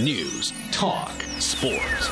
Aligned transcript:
News, 0.00 0.52
talk, 0.70 1.10
sports. 1.40 2.08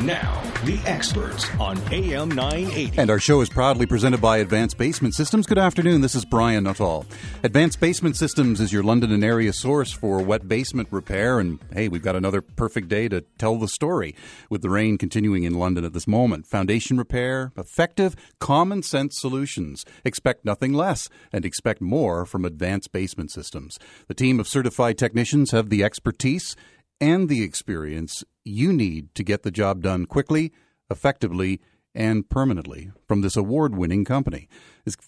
Now, 0.00 0.42
the 0.64 0.78
experts 0.86 1.48
on 1.58 1.78
AM 1.92 2.28
980. 2.30 2.98
And 3.00 3.10
our 3.10 3.20
show 3.20 3.40
is 3.40 3.48
proudly 3.48 3.86
presented 3.86 4.20
by 4.20 4.38
Advanced 4.38 4.76
Basement 4.76 5.14
Systems. 5.14 5.46
Good 5.46 5.56
afternoon. 5.56 6.00
This 6.00 6.14
is 6.14 6.24
Brian 6.24 6.64
Nuttall. 6.64 7.06
Advanced 7.44 7.80
Basement 7.80 8.16
Systems 8.16 8.60
is 8.60 8.72
your 8.72 8.82
London 8.82 9.12
and 9.12 9.24
area 9.24 9.52
source 9.52 9.92
for 9.92 10.20
wet 10.20 10.48
basement 10.48 10.88
repair. 10.90 11.38
And 11.38 11.60
hey, 11.72 11.88
we've 11.88 12.02
got 12.02 12.16
another 12.16 12.42
perfect 12.42 12.88
day 12.88 13.08
to 13.08 13.22
tell 13.38 13.56
the 13.56 13.68
story 13.68 14.14
with 14.50 14.62
the 14.62 14.68
rain 14.68 14.98
continuing 14.98 15.44
in 15.44 15.54
London 15.54 15.84
at 15.84 15.92
this 15.92 16.06
moment. 16.06 16.46
Foundation 16.46 16.98
repair, 16.98 17.52
effective, 17.56 18.16
common 18.38 18.82
sense 18.82 19.18
solutions. 19.18 19.86
Expect 20.04 20.44
nothing 20.44 20.74
less 20.74 21.08
and 21.32 21.46
expect 21.46 21.80
more 21.80 22.26
from 22.26 22.44
Advanced 22.44 22.92
Basement 22.92 23.30
Systems. 23.30 23.78
The 24.08 24.14
team 24.14 24.40
of 24.40 24.48
certified 24.48 24.98
technicians 24.98 25.52
have 25.52 25.70
the 25.70 25.84
expertise 25.84 26.54
and 27.00 27.28
the 27.28 27.42
experience 27.42 28.24
you 28.44 28.72
need 28.72 29.14
to 29.14 29.22
get 29.22 29.42
the 29.42 29.50
job 29.50 29.82
done 29.82 30.06
quickly, 30.06 30.52
effectively, 30.90 31.60
and 31.94 32.28
permanently 32.28 32.90
from 33.08 33.22
this 33.22 33.36
award 33.36 33.74
winning 33.74 34.04
company. 34.04 34.48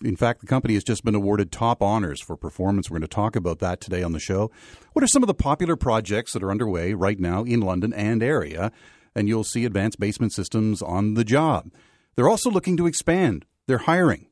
In 0.03 0.17
fact, 0.17 0.41
the 0.41 0.47
company 0.47 0.75
has 0.75 0.83
just 0.83 1.05
been 1.05 1.15
awarded 1.15 1.53
top 1.53 1.83
honors 1.83 2.21
for 2.21 2.37
performance. 2.37 2.89
We're 2.89 2.99
going 2.99 3.03
to 3.03 3.15
talk 3.15 3.37
about 3.37 3.59
that 3.59 3.81
today 3.81 4.03
on 4.03 4.13
the 4.13 4.19
show. 4.19 4.51
What 4.95 5.05
are 5.05 5.09
some 5.09 5.23
of 5.23 5.27
the 5.27 5.35
popular 5.35 5.77
projects 5.77 6.33
that 6.33 6.43
are 6.43 6.51
underway 6.51 6.95
right 6.95 7.21
now 7.21 7.45
in 7.45 7.61
London 7.61 7.93
and 7.93 8.23
area? 8.23 8.73
And 9.15 9.29
you'll 9.29 9.45
see 9.45 9.65
Advanced 9.65 10.01
Basement 10.01 10.33
Systems 10.33 10.81
on 10.81 11.15
the 11.15 11.25
job. 11.25 11.71
They're 12.17 12.29
also 12.29 12.51
looking 12.51 12.77
to 12.79 12.87
expand, 12.87 13.45
they're 13.67 13.79
hiring, 13.79 14.27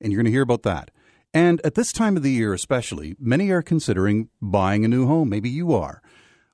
and 0.00 0.12
you're 0.12 0.18
going 0.18 0.30
to 0.30 0.32
hear 0.32 0.42
about 0.42 0.62
that. 0.64 0.90
And 1.32 1.60
at 1.64 1.74
this 1.74 1.92
time 1.92 2.16
of 2.16 2.22
the 2.22 2.30
year, 2.30 2.54
especially, 2.54 3.16
many 3.18 3.50
are 3.50 3.62
considering 3.62 4.28
buying 4.40 4.84
a 4.84 4.88
new 4.88 5.06
home. 5.06 5.28
Maybe 5.28 5.48
you 5.48 5.74
are. 5.74 6.02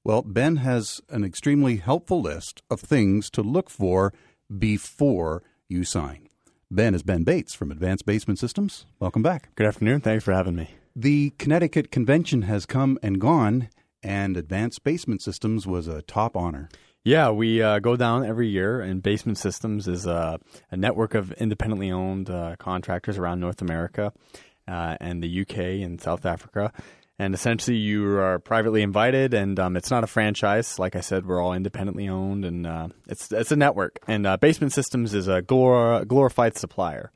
Well, 0.05 0.23
Ben 0.23 0.57
has 0.57 1.01
an 1.11 1.23
extremely 1.23 1.77
helpful 1.77 2.21
list 2.21 2.61
of 2.69 2.81
things 2.81 3.31
to 3.31 3.41
look 3.41 3.71
for 3.71 4.13
before 4.59 5.45
you 5.69 5.85
sign. 5.85 6.29
Ben 6.69 6.97
is 6.97 7.05
Ben 7.05 7.23
Bates 7.23 7.55
from 7.55 7.71
Advanced 7.71 8.05
Basement 8.05 8.41
Systems. 8.41 8.85
Welcome 8.99 9.23
back. 9.23 9.51
Good 9.55 9.69
afternoon. 9.69 10.01
Thanks 10.01 10.25
for 10.25 10.33
having 10.33 10.57
me. 10.57 10.71
The 10.97 11.31
Connecticut 11.39 11.93
Convention 11.93 12.43
has 12.43 12.67
come 12.67 12.99
and 13.01 13.21
gone, 13.21 13.69
and 14.03 14.37
Advanced 14.37 14.83
Basement 14.83 15.23
Systems 15.23 15.69
was 15.69 15.87
a 15.87 16.03
top 16.03 16.37
honor. 16.37 16.69
Yeah, 17.05 17.31
we 17.31 17.63
uh, 17.63 17.79
go 17.79 17.95
down 17.95 18.27
every 18.27 18.49
year, 18.49 18.81
and 18.81 19.05
Basement 19.05 19.39
Systems 19.39 19.87
is 19.87 20.05
a, 20.05 20.41
a 20.73 20.77
network 20.77 21.15
of 21.15 21.31
independently 21.35 21.93
owned 21.93 22.29
uh, 22.29 22.57
contractors 22.59 23.19
around 23.19 23.39
North 23.39 23.63
America 23.63 24.13
uh, 24.67 24.97
and 25.01 25.23
the 25.23 25.43
UK 25.43 25.59
and 25.59 26.01
South 26.01 26.27
Africa 26.27 26.73
and 27.19 27.35
essentially 27.35 27.77
you 27.77 28.19
are 28.19 28.39
privately 28.39 28.83
invited 28.83 29.35
and 29.35 29.59
um, 29.59 29.77
it's 29.77 29.91
not 29.91 30.05
a 30.05 30.09
franchise. 30.09 30.79
Like 30.79 30.97
i 30.97 31.01
said 31.01 31.27
we're 31.27 31.41
all 31.41 31.53
independently 31.53 32.09
owned 32.09 32.45
and 32.45 32.67
uh, 32.67 32.89
it's 33.09 33.31
it's 33.33 33.53
a 33.53 33.57
network. 33.57 33.99
And 34.09 34.27
uh, 34.27 34.37
basement 34.37 34.73
systems 34.73 35.15
is 35.15 35.29
a 35.29 35.43
glor- 35.43 36.07
glorified 36.07 36.57
supplier. 36.57 37.13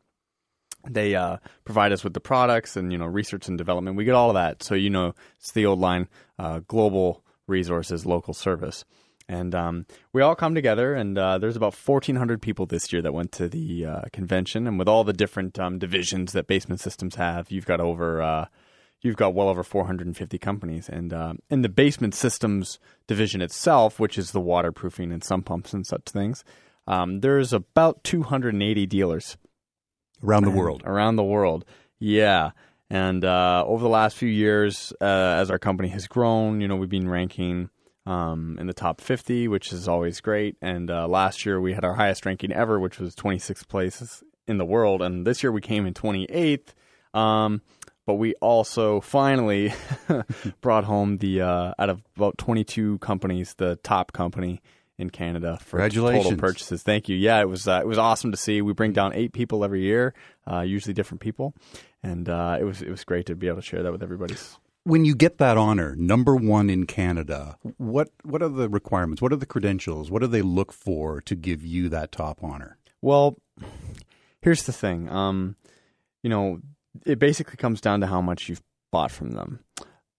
They 0.88 1.16
uh, 1.16 1.38
provide 1.64 1.92
us 1.92 2.05
with 2.05 2.14
the 2.14 2.20
products 2.20 2.77
and 2.77 2.92
you 2.92 2.98
know 2.98 3.06
research 3.06 3.48
and 3.48 3.58
development. 3.58 3.97
We 3.97 4.05
get 4.05 4.14
all 4.14 4.30
of 4.30 4.34
that. 4.34 4.62
So 4.62 4.75
you 4.75 4.91
know 4.91 5.14
it's 5.38 5.53
the 5.53 5.66
old 5.66 5.80
line 5.80 6.08
uh, 6.38 6.60
global 6.66 7.25
resources 7.47 8.06
local 8.06 8.34
service. 8.34 8.84
And 9.28 9.56
um, 9.56 9.86
we 10.12 10.22
all 10.22 10.36
come 10.36 10.55
together 10.55 10.94
and 10.94 11.19
uh, 11.19 11.38
there's 11.38 11.56
about 11.56 11.75
1400 11.75 12.41
people 12.41 12.64
this 12.64 12.92
year 12.92 13.03
that 13.03 13.12
went 13.12 13.33
to 13.33 13.48
the 13.48 13.84
uh, 13.84 14.00
convention. 14.12 14.69
And 14.69 14.78
with 14.78 14.86
all 14.86 15.03
the 15.03 15.12
different 15.12 15.58
um, 15.58 15.81
divisions 15.81 16.33
that 16.33 16.47
basement 16.47 16.81
systems 16.81 17.16
have 17.16 17.50
you've 17.50 17.66
got 17.66 17.81
over 17.81 18.48
you've 19.02 19.16
got 19.16 19.34
well 19.34 19.48
over 19.48 19.62
450 19.62 20.39
companies. 20.39 20.89
And 20.89 21.12
uh, 21.12 21.34
in 21.50 21.62
the 21.62 21.69
basement 21.69 22.14
systems 22.14 22.78
division 23.06 23.41
itself, 23.41 24.00
which 24.00 24.19
is 24.19 24.33
the 24.33 24.41
waterproofing 24.41 25.12
and 25.12 25.22
sump 25.22 25.47
pumps 25.47 25.72
and 25.72 25.86
such 25.86 26.05
things, 26.06 26.44
um, 26.86 27.20
there's 27.20 27.53
about 27.53 28.05
280 28.05 28.86
dealers 28.86 29.36
around 30.22 30.44
the 30.44 30.50
world. 30.50 30.82
Around 30.84 31.16
the 31.16 31.25
world, 31.25 31.65
yeah. 31.98 32.50
And 32.88 33.25
uh, 33.25 33.65
over 33.66 33.82
the 33.82 33.88
last 33.88 34.16
few 34.16 34.28
years, 34.28 34.93
uh, 35.00 35.04
as 35.04 35.50
our 35.50 35.59
company 35.59 35.88
has 35.88 36.06
grown, 36.06 36.60
you 36.60 36.69
know, 36.69 36.76
we've 36.76 36.88
been 36.88 37.09
ranking 37.09 37.70
um, 38.06 38.56
in 38.60 38.69
the 38.69 38.72
top 38.72 39.00
50, 39.00 39.49
which 39.49 39.72
is 39.72 39.88
always 39.88 40.20
great. 40.20 40.56
And 40.62 40.91
uh, 40.91 41.09
last 41.09 41.44
year 41.44 41.60
we 41.60 41.75
had 41.75 41.84
our 41.84 41.94
highest 41.94 42.25
ranking 42.25 42.53
ever, 42.53 42.78
which 42.78 43.00
was 43.00 43.16
26th 43.16 43.66
places 43.66 44.22
in 44.47 44.59
the 44.59 44.65
world. 44.65 45.03
And 45.03 45.26
this 45.26 45.43
year 45.43 45.50
we 45.50 45.60
came 45.60 45.87
in 45.87 45.94
28th. 45.94 46.75
Um, 47.12 47.62
but 48.06 48.15
we 48.15 48.34
also 48.34 49.00
finally 49.00 49.75
brought 50.61 50.84
home 50.84 51.19
the 51.19 51.43
uh, 51.43 51.75
out 51.78 51.91
of 51.91 52.03
about 52.17 52.39
22 52.39 52.99
companies, 52.99 53.55
the 53.55 53.77
top 53.77 54.12
company 54.12 54.62
in 54.99 55.11
Canada 55.11 55.59
for 55.61 55.78
total 55.89 56.37
purchases. 56.37 56.83
Thank 56.83 57.09
you. 57.09 57.17
Yeah, 57.17 57.41
it 57.41 57.49
was 57.49 57.69
uh, 57.69 57.81
it 57.83 57.87
was 57.87 57.99
awesome 57.99 58.31
to 58.31 58.37
see. 58.37 58.62
We 58.62 58.72
bring 58.72 58.93
down 58.93 59.12
eight 59.15 59.33
people 59.33 59.65
every 59.65 59.83
year, 59.83 60.15
uh, 60.50 60.61
usually 60.61 60.94
different 60.94 61.21
people, 61.21 61.55
and 62.03 62.28
uh, 62.28 62.56
it 62.59 62.65
was 62.65 62.81
it 62.81 62.91
was 62.91 63.05
great 63.05 63.27
to 63.27 63.34
be 63.34 63.49
able 63.49 63.61
to 63.61 63.67
share 63.67 63.83
that 63.83 63.93
with 63.93 64.03
everybody. 64.03 64.37
When 64.84 65.05
you 65.05 65.17
get 65.17 65.38
that 65.38 65.56
honor, 65.56 65.97
number 65.97 66.37
one 66.37 66.71
in 66.71 66.87
Canada, 66.87 67.59
what 67.77 68.11
what 68.23 68.43
are 68.43 68.49
the 68.49 68.69
requirements? 68.69 69.21
What 69.21 69.33
are 69.33 69.37
the 69.37 69.47
credentials? 69.47 70.11
What 70.11 70.23
do 70.23 70.28
they 70.28 70.43
look 70.43 70.73
for 70.73 71.21
to 71.23 71.34
give 71.34 71.65
you 71.65 71.88
that 71.88 72.12
top 72.12 72.43
honor? 72.43 72.78
Well, 73.03 73.37
here's 74.41 74.62
the 74.62 74.73
thing. 74.73 75.09
Um, 75.11 75.56
you 76.23 76.31
know, 76.31 76.61
it 77.04 77.18
basically 77.18 77.56
comes 77.56 77.80
down 77.80 78.00
to 78.00 78.06
how 78.06 78.20
much 78.20 78.48
you've 78.48 78.62
bought 78.90 79.10
from 79.10 79.32
them. 79.32 79.60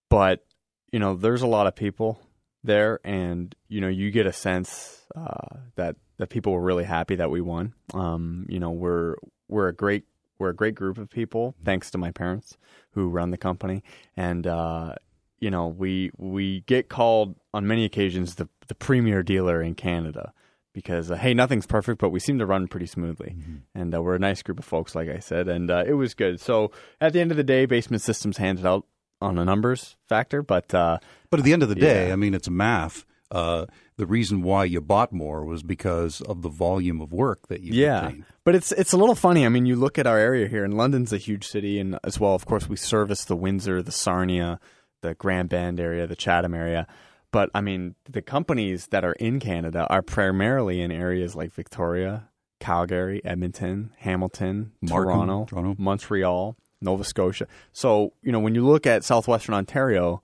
But 0.09 0.45
you 0.91 0.99
know, 0.99 1.15
there's 1.15 1.41
a 1.41 1.47
lot 1.47 1.67
of 1.67 1.75
people 1.75 2.19
there, 2.63 2.99
and 3.03 3.53
you 3.67 3.81
know, 3.81 3.87
you 3.87 4.11
get 4.11 4.25
a 4.25 4.33
sense 4.33 5.05
uh, 5.15 5.57
that 5.75 5.95
that 6.17 6.29
people 6.29 6.53
were 6.53 6.61
really 6.61 6.83
happy 6.83 7.15
that 7.15 7.29
we 7.29 7.41
won. 7.41 7.73
Um, 7.93 8.45
you 8.49 8.59
know, 8.59 8.71
we're 8.71 9.15
we're 9.47 9.67
a 9.67 9.73
great 9.73 10.03
we're 10.39 10.49
a 10.49 10.55
great 10.55 10.75
group 10.75 10.97
of 10.97 11.09
people, 11.09 11.55
thanks 11.63 11.89
to 11.91 11.97
my 11.97 12.11
parents 12.11 12.57
who 12.91 13.09
run 13.09 13.31
the 13.31 13.37
company, 13.37 13.83
and 14.15 14.45
uh, 14.45 14.95
you 15.39 15.51
know, 15.51 15.67
we 15.67 16.11
we 16.17 16.61
get 16.61 16.89
called 16.89 17.35
on 17.53 17.67
many 17.67 17.85
occasions 17.85 18.35
the 18.35 18.47
the 18.67 18.75
premier 18.75 19.23
dealer 19.23 19.61
in 19.61 19.75
Canada 19.75 20.33
because 20.77 21.09
uh, 21.09 21.15
hey, 21.15 21.33
nothing's 21.33 21.65
perfect, 21.65 21.99
but 21.99 22.11
we 22.11 22.19
seem 22.19 22.37
to 22.37 22.45
run 22.45 22.67
pretty 22.67 22.85
smoothly, 22.85 23.35
mm-hmm. 23.35 23.55
and 23.73 23.95
uh, 23.95 23.99
we're 23.99 24.13
a 24.13 24.19
nice 24.19 24.43
group 24.43 24.59
of 24.59 24.65
folks, 24.65 24.93
like 24.93 25.09
I 25.09 25.17
said, 25.17 25.47
and 25.47 25.71
uh, 25.71 25.83
it 25.87 25.93
was 25.93 26.13
good. 26.13 26.39
So 26.39 26.71
at 27.01 27.13
the 27.13 27.19
end 27.19 27.31
of 27.31 27.37
the 27.37 27.43
day, 27.43 27.65
Basement 27.65 28.03
Systems 28.03 28.37
handed 28.37 28.63
out 28.63 28.85
on 29.19 29.39
a 29.39 29.43
numbers 29.43 29.95
factor, 30.07 30.43
but 30.43 30.71
uh, 30.75 30.99
but 31.31 31.39
at 31.39 31.45
the 31.45 31.53
end 31.53 31.63
of 31.63 31.69
the 31.69 31.73
day, 31.73 32.09
yeah. 32.09 32.13
I 32.13 32.15
mean, 32.15 32.35
it's 32.35 32.47
math. 32.47 33.05
Uh, 33.31 33.65
the 33.95 34.05
reason 34.05 34.43
why 34.43 34.65
you 34.65 34.79
bought 34.79 35.11
more 35.11 35.43
was 35.43 35.63
because 35.63 36.21
of 36.21 36.43
the 36.43 36.49
volume 36.49 37.01
of 37.01 37.11
work 37.11 37.47
that 37.47 37.61
you 37.61 37.73
yeah 37.73 38.05
obtained. 38.05 38.25
but 38.43 38.53
it's 38.53 38.71
it's 38.71 38.93
a 38.93 38.97
little 38.97 39.15
funny 39.15 39.45
i 39.45 39.49
mean 39.49 39.65
you 39.65 39.75
look 39.75 39.99
at 39.99 40.07
our 40.07 40.17
area 40.17 40.47
here 40.47 40.63
and 40.63 40.77
london's 40.77 41.11
a 41.11 41.17
huge 41.17 41.45
city 41.45 41.77
and 41.77 41.99
as 42.05 42.17
well 42.17 42.33
of 42.33 42.45
course 42.45 42.69
we 42.69 42.77
service 42.77 43.25
the 43.25 43.35
windsor 43.35 43.81
the 43.81 43.91
sarnia 43.91 44.61
the 45.01 45.13
grand 45.15 45.49
bend 45.49 45.77
area 45.77 46.07
the 46.07 46.15
chatham 46.15 46.53
area 46.53 46.87
but 47.31 47.49
I 47.53 47.61
mean, 47.61 47.95
the 48.09 48.21
companies 48.21 48.87
that 48.87 49.03
are 49.03 49.13
in 49.13 49.39
Canada 49.39 49.85
are 49.89 50.01
primarily 50.01 50.81
in 50.81 50.91
areas 50.91 51.35
like 51.35 51.53
Victoria, 51.53 52.29
Calgary, 52.59 53.21
Edmonton, 53.23 53.91
Hamilton, 53.97 54.71
Toronto, 54.85 55.45
Toronto, 55.45 55.75
Montreal, 55.77 56.55
Nova 56.81 57.03
Scotia. 57.03 57.47
So, 57.73 58.13
you 58.21 58.31
know, 58.31 58.39
when 58.39 58.55
you 58.55 58.65
look 58.65 58.87
at 58.87 59.03
southwestern 59.03 59.55
Ontario, 59.55 60.21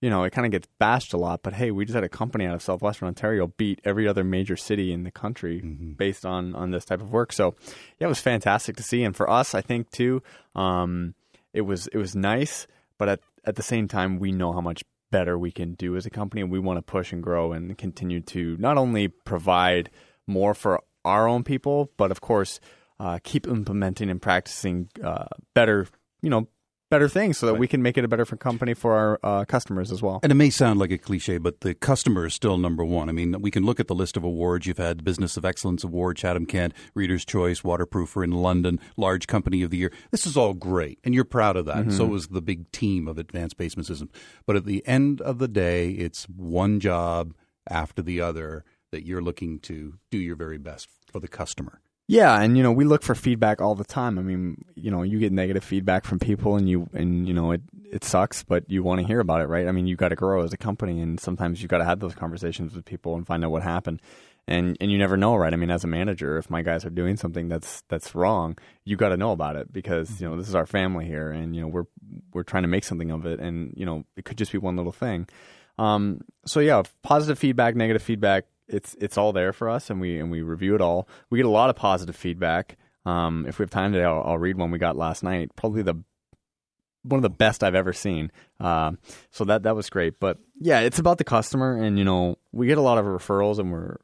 you 0.00 0.10
know, 0.10 0.24
it 0.24 0.32
kind 0.32 0.44
of 0.44 0.52
gets 0.52 0.68
bashed 0.78 1.14
a 1.14 1.16
lot, 1.16 1.42
but 1.42 1.54
hey, 1.54 1.70
we 1.70 1.86
just 1.86 1.94
had 1.94 2.04
a 2.04 2.08
company 2.08 2.44
out 2.44 2.54
of 2.54 2.62
southwestern 2.62 3.08
Ontario 3.08 3.46
beat 3.56 3.80
every 3.84 4.06
other 4.06 4.22
major 4.22 4.56
city 4.56 4.92
in 4.92 5.02
the 5.02 5.10
country 5.10 5.62
mm-hmm. 5.64 5.92
based 5.92 6.26
on 6.26 6.54
on 6.54 6.70
this 6.72 6.84
type 6.84 7.00
of 7.00 7.10
work. 7.10 7.32
So, 7.32 7.54
yeah, 7.98 8.06
it 8.06 8.08
was 8.08 8.20
fantastic 8.20 8.76
to 8.76 8.82
see, 8.82 9.02
and 9.02 9.16
for 9.16 9.30
us, 9.30 9.54
I 9.54 9.62
think 9.62 9.90
too, 9.90 10.22
um, 10.54 11.14
it 11.54 11.62
was 11.62 11.86
it 11.86 11.96
was 11.96 12.14
nice, 12.14 12.66
but 12.98 13.08
at 13.08 13.20
at 13.46 13.56
the 13.56 13.62
same 13.62 13.88
time, 13.88 14.18
we 14.18 14.30
know 14.30 14.52
how 14.52 14.60
much 14.60 14.82
better 15.14 15.38
we 15.38 15.52
can 15.52 15.74
do 15.74 15.96
as 15.96 16.06
a 16.06 16.10
company. 16.10 16.42
And 16.42 16.50
we 16.50 16.58
want 16.58 16.78
to 16.78 16.82
push 16.82 17.12
and 17.12 17.22
grow 17.22 17.52
and 17.52 17.78
continue 17.78 18.20
to 18.22 18.56
not 18.58 18.76
only 18.76 19.06
provide 19.06 19.88
more 20.26 20.54
for 20.54 20.82
our 21.04 21.28
own 21.28 21.44
people, 21.44 21.92
but 21.96 22.10
of 22.10 22.20
course, 22.20 22.58
uh, 22.98 23.20
keep 23.22 23.46
implementing 23.46 24.10
and 24.10 24.20
practicing 24.20 24.88
uh, 25.04 25.26
better, 25.54 25.86
you 26.20 26.30
know, 26.30 26.48
better 26.94 27.08
things 27.08 27.38
so 27.38 27.46
that 27.46 27.52
right. 27.52 27.60
we 27.60 27.66
can 27.66 27.82
make 27.82 27.98
it 27.98 28.04
a 28.04 28.08
better 28.08 28.24
company 28.24 28.72
for 28.72 28.92
our 28.94 29.18
uh, 29.24 29.44
customers 29.44 29.90
as 29.90 30.00
well. 30.00 30.20
And 30.22 30.30
it 30.30 30.36
may 30.36 30.48
sound 30.48 30.78
like 30.78 30.92
a 30.92 30.98
cliche, 30.98 31.38
but 31.38 31.60
the 31.60 31.74
customer 31.74 32.26
is 32.26 32.34
still 32.34 32.56
number 32.56 32.84
one. 32.84 33.08
I 33.08 33.12
mean, 33.12 33.40
we 33.40 33.50
can 33.50 33.64
look 33.64 33.80
at 33.80 33.88
the 33.88 33.94
list 33.96 34.16
of 34.16 34.22
awards 34.22 34.66
you've 34.66 34.78
had: 34.78 35.02
Business 35.02 35.36
of 35.36 35.44
Excellence 35.44 35.82
Award, 35.82 36.16
Chatham 36.16 36.46
Kent, 36.46 36.72
Reader's 36.94 37.24
Choice, 37.24 37.62
Waterproofer 37.62 38.22
in 38.22 38.30
London, 38.30 38.78
Large 38.96 39.26
Company 39.26 39.62
of 39.62 39.70
the 39.70 39.78
Year. 39.78 39.92
This 40.12 40.24
is 40.24 40.36
all 40.36 40.54
great, 40.54 41.00
and 41.02 41.14
you're 41.14 41.24
proud 41.24 41.56
of 41.56 41.66
that. 41.66 41.86
Mm-hmm. 41.86 41.90
So 41.90 42.14
is 42.14 42.28
the 42.28 42.42
big 42.42 42.70
team 42.70 43.08
of 43.08 43.18
Advanced 43.18 43.56
Basement 43.56 43.88
Systems. 43.88 44.12
But 44.46 44.54
at 44.54 44.64
the 44.64 44.86
end 44.86 45.20
of 45.20 45.38
the 45.38 45.48
day, 45.48 45.90
it's 45.90 46.28
one 46.28 46.78
job 46.78 47.34
after 47.68 48.02
the 48.02 48.20
other 48.20 48.64
that 48.92 49.04
you're 49.04 49.22
looking 49.22 49.58
to 49.58 49.94
do 50.12 50.18
your 50.18 50.36
very 50.36 50.58
best 50.58 50.88
for 51.10 51.18
the 51.18 51.26
customer. 51.26 51.80
Yeah, 52.06 52.38
and 52.38 52.56
you 52.56 52.62
know 52.62 52.72
we 52.72 52.84
look 52.84 53.02
for 53.02 53.14
feedback 53.14 53.62
all 53.62 53.74
the 53.74 53.84
time. 53.84 54.18
I 54.18 54.22
mean, 54.22 54.62
you 54.74 54.90
know, 54.90 55.02
you 55.02 55.18
get 55.18 55.32
negative 55.32 55.64
feedback 55.64 56.04
from 56.04 56.18
people, 56.18 56.56
and 56.56 56.68
you 56.68 56.88
and 56.92 57.26
you 57.26 57.32
know 57.32 57.52
it 57.52 57.62
it 57.90 58.04
sucks, 58.04 58.42
but 58.42 58.64
you 58.68 58.82
want 58.82 59.00
to 59.00 59.06
hear 59.06 59.20
about 59.20 59.40
it, 59.40 59.46
right? 59.46 59.66
I 59.66 59.72
mean, 59.72 59.86
you 59.86 59.96
got 59.96 60.10
to 60.10 60.16
grow 60.16 60.42
as 60.42 60.52
a 60.52 60.58
company, 60.58 61.00
and 61.00 61.18
sometimes 61.18 61.62
you 61.62 61.68
got 61.68 61.78
to 61.78 61.84
have 61.84 62.00
those 62.00 62.14
conversations 62.14 62.74
with 62.74 62.84
people 62.84 63.14
and 63.14 63.26
find 63.26 63.42
out 63.42 63.50
what 63.52 63.62
happened. 63.62 64.02
And 64.46 64.76
and 64.82 64.92
you 64.92 64.98
never 64.98 65.16
know, 65.16 65.34
right? 65.34 65.52
I 65.52 65.56
mean, 65.56 65.70
as 65.70 65.84
a 65.84 65.86
manager, 65.86 66.36
if 66.36 66.50
my 66.50 66.60
guys 66.60 66.84
are 66.84 66.90
doing 66.90 67.16
something 67.16 67.48
that's 67.48 67.82
that's 67.88 68.14
wrong, 68.14 68.58
you 68.84 68.96
got 68.96 69.08
to 69.08 69.16
know 69.16 69.32
about 69.32 69.56
it 69.56 69.72
because 69.72 70.20
you 70.20 70.28
know 70.28 70.36
this 70.36 70.48
is 70.48 70.54
our 70.54 70.66
family 70.66 71.06
here, 71.06 71.30
and 71.30 71.56
you 71.56 71.62
know 71.62 71.68
we're 71.68 71.86
we're 72.34 72.42
trying 72.42 72.64
to 72.64 72.68
make 72.68 72.84
something 72.84 73.10
of 73.10 73.24
it, 73.24 73.40
and 73.40 73.72
you 73.78 73.86
know 73.86 74.04
it 74.14 74.26
could 74.26 74.36
just 74.36 74.52
be 74.52 74.58
one 74.58 74.76
little 74.76 74.92
thing. 74.92 75.26
Um, 75.78 76.20
so 76.44 76.60
yeah, 76.60 76.82
positive 77.02 77.38
feedback, 77.38 77.74
negative 77.74 78.02
feedback, 78.02 78.44
it's 78.68 78.94
it's 79.00 79.18
all 79.18 79.32
there 79.32 79.52
for 79.52 79.68
us, 79.68 79.90
and 79.90 80.00
we 80.00 80.18
and 80.18 80.30
we 80.30 80.42
review 80.42 80.74
it 80.74 80.80
all. 80.80 81.08
We 81.30 81.38
get 81.38 81.46
a 81.46 81.50
lot 81.50 81.70
of 81.70 81.76
positive 81.76 82.16
feedback. 82.16 82.76
Um, 83.06 83.44
if 83.46 83.58
we 83.58 83.64
have 83.64 83.70
time 83.70 83.92
today, 83.92 84.04
I'll, 84.04 84.22
I'll, 84.24 84.38
read 84.38 84.56
one 84.56 84.70
we 84.70 84.78
got 84.78 84.96
last 84.96 85.22
night. 85.22 85.54
Probably 85.56 85.82
the 85.82 86.02
one 87.02 87.18
of 87.18 87.22
the 87.22 87.28
best 87.30 87.62
I've 87.62 87.74
ever 87.74 87.92
seen. 87.92 88.32
Uh, 88.58 88.92
so 89.30 89.44
that 89.44 89.64
that 89.64 89.76
was 89.76 89.90
great. 89.90 90.18
But 90.18 90.38
yeah, 90.58 90.80
it's 90.80 90.98
about 90.98 91.18
the 91.18 91.24
customer, 91.24 91.76
and 91.76 91.98
you 91.98 92.04
know 92.04 92.38
we 92.52 92.66
get 92.66 92.78
a 92.78 92.82
lot 92.82 92.98
of 92.98 93.04
referrals, 93.04 93.58
and 93.58 93.70
we're 93.70 93.98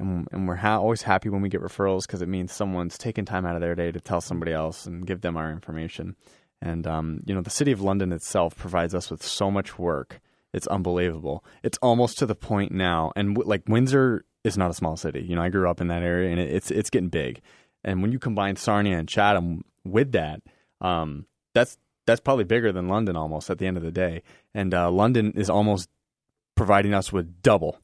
and, 0.00 0.26
and 0.32 0.48
we're 0.48 0.56
ha- 0.56 0.78
always 0.80 1.02
happy 1.02 1.28
when 1.28 1.42
we 1.42 1.48
get 1.48 1.62
referrals 1.62 2.02
because 2.02 2.22
it 2.22 2.28
means 2.28 2.52
someone's 2.52 2.98
taking 2.98 3.24
time 3.24 3.46
out 3.46 3.54
of 3.54 3.60
their 3.60 3.76
day 3.76 3.92
to 3.92 4.00
tell 4.00 4.20
somebody 4.20 4.52
else 4.52 4.86
and 4.86 5.06
give 5.06 5.20
them 5.20 5.36
our 5.36 5.52
information. 5.52 6.16
And 6.60 6.86
um, 6.86 7.20
you 7.26 7.34
know 7.34 7.42
the 7.42 7.50
city 7.50 7.70
of 7.70 7.80
London 7.80 8.12
itself 8.12 8.56
provides 8.56 8.94
us 8.94 9.10
with 9.10 9.22
so 9.22 9.50
much 9.50 9.78
work 9.78 10.20
it's 10.54 10.66
unbelievable. 10.68 11.44
It's 11.62 11.78
almost 11.82 12.18
to 12.18 12.26
the 12.26 12.34
point 12.34 12.72
now, 12.72 13.12
and 13.16 13.34
w- 13.34 13.48
like 13.48 13.62
Windsor 13.68 14.24
is 14.44 14.56
not 14.56 14.70
a 14.70 14.74
small 14.74 14.96
city. 14.96 15.20
You 15.22 15.36
know, 15.36 15.42
I 15.42 15.48
grew 15.48 15.68
up 15.68 15.80
in 15.80 15.88
that 15.88 16.02
area, 16.02 16.30
and 16.30 16.40
it, 16.40 16.50
it's 16.50 16.70
it's 16.70 16.90
getting 16.90 17.08
big. 17.08 17.40
And 17.82 18.00
when 18.00 18.12
you 18.12 18.18
combine 18.18 18.56
Sarnia 18.56 18.96
and 18.96 19.08
Chatham 19.08 19.64
with 19.84 20.12
that, 20.12 20.40
um, 20.80 21.26
that's 21.54 21.76
that's 22.06 22.20
probably 22.20 22.44
bigger 22.44 22.72
than 22.72 22.88
London 22.88 23.16
almost 23.16 23.50
at 23.50 23.58
the 23.58 23.66
end 23.66 23.76
of 23.76 23.82
the 23.82 23.90
day. 23.90 24.22
And 24.54 24.72
uh, 24.72 24.90
London 24.90 25.32
is 25.34 25.50
almost 25.50 25.88
providing 26.54 26.94
us 26.94 27.12
with 27.12 27.42
double 27.42 27.78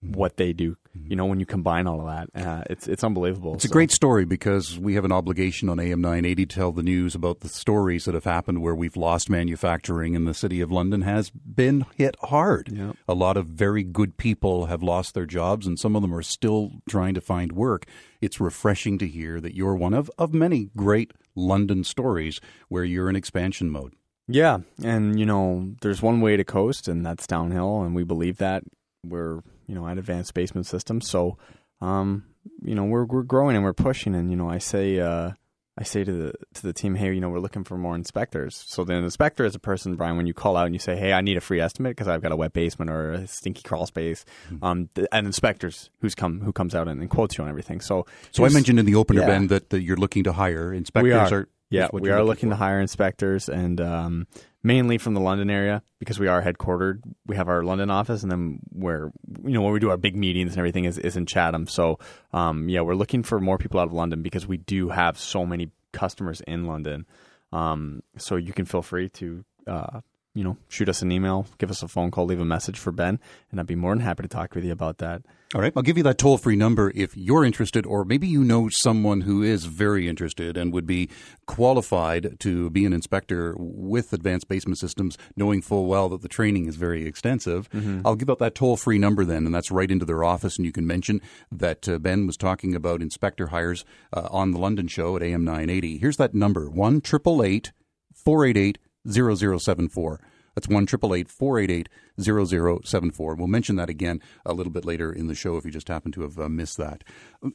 what 0.00 0.36
they 0.36 0.52
do. 0.52 0.76
Mm-hmm. 0.96 1.10
You 1.10 1.16
know, 1.16 1.26
when 1.26 1.40
you 1.40 1.46
combine 1.46 1.86
all 1.86 2.00
of 2.00 2.06
that, 2.06 2.46
uh, 2.46 2.62
it's 2.70 2.86
it's 2.86 3.02
unbelievable. 3.02 3.54
It's 3.54 3.64
so. 3.64 3.70
a 3.70 3.72
great 3.72 3.90
story 3.90 4.24
because 4.24 4.78
we 4.78 4.94
have 4.94 5.04
an 5.04 5.12
obligation 5.12 5.68
on 5.68 5.80
AM 5.80 6.00
980 6.00 6.46
to 6.46 6.54
tell 6.54 6.72
the 6.72 6.82
news 6.82 7.14
about 7.14 7.40
the 7.40 7.48
stories 7.48 8.04
that 8.04 8.14
have 8.14 8.24
happened 8.24 8.62
where 8.62 8.74
we've 8.74 8.96
lost 8.96 9.28
manufacturing 9.28 10.14
and 10.14 10.26
the 10.26 10.34
city 10.34 10.60
of 10.60 10.70
London 10.70 11.02
has 11.02 11.30
been 11.30 11.84
hit 11.96 12.16
hard. 12.22 12.96
A 13.08 13.14
lot 13.14 13.36
of 13.36 13.46
very 13.46 13.82
good 13.82 14.16
people 14.16 14.66
have 14.66 14.82
lost 14.82 15.14
their 15.14 15.26
jobs 15.26 15.66
and 15.66 15.78
some 15.78 15.96
of 15.96 16.02
them 16.02 16.14
are 16.14 16.22
still 16.22 16.70
trying 16.88 17.14
to 17.14 17.20
find 17.20 17.52
work. 17.52 17.86
It's 18.20 18.40
refreshing 18.40 18.98
to 18.98 19.08
hear 19.08 19.40
that 19.40 19.54
you're 19.54 19.74
one 19.74 19.94
of, 19.94 20.10
of 20.18 20.32
many 20.32 20.70
great 20.76 21.12
London 21.34 21.84
stories 21.84 22.40
where 22.68 22.84
you're 22.84 23.10
in 23.10 23.16
expansion 23.16 23.70
mode. 23.70 23.94
Yeah, 24.26 24.60
and 24.82 25.18
you 25.18 25.26
know, 25.26 25.74
there's 25.82 26.00
one 26.00 26.20
way 26.20 26.36
to 26.36 26.44
coast, 26.44 26.88
and 26.88 27.04
that's 27.04 27.26
downhill, 27.26 27.82
and 27.82 27.94
we 27.94 28.04
believe 28.04 28.38
that 28.38 28.62
we're 29.04 29.40
you 29.66 29.74
know 29.74 29.86
at 29.86 29.98
Advanced 29.98 30.34
Basement 30.34 30.66
Systems. 30.66 31.08
So, 31.08 31.38
um, 31.80 32.24
you 32.62 32.74
know, 32.74 32.84
we're 32.84 33.04
we're 33.04 33.22
growing 33.22 33.56
and 33.56 33.64
we're 33.64 33.72
pushing. 33.72 34.14
And 34.14 34.30
you 34.30 34.36
know, 34.36 34.48
I 34.48 34.58
say 34.58 34.98
uh, 35.00 35.32
I 35.76 35.82
say 35.82 36.04
to 36.04 36.12
the 36.12 36.32
to 36.54 36.62
the 36.62 36.72
team, 36.72 36.94
hey, 36.94 37.12
you 37.12 37.20
know, 37.20 37.30
we're 37.30 37.40
looking 37.40 37.64
for 37.64 37.76
more 37.76 37.96
inspectors. 37.96 38.64
So 38.66 38.84
the 38.84 38.94
inspector 38.94 39.44
is 39.44 39.54
a 39.54 39.58
person, 39.58 39.96
Brian, 39.96 40.16
when 40.16 40.26
you 40.26 40.34
call 40.34 40.56
out 40.56 40.66
and 40.66 40.74
you 40.74 40.78
say, 40.78 40.96
hey, 40.96 41.12
I 41.12 41.20
need 41.20 41.36
a 41.36 41.40
free 41.40 41.60
estimate 41.60 41.90
because 41.90 42.06
I've 42.06 42.22
got 42.22 42.32
a 42.32 42.36
wet 42.36 42.52
basement 42.52 42.90
or 42.90 43.12
a 43.12 43.26
stinky 43.26 43.62
crawl 43.62 43.86
space. 43.86 44.24
Mm-hmm. 44.50 44.64
Um, 44.64 44.88
and 45.10 45.26
inspectors 45.26 45.90
who's 46.00 46.14
come 46.14 46.40
who 46.42 46.52
comes 46.52 46.74
out 46.74 46.86
and, 46.86 47.00
and 47.00 47.10
quotes 47.10 47.36
you 47.36 47.44
on 47.44 47.50
everything. 47.50 47.80
So, 47.80 48.06
so 48.30 48.44
I 48.44 48.50
mentioned 48.50 48.78
in 48.78 48.86
the 48.86 48.94
opener, 48.94 49.22
yeah. 49.22 49.26
Ben, 49.26 49.48
that, 49.48 49.70
that 49.70 49.82
you're 49.82 49.96
looking 49.96 50.24
to 50.24 50.32
hire 50.32 50.72
inspectors. 50.72 51.04
We 51.04 51.12
are. 51.12 51.40
are 51.40 51.48
yeah, 51.74 51.88
we 51.92 52.10
are 52.10 52.22
looking 52.22 52.50
to 52.50 52.56
hire 52.56 52.80
inspectors, 52.80 53.48
and 53.48 53.80
um, 53.80 54.26
mainly 54.62 54.98
from 54.98 55.14
the 55.14 55.20
London 55.20 55.50
area 55.50 55.82
because 55.98 56.18
we 56.18 56.28
are 56.28 56.42
headquartered. 56.42 57.00
We 57.26 57.36
have 57.36 57.48
our 57.48 57.62
London 57.62 57.90
office, 57.90 58.22
and 58.22 58.30
then 58.30 58.60
where 58.70 59.12
you 59.44 59.52
know 59.52 59.62
where 59.62 59.72
we 59.72 59.80
do 59.80 59.90
our 59.90 59.96
big 59.96 60.16
meetings 60.16 60.52
and 60.52 60.58
everything 60.58 60.84
is, 60.84 60.98
is 60.98 61.16
in 61.16 61.26
Chatham. 61.26 61.66
So 61.66 61.98
um, 62.32 62.68
yeah, 62.68 62.80
we're 62.80 62.94
looking 62.94 63.22
for 63.22 63.40
more 63.40 63.58
people 63.58 63.80
out 63.80 63.86
of 63.88 63.92
London 63.92 64.22
because 64.22 64.46
we 64.46 64.56
do 64.56 64.88
have 64.88 65.18
so 65.18 65.44
many 65.44 65.70
customers 65.92 66.40
in 66.42 66.66
London. 66.66 67.06
Um, 67.52 68.02
so 68.16 68.36
you 68.36 68.52
can 68.52 68.64
feel 68.64 68.82
free 68.82 69.08
to 69.10 69.44
uh, 69.66 70.00
you 70.34 70.42
know, 70.42 70.56
shoot 70.68 70.88
us 70.88 71.00
an 71.00 71.12
email, 71.12 71.46
give 71.58 71.70
us 71.70 71.82
a 71.82 71.88
phone 71.88 72.10
call, 72.10 72.26
leave 72.26 72.40
a 72.40 72.44
message 72.44 72.78
for 72.78 72.90
Ben, 72.90 73.20
and 73.50 73.60
I'd 73.60 73.66
be 73.66 73.76
more 73.76 73.94
than 73.94 74.04
happy 74.04 74.22
to 74.24 74.28
talk 74.28 74.54
with 74.54 74.64
you 74.64 74.72
about 74.72 74.98
that. 74.98 75.22
All 75.54 75.60
right. 75.60 75.72
I'll 75.76 75.84
give 75.84 75.96
you 75.96 76.02
that 76.02 76.18
toll 76.18 76.36
free 76.36 76.56
number 76.56 76.90
if 76.96 77.16
you're 77.16 77.44
interested, 77.44 77.86
or 77.86 78.04
maybe 78.04 78.26
you 78.26 78.42
know 78.42 78.68
someone 78.68 79.20
who 79.20 79.44
is 79.44 79.66
very 79.66 80.08
interested 80.08 80.56
and 80.56 80.72
would 80.72 80.86
be 80.86 81.08
qualified 81.46 82.40
to 82.40 82.70
be 82.70 82.84
an 82.84 82.92
inspector 82.92 83.54
with 83.56 84.12
Advanced 84.12 84.48
Basement 84.48 84.78
Systems, 84.78 85.16
knowing 85.36 85.62
full 85.62 85.86
well 85.86 86.08
that 86.08 86.22
the 86.22 86.28
training 86.28 86.66
is 86.66 86.74
very 86.74 87.06
extensive. 87.06 87.70
Mm-hmm. 87.70 88.00
I'll 88.04 88.16
give 88.16 88.28
out 88.28 88.40
that 88.40 88.56
toll 88.56 88.76
free 88.76 88.98
number 88.98 89.24
then, 89.24 89.46
and 89.46 89.54
that's 89.54 89.70
right 89.70 89.92
into 89.92 90.04
their 90.04 90.24
office. 90.24 90.56
And 90.56 90.66
you 90.66 90.72
can 90.72 90.88
mention 90.88 91.20
that 91.52 91.88
uh, 91.88 92.00
Ben 92.00 92.26
was 92.26 92.36
talking 92.36 92.74
about 92.74 93.00
inspector 93.00 93.48
hires 93.48 93.84
uh, 94.12 94.26
on 94.32 94.50
the 94.50 94.58
London 94.58 94.88
show 94.88 95.14
at 95.14 95.22
AM 95.22 95.44
980. 95.44 95.98
Here's 95.98 96.16
that 96.16 96.34
number 96.34 96.68
1 96.68 97.00
488 97.02 98.78
0074. 99.08 100.20
That's 100.54 100.68
1 100.68 100.86
488 100.86 101.88
0074. 102.20 103.34
We'll 103.34 103.46
mention 103.46 103.76
that 103.76 103.90
again 103.90 104.20
a 104.46 104.54
little 104.54 104.72
bit 104.72 104.84
later 104.84 105.12
in 105.12 105.26
the 105.26 105.34
show 105.34 105.56
if 105.56 105.64
you 105.64 105.70
just 105.70 105.88
happen 105.88 106.12
to 106.12 106.22
have 106.22 106.38
uh, 106.38 106.48
missed 106.48 106.76
that. 106.78 107.02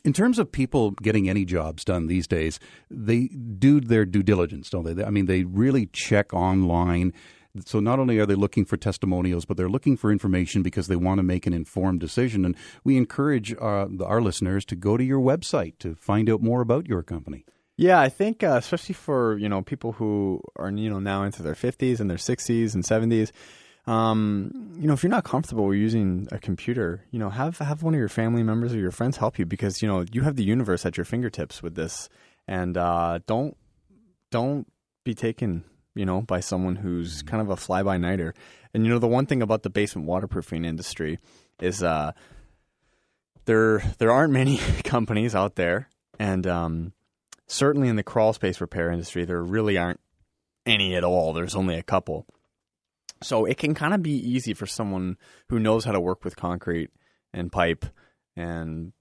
In 0.04 0.13
terms 0.13 0.38
of 0.38 0.51
people 0.51 0.92
getting 0.92 1.30
any 1.30 1.46
jobs 1.46 1.86
done 1.86 2.07
these 2.07 2.28
days, 2.28 2.60
they 2.90 3.28
do 3.28 3.80
their 3.80 4.06
due 4.06 4.24
diligence, 4.24 4.69
don't 4.69 4.84
they? 4.84 5.04
I 5.04 5.10
mean, 5.10 5.28
they 5.28 5.44
really 5.44 5.88
check 5.88 6.34
online. 6.34 7.13
So 7.66 7.80
not 7.80 8.00
only 8.00 8.19
are 8.19 8.25
they 8.25 8.36
looking 8.36 8.66
for 8.66 8.78
testimonials, 8.78 9.45
but 9.45 9.57
they're 9.57 9.69
looking 9.69 9.98
for 9.98 10.12
information 10.12 10.62
because 10.62 10.88
they 10.88 10.95
want 10.95 11.19
to 11.19 11.24
make 11.24 11.48
an 11.48 11.54
informed 11.54 12.00
decision. 12.00 12.45
And 12.45 12.56
we 12.84 12.98
encourage 12.98 13.54
uh, 13.54 13.88
our 14.04 14.22
listeners 14.22 14.66
to 14.66 14.75
go 14.75 14.98
to 14.98 15.04
your 15.04 15.19
website 15.19 15.80
to 15.80 15.95
find 15.95 16.30
out 16.30 16.42
more 16.42 16.62
about 16.62 16.88
your 16.88 17.02
company. 17.02 17.45
Yeah, 17.80 18.02
I 18.02 18.10
think 18.10 18.44
uh, 18.44 18.58
especially 18.58 18.94
for 18.94 19.38
you 19.38 19.48
know 19.48 19.62
people 19.62 19.94
who 19.94 20.42
are 20.58 20.70
you 20.70 20.90
know 20.90 21.00
now 21.00 21.24
into 21.24 21.42
their 21.42 21.56
fifties 21.56 22.02
and 22.02 22.10
their 22.10 22.18
sixties 22.18 22.76
and 22.76 22.86
seventies. 22.86 23.31
Um, 23.88 24.76
you 24.78 24.86
know, 24.86 24.92
if 24.92 25.02
you're 25.02 25.10
not 25.10 25.24
comfortable 25.24 25.74
using 25.74 26.28
a 26.30 26.40
computer, 26.40 27.06
you 27.10 27.20
know, 27.20 27.30
have 27.30 27.58
have 27.60 27.81
one 27.81 27.94
of 27.94 27.98
your 27.98 28.10
family 28.10 28.44
members 28.44 28.74
or 28.74 28.80
your 28.80 28.92
friends 28.92 29.16
help 29.16 29.40
you 29.40 29.46
because 29.46 29.81
you 29.81 29.88
know 29.88 30.04
you 30.12 30.24
have 30.24 30.36
the 30.36 30.44
universe 30.44 30.86
at 30.86 30.98
your 30.98 31.06
fingertips 31.06 31.64
with 31.64 31.76
this, 31.76 32.10
and 32.50 32.76
uh, 32.76 33.20
don't 33.28 33.56
don't 34.30 34.68
be 35.06 35.16
taken 35.16 35.64
you 35.96 36.06
know 36.06 36.22
by 36.22 36.42
someone 36.42 36.76
who's 36.76 37.22
kind 37.22 37.42
of 37.42 37.50
a 37.50 37.56
fly 37.56 37.81
by 37.81 37.98
nighter. 37.98 38.34
And 38.74 38.86
you 38.86 38.92
know, 38.92 39.00
the 39.00 39.08
one 39.08 39.26
thing 39.26 39.42
about 39.42 39.64
the 39.64 39.70
basement 39.70 40.06
waterproofing 40.06 40.66
industry 40.66 41.18
is 41.62 41.81
uh, 41.81 42.12
there 43.45 43.80
there 44.00 44.12
aren't 44.12 44.33
many 44.33 44.57
companies 44.83 45.33
out 45.33 45.56
there, 45.56 45.88
and 46.19 46.45
um, 46.45 46.92
certainly 47.49 47.89
in 47.89 47.95
the 47.97 48.03
crawl 48.03 48.31
space 48.31 48.61
repair 48.61 48.91
industry, 48.91 49.25
there 49.25 49.41
really 49.41 49.77
aren't 49.77 49.99
any 50.65 50.95
at 50.95 51.03
all. 51.03 51.33
There's 51.33 51.56
only 51.56 51.75
a 51.75 51.83
couple. 51.83 52.25
So 53.21 53.45
it 53.45 53.57
can 53.57 53.73
kind 53.73 53.94
of 53.94 54.01
be 54.01 54.11
easy 54.11 54.53
for 54.53 54.65
someone 54.65 55.18
who 55.49 55.59
knows 55.59 55.83
how 55.83 55.91
to 55.91 55.99
work 55.99 56.23
with 56.23 56.37
concrete 56.37 56.91
and 57.33 57.51
pipe 57.51 57.85
and 58.35 58.94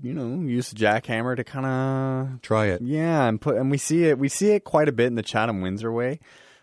you 0.00 0.12
know 0.12 0.42
use 0.46 0.70
the 0.70 0.76
jackhammer 0.76 1.36
to 1.36 1.44
kind 1.44 1.66
of 1.66 2.42
try 2.42 2.66
it. 2.66 2.82
Yeah, 2.82 3.26
and 3.26 3.40
put 3.40 3.56
and 3.56 3.70
we 3.70 3.78
see 3.78 4.04
it 4.04 4.18
we 4.18 4.28
see 4.28 4.50
it 4.50 4.64
quite 4.64 4.88
a 4.88 4.92
bit 4.92 5.06
in 5.06 5.14
the 5.14 5.22
Chatham 5.22 5.60
Windsor 5.60 5.90
way. 5.90 6.20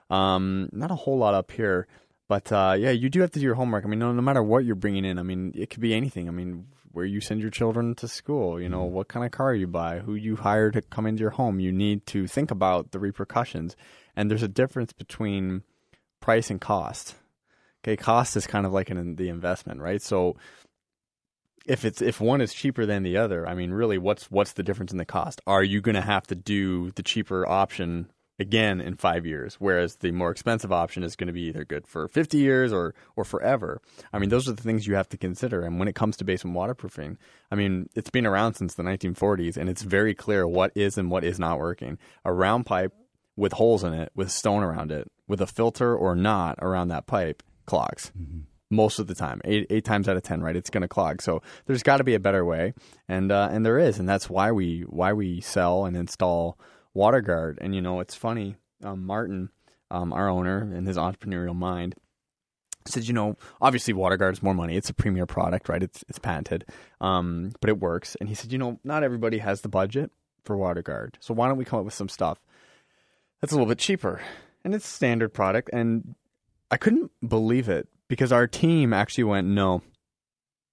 Um, 0.09 0.69
not 0.71 0.91
a 0.91 0.95
whole 0.95 1.17
lot 1.17 1.33
up 1.33 1.51
here, 1.51 1.87
but 2.29 2.51
uh, 2.51 2.75
yeah, 2.77 2.91
you 2.91 3.09
do 3.09 3.21
have 3.21 3.31
to 3.31 3.39
do 3.39 3.45
your 3.45 3.55
homework. 3.55 3.85
I 3.85 3.87
mean, 3.87 3.99
no, 3.99 4.11
no 4.11 4.21
matter 4.21 4.43
what 4.43 4.65
you're 4.65 4.75
bringing 4.75 5.05
in, 5.05 5.17
I 5.17 5.23
mean, 5.23 5.53
it 5.55 5.69
could 5.69 5.81
be 5.81 5.93
anything. 5.93 6.27
I 6.27 6.31
mean, 6.31 6.67
where 6.93 7.05
you 7.05 7.21
send 7.21 7.41
your 7.41 7.49
children 7.49 7.95
to 7.95 8.07
school, 8.07 8.59
you 8.59 8.69
know, 8.69 8.83
mm-hmm. 8.83 8.93
what 8.93 9.07
kind 9.07 9.25
of 9.25 9.31
car 9.31 9.53
you 9.53 9.67
buy, 9.67 9.99
who 9.99 10.15
you 10.15 10.35
hire 10.35 10.71
to 10.71 10.81
come 10.81 11.05
into 11.05 11.21
your 11.21 11.31
home. 11.31 11.59
You 11.59 11.71
need 11.71 12.05
to 12.07 12.27
think 12.27 12.51
about 12.51 12.91
the 12.91 12.99
repercussions. 12.99 13.75
And 14.15 14.29
there's 14.29 14.43
a 14.43 14.47
difference 14.47 14.93
between 14.93 15.63
price 16.19 16.49
and 16.49 16.59
cost. 16.59 17.15
Okay, 17.83 17.97
cost 17.97 18.35
is 18.35 18.45
kind 18.45 18.65
of 18.65 18.73
like 18.73 18.89
an, 18.89 19.15
the 19.15 19.29
investment, 19.29 19.81
right? 19.81 20.01
So 20.01 20.35
if 21.65 21.85
it's 21.85 22.01
if 22.01 22.19
one 22.21 22.41
is 22.41 22.53
cheaper 22.53 22.85
than 22.85 23.03
the 23.03 23.17
other, 23.17 23.47
I 23.47 23.55
mean, 23.55 23.71
really, 23.71 23.97
what's 23.97 24.29
what's 24.29 24.53
the 24.53 24.63
difference 24.63 24.91
in 24.91 24.97
the 24.97 25.05
cost? 25.05 25.41
Are 25.47 25.63
you 25.63 25.81
going 25.81 25.95
to 25.95 26.01
have 26.01 26.27
to 26.27 26.35
do 26.35 26.91
the 26.91 27.03
cheaper 27.03 27.47
option 27.47 28.11
again 28.41 28.81
in 28.81 28.95
five 28.95 29.25
years, 29.25 29.55
whereas 29.59 29.97
the 29.97 30.11
more 30.11 30.31
expensive 30.31 30.71
option 30.71 31.03
is 31.03 31.15
going 31.15 31.27
to 31.27 31.33
be 31.33 31.43
either 31.43 31.63
good 31.63 31.87
for 31.87 32.07
50 32.07 32.37
years 32.37 32.73
or, 32.73 32.93
or 33.15 33.23
forever. 33.23 33.79
I 34.11 34.19
mean, 34.19 34.29
those 34.29 34.49
are 34.49 34.53
the 34.53 34.63
things 34.63 34.87
you 34.87 34.95
have 34.95 35.07
to 35.09 35.17
consider. 35.17 35.61
And 35.61 35.77
when 35.79 35.87
it 35.87 35.95
comes 35.95 36.17
to 36.17 36.25
basement 36.25 36.57
waterproofing, 36.57 37.17
I 37.51 37.55
mean, 37.55 37.87
it's 37.95 38.09
been 38.09 38.25
around 38.25 38.55
since 38.55 38.73
the 38.73 38.83
1940s, 38.83 39.55
and 39.55 39.69
it's 39.69 39.83
very 39.83 40.15
clear 40.15 40.47
what 40.47 40.71
is 40.75 40.97
and 40.97 41.11
what 41.11 41.23
is 41.23 41.39
not 41.39 41.59
working. 41.59 41.99
A 42.25 42.33
round 42.33 42.65
pipe 42.65 42.93
with 43.37 43.53
holes 43.53 43.83
in 43.83 43.93
it, 43.93 44.11
with 44.15 44.31
stone 44.31 44.63
around 44.63 44.91
it, 44.91 45.09
with 45.27 45.39
a 45.39 45.47
filter 45.47 45.95
or 45.95 46.15
not 46.15 46.57
around 46.61 46.89
that 46.89 47.05
pipe, 47.05 47.43
clogs. 47.65 48.11
Mm-hmm. 48.19 48.39
most 48.71 48.99
of 48.99 49.07
the 49.07 49.15
time. 49.15 49.39
Eight, 49.45 49.67
eight 49.69 49.85
times 49.85 50.09
out 50.09 50.17
of 50.17 50.23
ten, 50.23 50.41
right? 50.41 50.55
It's 50.55 50.69
going 50.69 50.81
to 50.81 50.87
clog. 50.87 51.21
So 51.21 51.43
there's 51.67 51.83
got 51.83 51.97
to 51.97 52.03
be 52.03 52.15
a 52.15 52.19
better 52.19 52.43
way, 52.43 52.73
and 53.07 53.31
uh, 53.31 53.49
and 53.51 53.65
there 53.65 53.77
is, 53.77 53.99
and 53.99 54.09
that's 54.09 54.29
why 54.29 54.51
we 54.51 54.81
why 54.81 55.13
we 55.13 55.41
sell 55.41 55.85
and 55.85 55.95
install 55.95 56.57
WaterGuard. 56.95 57.57
And 57.61 57.75
you 57.75 57.81
know, 57.81 57.99
it's 57.99 58.15
funny, 58.15 58.55
um, 58.83 59.05
Martin, 59.05 59.49
um, 59.89 60.13
our 60.13 60.29
owner, 60.29 60.73
in 60.73 60.85
his 60.85 60.97
entrepreneurial 60.97 61.55
mind, 61.55 61.95
said, 62.85 63.07
you 63.07 63.13
know, 63.13 63.37
obviously 63.61 63.93
WaterGuard 63.93 64.33
is 64.33 64.43
more 64.43 64.53
money. 64.53 64.75
It's 64.75 64.89
a 64.89 64.93
premier 64.93 65.25
product, 65.25 65.69
right? 65.69 65.83
It's 65.83 66.03
it's 66.07 66.19
patented, 66.19 66.65
um, 66.99 67.51
but 67.59 67.69
it 67.69 67.79
works. 67.79 68.15
And 68.19 68.29
he 68.29 68.35
said, 68.35 68.51
you 68.51 68.57
know, 68.57 68.79
not 68.83 69.03
everybody 69.03 69.39
has 69.39 69.61
the 69.61 69.69
budget 69.69 70.11
for 70.43 70.57
WaterGuard, 70.57 71.15
so 71.19 71.33
why 71.33 71.47
don't 71.47 71.57
we 71.57 71.65
come 71.65 71.79
up 71.79 71.85
with 71.85 71.93
some 71.93 72.09
stuff 72.09 72.39
that's 73.39 73.53
a 73.53 73.55
little 73.55 73.69
bit 73.69 73.79
cheaper? 73.79 74.21
And 74.63 74.75
it's 74.75 74.87
standard 74.87 75.33
product, 75.33 75.69
and 75.73 76.15
I 76.69 76.77
couldn't 76.77 77.11
believe 77.27 77.67
it 77.67 77.87
because 78.07 78.31
our 78.31 78.47
team 78.47 78.93
actually 78.93 79.23
went, 79.23 79.47
no, 79.47 79.81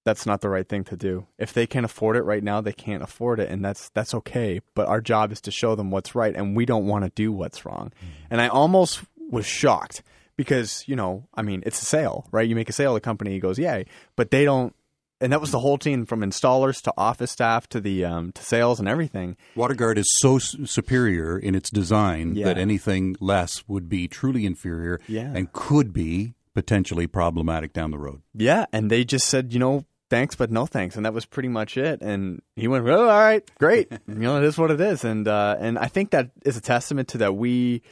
that's 0.09 0.25
not 0.25 0.41
the 0.41 0.49
right 0.49 0.67
thing 0.67 0.85
to 0.85 0.97
do. 0.97 1.27
If 1.37 1.53
they 1.53 1.67
can't 1.67 1.85
afford 1.85 2.17
it 2.17 2.23
right 2.23 2.43
now, 2.43 2.63
they 2.63 2.73
can't 2.73 3.03
afford 3.03 3.41
it, 3.41 3.51
and 3.51 3.63
that's 3.63 3.91
that's 3.91 4.15
okay. 4.15 4.63
But 4.75 4.89
our 4.89 5.03
job 5.03 5.33
is 5.33 5.41
to 5.43 5.51
show 5.51 5.75
them 5.75 5.91
what's 5.91 6.15
right, 6.15 6.35
and 6.35 6.57
we 6.57 6.65
don't 6.65 6.87
want 6.87 7.05
to 7.05 7.11
do 7.11 7.31
what's 7.31 7.67
wrong. 7.67 7.93
Mm. 8.03 8.07
And 8.31 8.41
I 8.41 8.49
almost 8.49 9.03
was 9.31 9.45
shocked 9.45 10.03
because 10.37 10.83
you 10.89 10.97
know, 10.97 11.29
I 11.35 11.43
mean, 11.43 11.63
it's 11.67 11.83
a 11.83 11.85
sale, 11.85 12.27
right? 12.33 12.49
You 12.49 12.57
make 12.57 12.71
a 12.71 12.73
sale, 12.73 12.95
the 12.95 13.01
company 13.01 13.39
goes, 13.39 13.59
yay, 13.59 13.85
but 14.17 14.31
they 14.31 14.47
don't. 14.47 14.75
And 15.21 15.33
that 15.33 15.41
was 15.41 15.51
the 15.51 15.59
whole 15.59 15.79
team, 15.79 16.07
from 16.07 16.21
installers 16.21 16.81
to 16.83 16.95
office 16.97 17.33
staff 17.33 17.69
to 17.71 17.81
the 17.81 18.07
um, 18.07 18.33
to 18.33 18.43
sales 18.43 18.81
and 18.81 18.89
everything. 18.89 19.37
WaterGuard 19.57 19.99
is 19.99 20.07
so 20.11 20.39
superior 20.39 21.39
in 21.39 21.55
its 21.55 21.69
design 21.71 22.35
yeah. 22.35 22.47
that 22.47 22.57
anything 22.57 23.15
less 23.21 23.69
would 23.69 23.91
be 23.91 24.09
truly 24.09 24.47
inferior 24.47 25.01
yeah. 25.07 25.33
and 25.35 25.53
could 25.53 25.93
be 25.93 26.35
potentially 26.55 27.07
problematic 27.07 27.73
down 27.73 27.91
the 27.91 27.99
road. 27.99 28.23
Yeah, 28.33 28.67
and 28.73 28.91
they 28.91 29.05
just 29.05 29.29
said, 29.29 29.53
you 29.53 29.59
know, 29.59 29.85
thanks, 30.11 30.35
but 30.35 30.51
no 30.51 30.67
thanks, 30.67 30.97
and 30.97 31.07
that 31.07 31.15
was 31.15 31.25
pretty 31.25 31.49
much 31.49 31.77
it. 31.77 32.03
And 32.03 32.43
he 32.57 32.69
went, 32.69 32.87
"Oh, 32.89 33.09
all 33.09 33.21
right, 33.21 33.49
great. 33.59 33.91
you 34.09 34.15
know, 34.15 34.39
it 34.39 34.45
is 34.45 34.59
what 34.59 34.71
it 34.71 34.81
is." 34.81 35.05
And 35.05 35.27
uh, 35.27 35.57
and 35.59 35.79
I 35.79 35.87
think 35.87 36.11
that 36.11 36.31
is 36.45 36.57
a 36.57 36.61
testament 36.61 37.09
to 37.09 37.19
that 37.19 37.37
we 37.37 37.83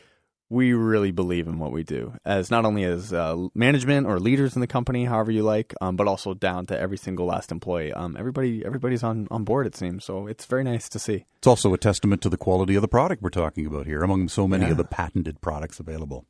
we 0.49 0.73
really 0.73 1.11
believe 1.11 1.49
in 1.49 1.59
what 1.59 1.73
we 1.73 1.83
do 1.83 2.13
as 2.25 2.51
not 2.51 2.65
only 2.65 2.85
as 2.85 3.13
uh, 3.13 3.37
management 3.55 4.07
or 4.07 4.21
leaders 4.21 4.55
in 4.55 4.61
the 4.61 4.67
company 4.67 5.05
however 5.05 5.33
you 5.33 5.43
like 5.43 5.75
um, 5.81 5.97
but 5.97 6.07
also 6.07 6.35
down 6.35 6.67
to 6.67 6.79
every 6.79 6.97
single 6.97 7.27
last 7.27 7.51
employee 7.51 7.93
um, 7.93 8.17
everybody 8.17 8.65
everybody's 8.65 9.03
on, 9.03 9.27
on 9.31 9.45
board 9.45 9.67
it 9.67 9.75
seems 9.75 10.05
so 10.05 10.27
it's 10.27 10.45
very 10.45 10.63
nice 10.63 10.89
to 10.89 10.99
see 10.99 11.25
it's 11.39 11.47
also 11.47 11.75
a 11.75 11.79
testament 11.79 12.23
to 12.23 12.29
the 12.29 12.37
quality 12.37 12.77
of 12.77 12.83
the 12.83 12.89
product 12.89 13.23
we're 13.23 13.31
talking 13.31 13.67
about 13.67 13.87
here 13.87 14.03
among 14.03 14.29
so 14.29 14.47
many 14.47 14.65
yeah. 14.65 14.71
of 14.71 14.77
the 14.77 14.85
patented 14.85 15.41
products 15.41 15.81
available 15.81 16.25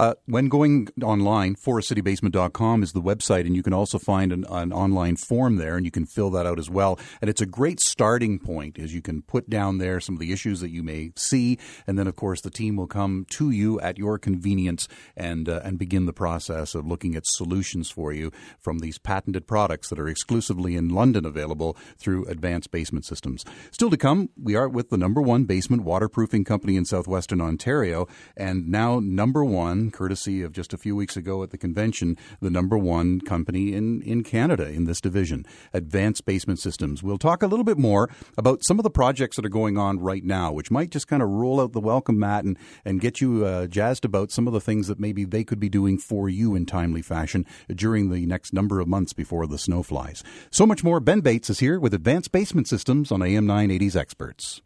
uh, 0.00 0.14
when 0.24 0.48
going 0.48 0.88
online, 1.02 1.54
forestcitybasement.com 1.54 2.82
is 2.82 2.92
the 2.92 3.02
website, 3.02 3.44
and 3.44 3.54
you 3.54 3.62
can 3.62 3.74
also 3.74 3.98
find 3.98 4.32
an, 4.32 4.46
an, 4.48 4.72
online 4.72 5.14
form 5.14 5.56
there, 5.56 5.76
and 5.76 5.84
you 5.84 5.90
can 5.90 6.06
fill 6.06 6.30
that 6.30 6.46
out 6.46 6.58
as 6.58 6.70
well. 6.70 6.98
And 7.20 7.28
it's 7.28 7.42
a 7.42 7.46
great 7.46 7.80
starting 7.80 8.38
point 8.38 8.78
as 8.78 8.94
you 8.94 9.02
can 9.02 9.20
put 9.20 9.50
down 9.50 9.76
there 9.76 10.00
some 10.00 10.14
of 10.14 10.18
the 10.18 10.32
issues 10.32 10.60
that 10.60 10.70
you 10.70 10.82
may 10.82 11.12
see, 11.16 11.58
and 11.86 11.98
then 11.98 12.06
of 12.06 12.16
course 12.16 12.40
the 12.40 12.48
team 12.48 12.76
will 12.76 12.86
come 12.86 13.26
to 13.32 13.50
you 13.50 13.78
at 13.80 13.98
your 13.98 14.16
convenience 14.16 14.88
and 15.18 15.50
uh, 15.50 15.60
and 15.64 15.78
begin 15.78 16.06
the 16.06 16.14
process 16.14 16.74
of 16.74 16.86
looking 16.86 17.14
at 17.14 17.26
solutions 17.26 17.90
for 17.90 18.10
you 18.10 18.32
from 18.58 18.78
these 18.78 18.96
patented 18.96 19.46
products 19.46 19.90
that 19.90 20.00
are 20.00 20.08
exclusively 20.08 20.76
in 20.76 20.88
London 20.88 21.26
available 21.26 21.76
through 21.98 22.24
Advanced 22.24 22.70
Basement 22.70 23.04
Systems. 23.04 23.44
Still 23.70 23.90
to 23.90 23.98
come, 23.98 24.30
we 24.42 24.56
are 24.56 24.66
with 24.66 24.88
the 24.88 24.96
number 24.96 25.20
one 25.20 25.44
basement 25.44 25.82
waterproofing 25.82 26.44
company 26.44 26.76
in 26.76 26.86
southwestern 26.86 27.42
Ontario, 27.42 28.08
and 28.34 28.66
now 28.66 28.98
number 28.98 29.44
one 29.44 29.89
courtesy 29.90 30.42
of 30.42 30.52
just 30.52 30.72
a 30.72 30.78
few 30.78 30.96
weeks 30.96 31.16
ago 31.16 31.42
at 31.42 31.50
the 31.50 31.58
convention, 31.58 32.16
the 32.40 32.50
number 32.50 32.76
one 32.76 33.20
company 33.20 33.72
in, 33.72 34.02
in 34.02 34.22
Canada 34.22 34.68
in 34.68 34.84
this 34.84 35.00
division, 35.00 35.44
Advanced 35.72 36.24
Basement 36.24 36.58
Systems. 36.58 37.02
We'll 37.02 37.18
talk 37.18 37.42
a 37.42 37.46
little 37.46 37.64
bit 37.64 37.78
more 37.78 38.08
about 38.36 38.64
some 38.64 38.78
of 38.78 38.82
the 38.82 38.90
projects 38.90 39.36
that 39.36 39.44
are 39.44 39.50
going 39.50 39.78
on 39.78 40.00
right 40.00 40.24
now, 40.24 40.52
which 40.52 40.70
might 40.70 40.90
just 40.90 41.08
kind 41.08 41.22
of 41.22 41.28
roll 41.28 41.60
out 41.60 41.72
the 41.72 41.80
welcome 41.80 42.18
mat 42.18 42.44
and, 42.44 42.58
and 42.84 43.00
get 43.00 43.20
you 43.20 43.44
uh, 43.44 43.66
jazzed 43.66 44.04
about 44.04 44.30
some 44.30 44.46
of 44.46 44.52
the 44.52 44.60
things 44.60 44.86
that 44.88 45.00
maybe 45.00 45.24
they 45.24 45.44
could 45.44 45.60
be 45.60 45.68
doing 45.68 45.98
for 45.98 46.28
you 46.28 46.54
in 46.54 46.66
timely 46.66 47.02
fashion 47.02 47.46
during 47.74 48.10
the 48.10 48.26
next 48.26 48.52
number 48.52 48.80
of 48.80 48.88
months 48.88 49.12
before 49.12 49.46
the 49.46 49.58
snow 49.58 49.82
flies. 49.82 50.22
So 50.50 50.66
much 50.66 50.84
more. 50.84 51.00
Ben 51.00 51.20
Bates 51.20 51.50
is 51.50 51.60
here 51.60 51.78
with 51.78 51.94
Advanced 51.94 52.32
Basement 52.32 52.68
Systems 52.68 53.10
on 53.12 53.22
AM 53.22 53.46
980's 53.46 53.96
Experts. 53.96 54.62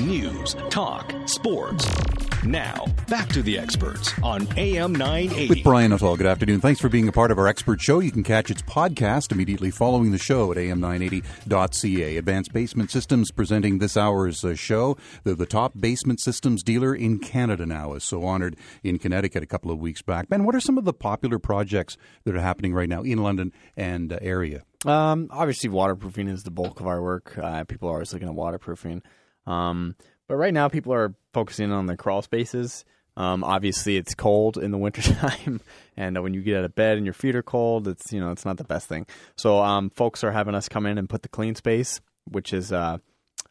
News, 0.00 0.56
talk, 0.70 1.12
sports. 1.26 1.86
Now, 2.44 2.86
back 3.08 3.28
to 3.28 3.42
the 3.42 3.56
experts 3.56 4.12
on 4.20 4.48
AM 4.56 4.92
980. 4.92 5.48
With 5.48 5.62
Brian 5.62 5.90
Nuttall. 5.90 6.16
Good 6.16 6.26
afternoon. 6.26 6.60
Thanks 6.60 6.80
for 6.80 6.88
being 6.88 7.06
a 7.06 7.12
part 7.12 7.30
of 7.30 7.38
our 7.38 7.46
expert 7.46 7.80
show. 7.80 8.00
You 8.00 8.10
can 8.10 8.24
catch 8.24 8.50
its 8.50 8.62
podcast 8.62 9.30
immediately 9.30 9.70
following 9.70 10.10
the 10.10 10.18
show 10.18 10.50
at 10.50 10.58
am980.ca. 10.58 12.16
Advanced 12.16 12.52
Basement 12.52 12.90
Systems 12.90 13.30
presenting 13.30 13.78
this 13.78 13.96
hour's 13.96 14.44
uh, 14.44 14.56
show. 14.56 14.96
They're 15.22 15.36
the 15.36 15.46
top 15.46 15.74
basement 15.78 16.18
systems 16.18 16.64
dealer 16.64 16.92
in 16.92 17.20
Canada 17.20 17.64
now, 17.64 17.94
is 17.94 18.02
so 18.02 18.24
honored 18.24 18.56
in 18.82 18.98
Connecticut 18.98 19.44
a 19.44 19.46
couple 19.46 19.70
of 19.70 19.78
weeks 19.78 20.02
back. 20.02 20.28
Ben, 20.28 20.42
what 20.42 20.56
are 20.56 20.60
some 20.60 20.78
of 20.78 20.84
the 20.84 20.92
popular 20.92 21.38
projects 21.38 21.96
that 22.24 22.34
are 22.34 22.40
happening 22.40 22.74
right 22.74 22.88
now 22.88 23.02
in 23.02 23.18
London 23.22 23.52
and 23.76 24.12
uh, 24.12 24.18
area? 24.20 24.64
Um, 24.84 25.28
obviously, 25.30 25.70
waterproofing 25.70 26.26
is 26.26 26.42
the 26.42 26.50
bulk 26.50 26.80
of 26.80 26.88
our 26.88 27.00
work. 27.00 27.38
Uh, 27.38 27.62
people 27.62 27.88
are 27.88 27.92
always 27.92 28.12
looking 28.12 28.26
at 28.26 28.34
waterproofing. 28.34 29.02
Um, 29.46 29.96
but 30.32 30.38
right 30.38 30.54
now, 30.54 30.66
people 30.66 30.94
are 30.94 31.14
focusing 31.34 31.70
on 31.72 31.84
the 31.84 31.94
crawl 31.94 32.22
spaces. 32.22 32.86
Um, 33.18 33.44
obviously, 33.44 33.98
it's 33.98 34.14
cold 34.14 34.56
in 34.56 34.70
the 34.70 34.78
wintertime, 34.78 35.60
and 35.98 36.22
when 36.22 36.32
you 36.32 36.40
get 36.40 36.56
out 36.56 36.64
of 36.64 36.74
bed 36.74 36.96
and 36.96 37.04
your 37.04 37.12
feet 37.12 37.36
are 37.36 37.42
cold, 37.42 37.86
it's 37.86 38.10
you 38.14 38.18
know 38.18 38.30
it's 38.30 38.46
not 38.46 38.56
the 38.56 38.64
best 38.64 38.88
thing. 38.88 39.04
So, 39.36 39.58
um, 39.62 39.90
folks 39.90 40.24
are 40.24 40.32
having 40.32 40.54
us 40.54 40.70
come 40.70 40.86
in 40.86 40.96
and 40.96 41.06
put 41.06 41.20
the 41.20 41.28
clean 41.28 41.54
space, 41.54 42.00
which 42.24 42.54
is 42.54 42.72
uh, 42.72 42.96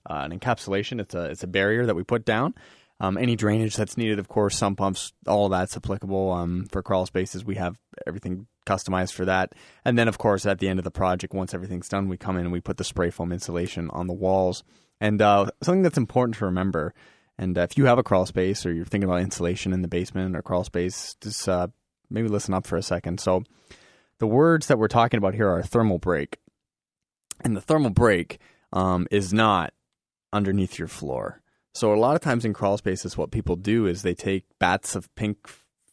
uh, 0.09 0.13
an 0.13 0.39
encapsulation. 0.39 0.99
It's 0.99 1.13
a 1.13 1.25
it's 1.25 1.43
a 1.43 1.47
barrier 1.47 1.85
that 1.85 1.95
we 1.95 2.03
put 2.03 2.25
down. 2.25 2.55
Um, 2.99 3.15
any 3.15 3.35
drainage 3.35 3.75
that's 3.75 3.95
needed, 3.95 4.17
of 4.17 4.27
course, 4.27 4.57
sump 4.57 4.79
pumps, 4.79 5.13
all 5.27 5.49
that's 5.49 5.77
applicable. 5.77 6.31
Um, 6.31 6.65
for 6.71 6.81
crawl 6.81 7.05
spaces, 7.05 7.45
we 7.45 7.57
have 7.57 7.77
everything 8.07 8.47
customized 8.65 9.13
for 9.13 9.25
that. 9.25 9.53
And 9.85 9.99
then, 9.99 10.07
of 10.07 10.17
course, 10.17 10.47
at 10.47 10.57
the 10.57 10.67
end 10.67 10.79
of 10.79 10.83
the 10.83 10.89
project, 10.89 11.35
once 11.35 11.53
everything's 11.53 11.89
done, 11.89 12.09
we 12.09 12.17
come 12.17 12.37
in 12.37 12.45
and 12.45 12.51
we 12.51 12.59
put 12.59 12.77
the 12.77 12.83
spray 12.83 13.11
foam 13.11 13.31
insulation 13.31 13.91
on 13.91 14.07
the 14.07 14.13
walls 14.13 14.63
and 15.01 15.21
uh, 15.21 15.47
something 15.61 15.81
that's 15.81 15.97
important 15.97 16.37
to 16.37 16.45
remember, 16.45 16.93
and 17.37 17.57
uh, 17.57 17.61
if 17.61 17.77
you 17.77 17.85
have 17.87 17.97
a 17.97 18.03
crawl 18.03 18.25
space 18.27 18.65
or 18.65 18.71
you're 18.71 18.85
thinking 18.85 19.09
about 19.09 19.21
insulation 19.21 19.73
in 19.73 19.81
the 19.81 19.87
basement 19.87 20.35
or 20.37 20.43
crawl 20.43 20.63
space, 20.63 21.15
just 21.19 21.49
uh, 21.49 21.67
maybe 22.09 22.27
listen 22.29 22.53
up 22.53 22.67
for 22.67 22.77
a 22.77 22.83
second. 22.83 23.19
So, 23.19 23.43
the 24.19 24.27
words 24.27 24.67
that 24.67 24.77
we're 24.77 24.87
talking 24.87 25.17
about 25.17 25.33
here 25.33 25.49
are 25.49 25.63
thermal 25.63 25.97
break, 25.97 26.37
and 27.43 27.57
the 27.57 27.61
thermal 27.61 27.89
break 27.89 28.39
um, 28.71 29.07
is 29.09 29.33
not 29.33 29.73
underneath 30.31 30.77
your 30.77 30.87
floor. 30.87 31.41
So 31.73 31.93
a 31.93 31.95
lot 31.95 32.15
of 32.15 32.21
times 32.21 32.45
in 32.45 32.53
crawl 32.53 32.77
spaces, 32.77 33.17
what 33.17 33.31
people 33.31 33.55
do 33.55 33.87
is 33.87 34.01
they 34.01 34.13
take 34.13 34.45
bats 34.59 34.95
of 34.95 35.13
pink, 35.15 35.37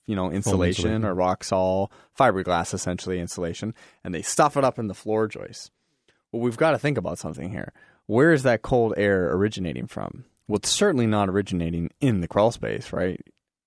you 0.07 0.17
know, 0.17 0.31
insulation 0.31 1.05
or 1.05 1.15
rock 1.15 1.45
Roxul 1.45 1.91
fiberglass, 2.19 2.75
essentially 2.75 3.21
insulation, 3.21 3.75
and 4.03 4.13
they 4.13 4.23
stuff 4.23 4.57
it 4.57 4.65
up 4.65 4.79
in 4.79 4.89
the 4.89 4.95
floor 4.95 5.29
joist. 5.29 5.71
Well, 6.33 6.43
we've 6.43 6.57
got 6.57 6.73
to 6.73 6.79
think 6.79 6.99
about 6.99 7.19
something 7.19 7.51
here 7.51 7.73
where 8.09 8.33
is 8.33 8.43
that 8.43 8.63
cold 8.63 8.95
air 8.97 9.31
originating 9.33 9.87
from? 9.87 10.25
Well, 10.49 10.57
it's 10.57 10.71
certainly 10.71 11.07
not 11.07 11.29
originating 11.29 11.91
in 12.01 12.21
the 12.21 12.27
crawl 12.27 12.51
space, 12.51 12.93
right? 12.93 13.21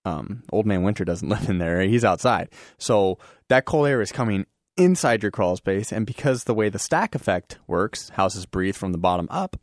Um, 0.03 0.43
old 0.51 0.65
man 0.65 0.83
Winter 0.83 1.05
doesn't 1.05 1.29
live 1.29 1.49
in 1.49 1.59
there; 1.59 1.81
he's 1.81 2.03
outside. 2.03 2.49
So 2.77 3.19
that 3.47 3.65
cold 3.65 3.87
air 3.87 4.01
is 4.01 4.11
coming 4.11 4.45
inside 4.75 5.21
your 5.21 5.31
crawl 5.31 5.55
space, 5.55 5.91
and 5.91 6.05
because 6.05 6.43
the 6.43 6.55
way 6.55 6.69
the 6.69 6.79
stack 6.79 7.15
effect 7.15 7.59
works, 7.67 8.09
houses 8.09 8.45
breathe 8.45 8.75
from 8.75 8.91
the 8.91 8.97
bottom 8.97 9.27
up. 9.29 9.57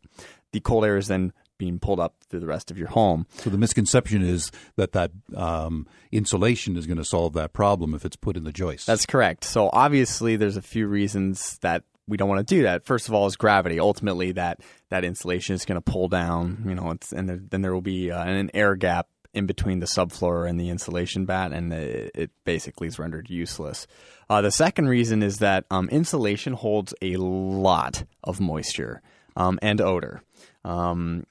The 0.52 0.60
cold 0.60 0.84
air 0.84 0.96
is 0.96 1.08
then 1.08 1.32
being 1.58 1.80
pulled 1.80 1.98
up 1.98 2.14
through 2.30 2.40
the 2.40 2.46
rest 2.46 2.70
of 2.70 2.78
your 2.78 2.88
home. 2.88 3.26
So 3.34 3.50
the 3.50 3.58
misconception 3.58 4.22
is 4.22 4.52
that 4.76 4.92
that 4.92 5.10
um, 5.36 5.88
insulation 6.12 6.76
is 6.76 6.86
going 6.86 6.98
to 6.98 7.04
solve 7.04 7.32
that 7.34 7.52
problem 7.52 7.94
if 7.94 8.04
it's 8.04 8.16
put 8.16 8.36
in 8.36 8.44
the 8.44 8.52
joist. 8.52 8.86
That's 8.86 9.06
correct. 9.06 9.42
So 9.42 9.68
obviously, 9.72 10.36
there's 10.36 10.56
a 10.56 10.62
few 10.62 10.86
reasons 10.86 11.58
that 11.62 11.82
we 12.08 12.16
don't 12.16 12.28
want 12.28 12.46
to 12.46 12.54
do 12.54 12.62
that. 12.62 12.84
First 12.84 13.08
of 13.08 13.14
all, 13.14 13.26
is 13.26 13.36
gravity. 13.36 13.78
Ultimately, 13.78 14.32
that 14.32 14.60
that 14.88 15.04
insulation 15.04 15.54
is 15.54 15.64
going 15.64 15.80
to 15.80 15.92
pull 15.92 16.08
down. 16.08 16.64
You 16.66 16.74
know, 16.74 16.94
and 17.14 17.28
there, 17.28 17.38
then 17.40 17.62
there 17.62 17.74
will 17.74 17.80
be 17.80 18.10
uh, 18.10 18.24
an 18.24 18.50
air 18.54 18.74
gap 18.74 19.08
in 19.34 19.46
between 19.46 19.78
the 19.78 19.86
subfloor 19.86 20.48
and 20.48 20.58
the 20.58 20.70
insulation 20.70 21.26
bat, 21.26 21.52
and 21.52 21.72
it, 21.72 22.10
it 22.14 22.30
basically 22.44 22.88
is 22.88 22.98
rendered 22.98 23.28
useless. 23.28 23.86
Uh, 24.28 24.40
the 24.40 24.50
second 24.50 24.88
reason 24.88 25.22
is 25.22 25.38
that 25.38 25.64
um, 25.70 25.88
insulation 25.90 26.54
holds 26.54 26.94
a 27.02 27.16
lot 27.16 28.04
of 28.24 28.40
moisture 28.40 29.02
um, 29.36 29.58
and 29.62 29.80
odor. 29.80 30.22
Um, 30.64 31.24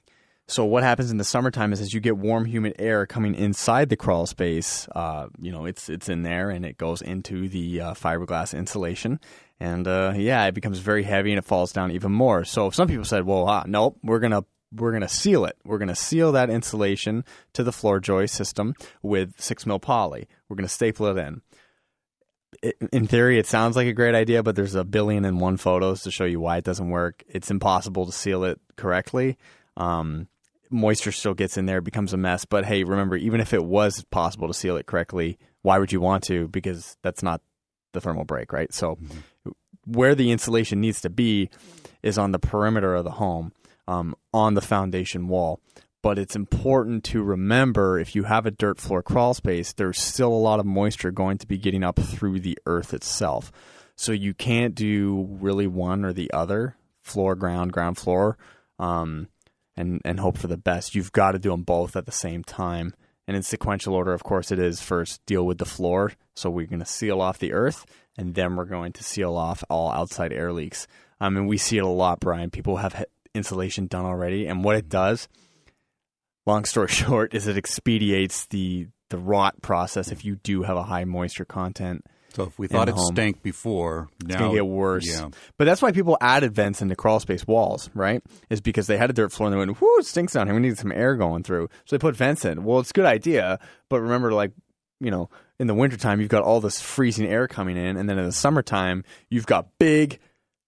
so 0.48 0.64
what 0.64 0.82
happens 0.82 1.10
in 1.10 1.18
the 1.18 1.24
summertime 1.24 1.74
is 1.74 1.80
as 1.80 1.92
you 1.92 2.00
get 2.00 2.16
warm, 2.16 2.46
humid 2.46 2.74
air 2.78 3.04
coming 3.04 3.34
inside 3.34 3.90
the 3.90 3.96
crawl 3.96 4.24
space, 4.24 4.88
uh, 4.94 5.28
you 5.38 5.52
know, 5.52 5.66
it's 5.66 5.90
it's 5.90 6.08
in 6.08 6.22
there 6.22 6.48
and 6.48 6.64
it 6.64 6.78
goes 6.78 7.02
into 7.02 7.48
the 7.50 7.82
uh, 7.82 7.94
fiberglass 7.94 8.56
insulation, 8.56 9.20
and 9.60 9.86
uh, 9.86 10.14
yeah, 10.16 10.46
it 10.46 10.54
becomes 10.54 10.78
very 10.78 11.02
heavy 11.02 11.32
and 11.32 11.38
it 11.38 11.44
falls 11.44 11.72
down 11.72 11.90
even 11.90 12.12
more. 12.12 12.44
So 12.44 12.70
some 12.70 12.88
people 12.88 13.04
said, 13.04 13.26
well, 13.26 13.46
ah, 13.46 13.64
nope, 13.66 13.98
we're 14.02 14.20
gonna 14.20 14.44
we're 14.72 14.92
gonna 14.92 15.08
seal 15.08 15.44
it. 15.44 15.56
We're 15.64 15.78
gonna 15.78 15.94
seal 15.94 16.32
that 16.32 16.48
insulation 16.48 17.26
to 17.52 17.62
the 17.62 17.72
floor 17.72 18.00
joist 18.00 18.34
system 18.34 18.74
with 19.02 19.38
six 19.38 19.66
mil 19.66 19.78
poly. 19.78 20.28
We're 20.48 20.56
gonna 20.56 20.68
staple 20.68 21.08
it 21.08 21.18
in. 21.18 21.42
in 22.90 23.06
theory, 23.06 23.38
it 23.38 23.46
sounds 23.46 23.76
like 23.76 23.86
a 23.86 23.92
great 23.92 24.14
idea, 24.14 24.42
but 24.42 24.56
there's 24.56 24.74
a 24.74 24.84
billion 24.84 25.26
and 25.26 25.42
one 25.42 25.58
photos 25.58 26.04
to 26.04 26.10
show 26.10 26.24
you 26.24 26.40
why 26.40 26.56
it 26.56 26.64
doesn't 26.64 26.88
work. 26.88 27.22
It's 27.28 27.50
impossible 27.50 28.06
to 28.06 28.12
seal 28.12 28.44
it 28.44 28.58
correctly. 28.76 29.36
Um, 29.76 30.26
moisture 30.70 31.12
still 31.12 31.34
gets 31.34 31.56
in 31.56 31.66
there, 31.66 31.80
becomes 31.80 32.12
a 32.12 32.16
mess. 32.16 32.44
But 32.44 32.64
hey, 32.64 32.84
remember, 32.84 33.16
even 33.16 33.40
if 33.40 33.52
it 33.52 33.64
was 33.64 34.04
possible 34.10 34.48
to 34.48 34.54
seal 34.54 34.76
it 34.76 34.86
correctly, 34.86 35.38
why 35.62 35.78
would 35.78 35.92
you 35.92 36.00
want 36.00 36.24
to? 36.24 36.48
Because 36.48 36.96
that's 37.02 37.22
not 37.22 37.40
the 37.92 38.00
thermal 38.00 38.24
break, 38.24 38.52
right? 38.52 38.72
So, 38.72 38.96
mm-hmm. 38.96 39.50
where 39.86 40.14
the 40.14 40.30
insulation 40.30 40.80
needs 40.80 41.00
to 41.02 41.10
be 41.10 41.50
is 42.02 42.18
on 42.18 42.32
the 42.32 42.38
perimeter 42.38 42.94
of 42.94 43.04
the 43.04 43.12
home, 43.12 43.52
um, 43.86 44.14
on 44.32 44.54
the 44.54 44.60
foundation 44.60 45.28
wall. 45.28 45.60
But 46.00 46.18
it's 46.18 46.36
important 46.36 47.02
to 47.04 47.22
remember 47.22 47.98
if 47.98 48.14
you 48.14 48.22
have 48.24 48.46
a 48.46 48.52
dirt 48.52 48.78
floor 48.78 49.02
crawl 49.02 49.34
space, 49.34 49.72
there's 49.72 50.00
still 50.00 50.32
a 50.32 50.34
lot 50.34 50.60
of 50.60 50.66
moisture 50.66 51.10
going 51.10 51.38
to 51.38 51.46
be 51.46 51.58
getting 51.58 51.82
up 51.82 51.98
through 51.98 52.40
the 52.40 52.56
earth 52.66 52.94
itself. 52.94 53.50
So 53.96 54.12
you 54.12 54.32
can't 54.32 54.76
do 54.76 55.26
really 55.40 55.66
one 55.66 56.04
or 56.04 56.12
the 56.12 56.30
other 56.32 56.76
floor, 57.02 57.34
ground, 57.34 57.72
ground, 57.72 57.98
floor. 57.98 58.38
Um, 58.78 59.26
and 59.78 60.02
and 60.04 60.20
hope 60.20 60.36
for 60.36 60.48
the 60.48 60.58
best. 60.58 60.94
You've 60.94 61.12
got 61.12 61.32
to 61.32 61.38
do 61.38 61.50
them 61.50 61.62
both 61.62 61.96
at 61.96 62.04
the 62.04 62.12
same 62.12 62.44
time. 62.44 62.92
And 63.26 63.36
in 63.36 63.42
sequential 63.42 63.94
order, 63.94 64.12
of 64.12 64.24
course, 64.24 64.50
it 64.50 64.58
is 64.58 64.80
first 64.80 65.24
deal 65.26 65.46
with 65.46 65.58
the 65.58 65.66
floor. 65.66 66.12
So 66.34 66.50
we're 66.50 66.66
going 66.66 66.80
to 66.80 66.86
seal 66.86 67.20
off 67.20 67.38
the 67.38 67.52
earth, 67.52 67.86
and 68.16 68.34
then 68.34 68.56
we're 68.56 68.64
going 68.64 68.92
to 68.94 69.04
seal 69.04 69.36
off 69.36 69.62
all 69.68 69.92
outside 69.92 70.32
air 70.32 70.52
leaks. 70.52 70.86
I 71.20 71.28
mean, 71.28 71.46
we 71.46 71.58
see 71.58 71.76
it 71.76 71.84
a 71.84 71.88
lot, 71.88 72.20
Brian. 72.20 72.50
People 72.50 72.78
have 72.78 73.04
insulation 73.34 73.86
done 73.86 74.06
already, 74.06 74.46
and 74.46 74.64
what 74.64 74.76
it 74.76 74.88
does, 74.88 75.28
long 76.46 76.64
story 76.64 76.88
short, 76.88 77.34
is 77.34 77.46
it 77.46 77.56
expedites 77.56 78.46
the 78.46 78.88
the 79.10 79.18
rot 79.18 79.62
process 79.62 80.12
if 80.12 80.24
you 80.24 80.36
do 80.36 80.62
have 80.62 80.76
a 80.76 80.82
high 80.82 81.04
moisture 81.04 81.46
content 81.46 82.04
so 82.34 82.44
if 82.44 82.58
we 82.58 82.66
thought 82.66 82.88
it 82.88 82.94
home. 82.94 83.14
stank 83.14 83.42
before, 83.42 84.08
it's 84.24 84.36
gonna 84.36 84.54
get 84.54 84.66
worse. 84.66 85.06
Yeah. 85.06 85.28
But 85.56 85.64
that's 85.64 85.82
why 85.82 85.92
people 85.92 86.16
added 86.20 86.54
vents 86.54 86.82
into 86.82 86.94
crawl 86.96 87.20
space 87.20 87.46
walls, 87.46 87.90
right? 87.94 88.22
Is 88.50 88.60
because 88.60 88.86
they 88.86 88.96
had 88.96 89.10
a 89.10 89.12
dirt 89.12 89.32
floor 89.32 89.48
and 89.48 89.54
they 89.54 89.58
went, 89.58 89.80
"Whoo, 89.80 89.98
it 89.98 90.06
stinks 90.06 90.34
down 90.34 90.46
here. 90.46 90.54
We 90.54 90.60
need 90.60 90.78
some 90.78 90.92
air 90.92 91.16
going 91.16 91.42
through." 91.42 91.68
So 91.84 91.96
they 91.96 92.00
put 92.00 92.16
vents 92.16 92.44
in. 92.44 92.64
Well, 92.64 92.80
it's 92.80 92.90
a 92.90 92.94
good 92.94 93.06
idea, 93.06 93.58
but 93.88 94.00
remember, 94.00 94.32
like 94.32 94.52
you 95.00 95.10
know, 95.10 95.30
in 95.58 95.66
the 95.66 95.74
wintertime, 95.74 96.20
you've 96.20 96.28
got 96.28 96.42
all 96.42 96.60
this 96.60 96.80
freezing 96.80 97.26
air 97.26 97.48
coming 97.48 97.76
in, 97.76 97.96
and 97.96 98.08
then 98.08 98.18
in 98.18 98.24
the 98.24 98.32
summertime, 98.32 99.04
you've 99.30 99.46
got 99.46 99.78
big, 99.78 100.18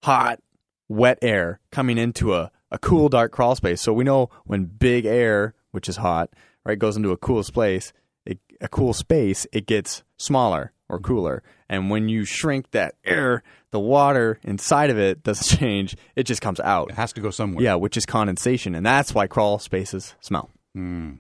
hot, 0.03 0.41
wet 0.89 1.19
air 1.23 1.61
coming 1.71 1.99
into 1.99 2.35
a 2.35 2.51
a 2.71 2.79
cool, 2.79 3.09
dark 3.09 3.33
crawl 3.33 3.55
space. 3.55 3.81
So 3.81 3.93
we 3.93 4.05
know 4.05 4.31
when 4.45 4.65
big 4.65 5.05
air, 5.05 5.55
which 5.73 5.89
is 5.89 5.97
hot, 5.97 6.31
right, 6.65 6.79
goes 6.79 6.97
into 6.97 7.11
a 7.11 7.17
cool 7.17 7.43
space, 7.43 7.93
it, 8.25 8.39
a 8.61 8.69
cool 8.69 8.93
space, 8.93 9.47
it 9.53 9.67
gets 9.67 10.03
smaller 10.21 10.73
or 10.89 10.99
cooler. 10.99 11.43
And 11.69 11.91
when 11.91 12.09
you 12.09 12.25
shrink 12.25 12.73
that 12.73 12.95
air, 13.05 13.43
the 13.71 13.81
water 13.81 14.39
inside 14.43 14.91
of 14.91 14.99
it 14.99 15.23
doesn't 15.23 15.59
change. 15.59 15.97
It 16.17 16.25
just 16.25 16.43
comes 16.43 16.61
out. 16.61 16.91
It 16.91 16.97
has 16.97 17.13
to 17.15 17.21
go 17.21 17.31
somewhere. 17.31 17.65
Yeah, 17.65 17.77
which 17.77 17.97
is 17.97 18.07
condensation. 18.07 18.75
And 18.75 18.85
that's 18.85 19.15
why 19.15 19.27
crawl 19.27 19.59
spaces 19.59 20.15
smell. 20.21 20.51
Mm. 20.77 21.19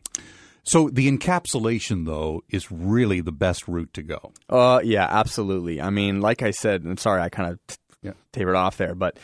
So 0.63 0.89
the 0.91 1.11
encapsulation, 1.11 2.05
though, 2.05 2.43
is 2.51 2.71
really 2.71 3.21
the 3.21 3.33
best 3.33 3.67
route 3.67 3.93
to 3.95 4.03
go. 4.03 4.33
Uh, 4.49 4.81
yeah, 4.85 5.07
absolutely. 5.09 5.81
I 5.81 5.91
mean, 5.91 6.21
like 6.21 6.43
I 6.43 6.51
said, 6.51 6.85
I'm 6.85 6.99
sorry, 6.99 7.23
I 7.23 7.29
kind 7.29 7.53
of 7.53 7.59
t- 7.67 7.77
yeah. 8.03 8.13
tapered 8.33 8.57
off 8.57 8.77
there, 8.77 8.95
but 8.95 9.19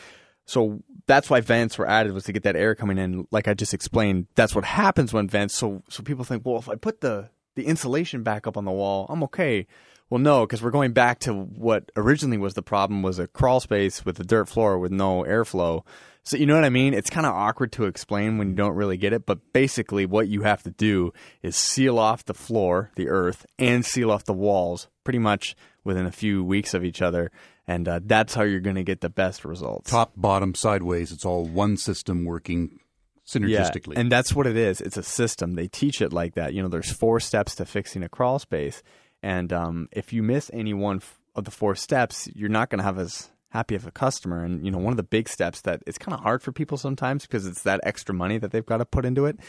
so 0.45 0.81
that's 1.05 1.29
why 1.29 1.41
vents 1.41 1.77
were 1.77 1.87
added 1.87 2.13
was 2.13 2.23
to 2.25 2.33
get 2.33 2.43
that 2.43 2.55
air 2.55 2.73
coming 2.73 2.97
in. 2.97 3.27
Like 3.31 3.47
I 3.47 3.53
just 3.53 3.73
explained, 3.73 4.27
that's 4.35 4.55
what 4.55 4.65
happens 4.65 5.13
when 5.13 5.27
vents. 5.27 5.53
So 5.53 5.83
so 5.89 6.03
people 6.03 6.25
think, 6.25 6.45
well, 6.45 6.57
if 6.57 6.69
I 6.69 6.75
put 6.75 7.01
the 7.01 7.29
the 7.57 7.65
insulation 7.65 8.23
back 8.23 8.47
up 8.47 8.55
on 8.55 8.63
the 8.63 8.71
wall, 8.71 9.05
I'm 9.09 9.23
okay. 9.23 9.67
Well, 10.09 10.19
no, 10.19 10.45
because 10.45 10.61
we're 10.61 10.71
going 10.71 10.93
back 10.93 11.19
to 11.21 11.33
what 11.33 11.91
originally 11.97 12.37
was 12.37 12.53
the 12.53 12.61
problem 12.61 13.01
was 13.01 13.19
a 13.19 13.27
crawl 13.27 13.59
space 13.59 14.05
with 14.05 14.17
a 14.21 14.23
dirt 14.23 14.47
floor 14.47 14.79
with 14.79 14.91
no 14.91 15.23
airflow. 15.23 15.83
So 16.23 16.37
you 16.37 16.45
know 16.45 16.55
what 16.55 16.63
I 16.63 16.69
mean? 16.69 16.93
It's 16.93 17.09
kind 17.09 17.25
of 17.25 17.33
awkward 17.33 17.73
to 17.73 17.85
explain 17.85 18.37
when 18.37 18.49
you 18.49 18.55
don't 18.55 18.75
really 18.75 18.95
get 18.95 19.11
it, 19.11 19.25
but 19.25 19.51
basically 19.51 20.05
what 20.05 20.29
you 20.29 20.43
have 20.43 20.63
to 20.63 20.71
do 20.71 21.11
is 21.41 21.57
seal 21.57 21.99
off 21.99 22.23
the 22.23 22.33
floor, 22.33 22.91
the 22.95 23.09
earth, 23.09 23.45
and 23.59 23.85
seal 23.85 24.11
off 24.11 24.23
the 24.23 24.33
walls 24.33 24.87
pretty 25.03 25.19
much 25.19 25.55
within 25.83 26.05
a 26.05 26.11
few 26.11 26.43
weeks 26.43 26.73
of 26.73 26.85
each 26.85 27.01
other. 27.01 27.31
And 27.65 27.87
uh, 27.87 27.99
that's 28.03 28.33
how 28.33 28.43
you're 28.43 28.61
going 28.61 28.75
to 28.75 28.83
get 28.83 29.01
the 29.01 29.09
best 29.09 29.43
results. 29.43 29.89
Top, 29.89 30.13
bottom, 30.15 30.53
sideways. 30.55 31.11
It's 31.11 31.25
all 31.25 31.45
one 31.45 31.75
system 31.75 32.23
working 32.23 32.79
synergistically. 33.27 33.93
Yeah, 33.93 33.99
and 33.99 34.11
that's 34.11 34.33
what 34.33 34.47
it 34.47 34.55
is. 34.55 34.81
It's 34.81 34.97
a 34.97 35.03
system. 35.03 35.53
They 35.53 35.67
teach 35.67 36.01
it 36.01 36.13
like 36.13 36.35
that. 36.35 36.53
You 36.53 36.61
know, 36.61 36.69
there's 36.69 36.91
four 36.91 37.19
steps 37.19 37.55
to 37.55 37.65
fixing 37.65 38.03
a 38.03 38.09
crawl 38.09 38.39
space. 38.39 38.81
And 39.21 39.51
um, 39.51 39.89
if 39.91 40.13
you 40.13 40.23
miss 40.23 40.49
any 40.53 40.73
one 40.73 41.01
of 41.35 41.45
the 41.45 41.51
four 41.51 41.75
steps, 41.75 42.29
you're 42.33 42.49
not 42.49 42.69
going 42.69 42.79
to 42.79 42.85
have 42.85 42.99
as 42.99 43.29
happy 43.49 43.75
of 43.75 43.85
a 43.85 43.91
customer. 43.91 44.43
And 44.43 44.63
you 44.65 44.71
know, 44.71 44.77
one 44.77 44.93
of 44.93 44.97
the 44.97 45.03
big 45.03 45.27
steps 45.29 45.61
that 45.61 45.81
it's 45.85 45.97
kind 45.97 46.13
of 46.13 46.21
hard 46.21 46.41
for 46.41 46.51
people 46.51 46.77
sometimes 46.77 47.23
because 47.23 47.45
it's 47.45 47.63
that 47.63 47.79
extra 47.83 48.13
money 48.13 48.37
that 48.37 48.51
they've 48.51 48.65
got 48.65 48.77
to 48.77 48.85
put 48.85 49.05
into 49.05 49.25
it. 49.25 49.39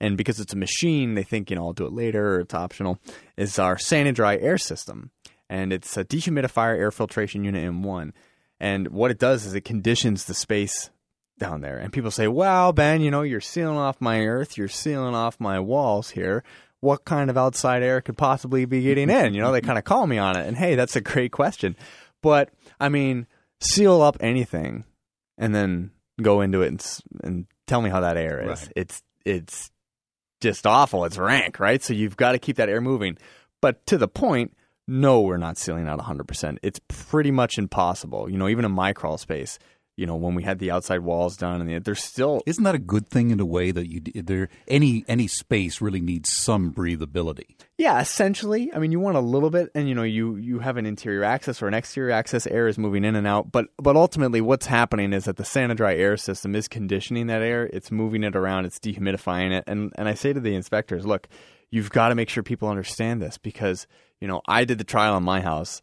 And 0.00 0.16
because 0.16 0.40
it's 0.40 0.52
a 0.52 0.56
machine, 0.56 1.14
they 1.14 1.22
think, 1.22 1.50
you 1.50 1.56
know, 1.56 1.66
I'll 1.66 1.72
do 1.72 1.86
it 1.86 1.92
later 1.92 2.34
or 2.34 2.40
it's 2.40 2.54
optional, 2.54 2.98
is 3.36 3.58
our 3.58 3.76
SaniDry 3.76 4.42
air 4.42 4.58
system. 4.58 5.10
And 5.48 5.72
it's 5.72 5.96
a 5.96 6.04
dehumidifier 6.04 6.76
air 6.76 6.90
filtration 6.90 7.44
unit 7.44 7.62
in 7.62 7.82
one. 7.82 8.12
And 8.58 8.88
what 8.88 9.10
it 9.10 9.18
does 9.18 9.46
is 9.46 9.54
it 9.54 9.62
conditions 9.62 10.24
the 10.24 10.34
space 10.34 10.90
down 11.38 11.60
there. 11.60 11.78
And 11.78 11.92
people 11.92 12.10
say, 12.10 12.28
"Well, 12.28 12.72
Ben, 12.72 13.00
you 13.00 13.10
know, 13.10 13.22
you're 13.22 13.40
sealing 13.40 13.76
off 13.76 14.00
my 14.00 14.26
earth, 14.26 14.56
you're 14.56 14.68
sealing 14.68 15.14
off 15.14 15.40
my 15.40 15.60
walls 15.60 16.10
here 16.10 16.44
what 16.84 17.04
kind 17.06 17.30
of 17.30 17.38
outside 17.38 17.82
air 17.82 18.02
could 18.02 18.16
possibly 18.16 18.66
be 18.66 18.82
getting 18.82 19.08
in? 19.08 19.32
You 19.32 19.40
know, 19.40 19.50
they 19.52 19.62
kind 19.62 19.78
of 19.78 19.84
call 19.84 20.06
me 20.06 20.18
on 20.18 20.36
it. 20.36 20.46
And 20.46 20.56
hey, 20.56 20.74
that's 20.74 20.94
a 20.94 21.00
great 21.00 21.32
question. 21.32 21.76
But 22.22 22.50
I 22.78 22.90
mean, 22.90 23.26
seal 23.60 24.02
up 24.02 24.18
anything 24.20 24.84
and 25.38 25.54
then 25.54 25.90
go 26.20 26.42
into 26.42 26.62
it 26.62 26.68
and, 26.68 27.00
and 27.24 27.46
tell 27.66 27.80
me 27.80 27.90
how 27.90 28.00
that 28.00 28.16
air 28.16 28.52
is. 28.52 28.60
Right. 28.60 28.72
It's 28.76 29.02
it's 29.24 29.70
just 30.40 30.66
awful. 30.66 31.06
It's 31.06 31.16
rank, 31.16 31.58
right? 31.58 31.82
So 31.82 31.94
you've 31.94 32.18
got 32.18 32.32
to 32.32 32.38
keep 32.38 32.56
that 32.56 32.68
air 32.68 32.82
moving. 32.82 33.16
But 33.62 33.84
to 33.86 33.96
the 33.96 34.08
point, 34.08 34.54
no, 34.86 35.22
we're 35.22 35.38
not 35.38 35.56
sealing 35.56 35.88
out 35.88 35.98
100%. 35.98 36.58
It's 36.62 36.80
pretty 36.88 37.30
much 37.30 37.56
impossible. 37.56 38.28
You 38.28 38.36
know, 38.36 38.48
even 38.48 38.66
in 38.66 38.72
my 38.72 38.92
crawl 38.92 39.16
space, 39.16 39.58
you 39.96 40.06
know 40.06 40.16
when 40.16 40.34
we 40.34 40.42
had 40.42 40.58
the 40.58 40.70
outside 40.70 41.00
walls 41.00 41.36
done 41.36 41.60
and 41.60 41.70
the, 41.70 41.78
there's 41.78 42.02
still 42.02 42.42
isn't 42.46 42.64
that 42.64 42.74
a 42.74 42.78
good 42.78 43.08
thing 43.08 43.30
in 43.30 43.40
a 43.40 43.44
way 43.44 43.70
that 43.70 43.88
you 43.88 44.00
there 44.22 44.48
any 44.68 45.04
any 45.08 45.26
space 45.28 45.80
really 45.80 46.00
needs 46.00 46.32
some 46.32 46.72
breathability? 46.72 47.56
Yeah 47.78 48.00
essentially. 48.00 48.72
I 48.74 48.78
mean 48.78 48.92
you 48.92 49.00
want 49.00 49.16
a 49.16 49.20
little 49.20 49.50
bit 49.50 49.70
and 49.74 49.88
you 49.88 49.94
know 49.94 50.02
you 50.02 50.36
you 50.36 50.58
have 50.58 50.76
an 50.76 50.86
interior 50.86 51.24
access 51.24 51.62
or 51.62 51.68
an 51.68 51.74
exterior 51.74 52.12
access 52.12 52.46
air 52.46 52.66
is 52.66 52.78
moving 52.78 53.04
in 53.04 53.14
and 53.14 53.26
out 53.26 53.52
but 53.52 53.66
but 53.78 53.96
ultimately 53.96 54.40
what's 54.40 54.66
happening 54.66 55.12
is 55.12 55.24
that 55.24 55.36
the 55.36 55.44
SaniDry 55.44 55.96
air 55.98 56.16
system 56.16 56.54
is 56.54 56.68
conditioning 56.68 57.28
that 57.28 57.42
air. 57.42 57.66
It's 57.72 57.90
moving 57.90 58.24
it 58.24 58.36
around. 58.36 58.64
It's 58.64 58.78
dehumidifying 58.78 59.52
it. 59.52 59.64
And 59.66 59.92
and 59.96 60.08
i 60.08 60.14
say 60.14 60.32
to 60.32 60.40
the 60.40 60.54
inspectors 60.54 61.06
look 61.06 61.28
you've 61.70 61.90
got 61.90 62.08
to 62.08 62.14
make 62.14 62.28
sure 62.28 62.42
people 62.42 62.68
understand 62.68 63.22
this 63.22 63.38
because 63.38 63.86
you 64.20 64.28
know 64.28 64.40
i 64.46 64.64
did 64.64 64.78
the 64.78 64.84
trial 64.84 65.16
in 65.16 65.22
my 65.22 65.40
house 65.40 65.82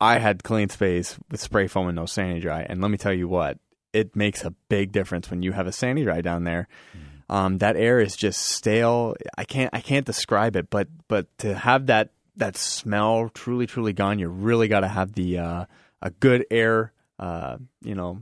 I 0.00 0.18
had 0.18 0.42
clean 0.42 0.68
space 0.68 1.18
with 1.30 1.40
spray 1.40 1.66
foam 1.66 1.88
and 1.88 1.96
no 1.96 2.04
SaniDry, 2.04 2.66
and 2.68 2.80
let 2.80 2.90
me 2.90 2.96
tell 2.96 3.12
you 3.12 3.28
what, 3.28 3.58
it 3.92 4.16
makes 4.16 4.44
a 4.44 4.54
big 4.68 4.92
difference 4.92 5.30
when 5.30 5.42
you 5.42 5.52
have 5.52 5.66
a 5.66 5.70
SaniDry 5.70 6.22
down 6.22 6.44
there. 6.44 6.68
Mm. 6.96 7.34
Um, 7.34 7.58
that 7.58 7.76
air 7.76 8.00
is 8.00 8.16
just 8.16 8.40
stale. 8.40 9.14
I 9.36 9.44
can't 9.44 9.70
I 9.72 9.80
can't 9.80 10.06
describe 10.06 10.56
it, 10.56 10.70
but 10.70 10.88
but 11.06 11.26
to 11.38 11.54
have 11.54 11.86
that 11.86 12.10
that 12.36 12.56
smell 12.56 13.28
truly 13.28 13.66
truly 13.66 13.92
gone, 13.92 14.18
you 14.18 14.28
really 14.28 14.68
got 14.68 14.80
to 14.80 14.88
have 14.88 15.12
the 15.12 15.38
uh, 15.38 15.64
a 16.02 16.10
good 16.10 16.46
air, 16.50 16.92
uh, 17.18 17.58
you 17.82 17.94
know, 17.94 18.20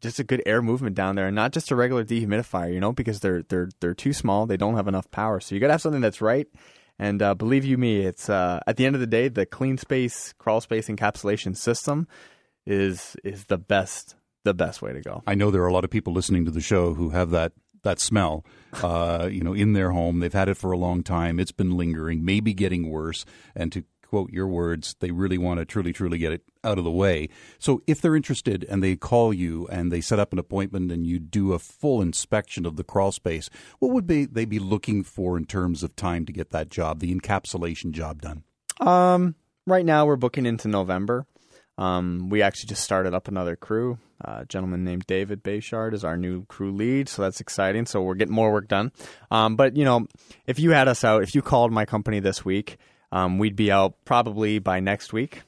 just 0.00 0.18
a 0.18 0.24
good 0.24 0.42
air 0.44 0.60
movement 0.62 0.96
down 0.96 1.14
there, 1.14 1.26
and 1.26 1.36
not 1.36 1.52
just 1.52 1.70
a 1.70 1.76
regular 1.76 2.04
dehumidifier, 2.04 2.72
you 2.72 2.80
know, 2.80 2.92
because 2.92 3.20
they're 3.20 3.42
they're 3.42 3.68
they're 3.80 3.94
too 3.94 4.12
small. 4.12 4.46
They 4.46 4.56
don't 4.56 4.74
have 4.76 4.88
enough 4.88 5.10
power, 5.10 5.38
so 5.38 5.54
you 5.54 5.60
got 5.60 5.68
to 5.68 5.74
have 5.74 5.82
something 5.82 6.00
that's 6.00 6.20
right 6.20 6.48
and 7.02 7.20
uh, 7.20 7.34
believe 7.34 7.64
you 7.64 7.76
me, 7.78 8.02
it's 8.06 8.30
uh, 8.30 8.60
at 8.64 8.76
the 8.76 8.86
end 8.86 8.94
of 8.94 9.00
the 9.00 9.08
day, 9.08 9.26
the 9.26 9.44
clean 9.44 9.76
space 9.76 10.32
crawl 10.38 10.60
space 10.60 10.86
encapsulation 10.86 11.56
system 11.56 12.06
is 12.64 13.16
is 13.24 13.46
the 13.46 13.58
best 13.58 14.14
the 14.44 14.54
best 14.54 14.82
way 14.82 14.92
to 14.92 15.00
go. 15.00 15.20
I 15.26 15.34
know 15.34 15.50
there 15.50 15.62
are 15.62 15.66
a 15.66 15.72
lot 15.72 15.82
of 15.82 15.90
people 15.90 16.12
listening 16.12 16.44
to 16.44 16.52
the 16.52 16.60
show 16.60 16.94
who 16.94 17.10
have 17.10 17.30
that 17.30 17.54
that 17.82 17.98
smell, 17.98 18.44
uh, 18.84 19.28
you 19.28 19.42
know, 19.42 19.52
in 19.52 19.72
their 19.72 19.90
home. 19.90 20.20
They've 20.20 20.32
had 20.32 20.48
it 20.48 20.56
for 20.56 20.70
a 20.70 20.78
long 20.78 21.02
time. 21.02 21.40
It's 21.40 21.50
been 21.50 21.76
lingering, 21.76 22.24
maybe 22.24 22.54
getting 22.54 22.88
worse. 22.88 23.24
And 23.56 23.72
to 23.72 23.82
quote 24.12 24.30
your 24.30 24.46
words, 24.46 24.94
they 25.00 25.10
really 25.10 25.38
want 25.38 25.58
to 25.58 25.64
truly, 25.64 25.90
truly 25.90 26.18
get 26.18 26.32
it 26.32 26.42
out 26.62 26.76
of 26.76 26.84
the 26.84 26.90
way. 26.90 27.30
So 27.58 27.80
if 27.86 28.02
they're 28.02 28.14
interested 28.14 28.62
and 28.68 28.82
they 28.82 28.94
call 28.94 29.32
you 29.32 29.66
and 29.68 29.90
they 29.90 30.02
set 30.02 30.18
up 30.18 30.34
an 30.34 30.38
appointment 30.38 30.92
and 30.92 31.06
you 31.06 31.18
do 31.18 31.54
a 31.54 31.58
full 31.58 32.02
inspection 32.02 32.66
of 32.66 32.76
the 32.76 32.84
crawl 32.84 33.10
space, 33.10 33.48
what 33.78 33.90
would 33.92 34.06
be, 34.06 34.26
they 34.26 34.44
be 34.44 34.58
looking 34.58 35.02
for 35.02 35.38
in 35.38 35.46
terms 35.46 35.82
of 35.82 35.96
time 35.96 36.26
to 36.26 36.32
get 36.32 36.50
that 36.50 36.68
job, 36.68 36.98
the 37.00 37.14
encapsulation 37.14 37.92
job 37.92 38.20
done? 38.20 38.44
Um, 38.80 39.34
right 39.66 39.86
now 39.86 40.04
we're 40.04 40.16
booking 40.16 40.44
into 40.44 40.68
November. 40.68 41.24
Um, 41.78 42.28
we 42.28 42.42
actually 42.42 42.68
just 42.68 42.84
started 42.84 43.14
up 43.14 43.28
another 43.28 43.56
crew. 43.56 43.96
Uh, 44.22 44.40
a 44.40 44.44
gentleman 44.44 44.84
named 44.84 45.06
David 45.06 45.42
Bayshard 45.42 45.94
is 45.94 46.04
our 46.04 46.18
new 46.18 46.44
crew 46.44 46.70
lead, 46.70 47.08
so 47.08 47.22
that's 47.22 47.40
exciting. 47.40 47.86
So 47.86 48.02
we're 48.02 48.14
getting 48.14 48.34
more 48.34 48.52
work 48.52 48.68
done. 48.68 48.92
Um, 49.30 49.56
but 49.56 49.74
you 49.74 49.86
know, 49.86 50.06
if 50.46 50.58
you 50.58 50.72
had 50.72 50.86
us 50.86 51.02
out, 51.02 51.22
if 51.22 51.34
you 51.34 51.40
called 51.40 51.72
my 51.72 51.86
company 51.86 52.20
this 52.20 52.44
week, 52.44 52.76
um, 53.12 53.38
we'd 53.38 53.54
be 53.56 53.70
out 53.70 53.94
probably 54.04 54.58
by 54.58 54.80
next 54.80 55.12
week. 55.12 55.42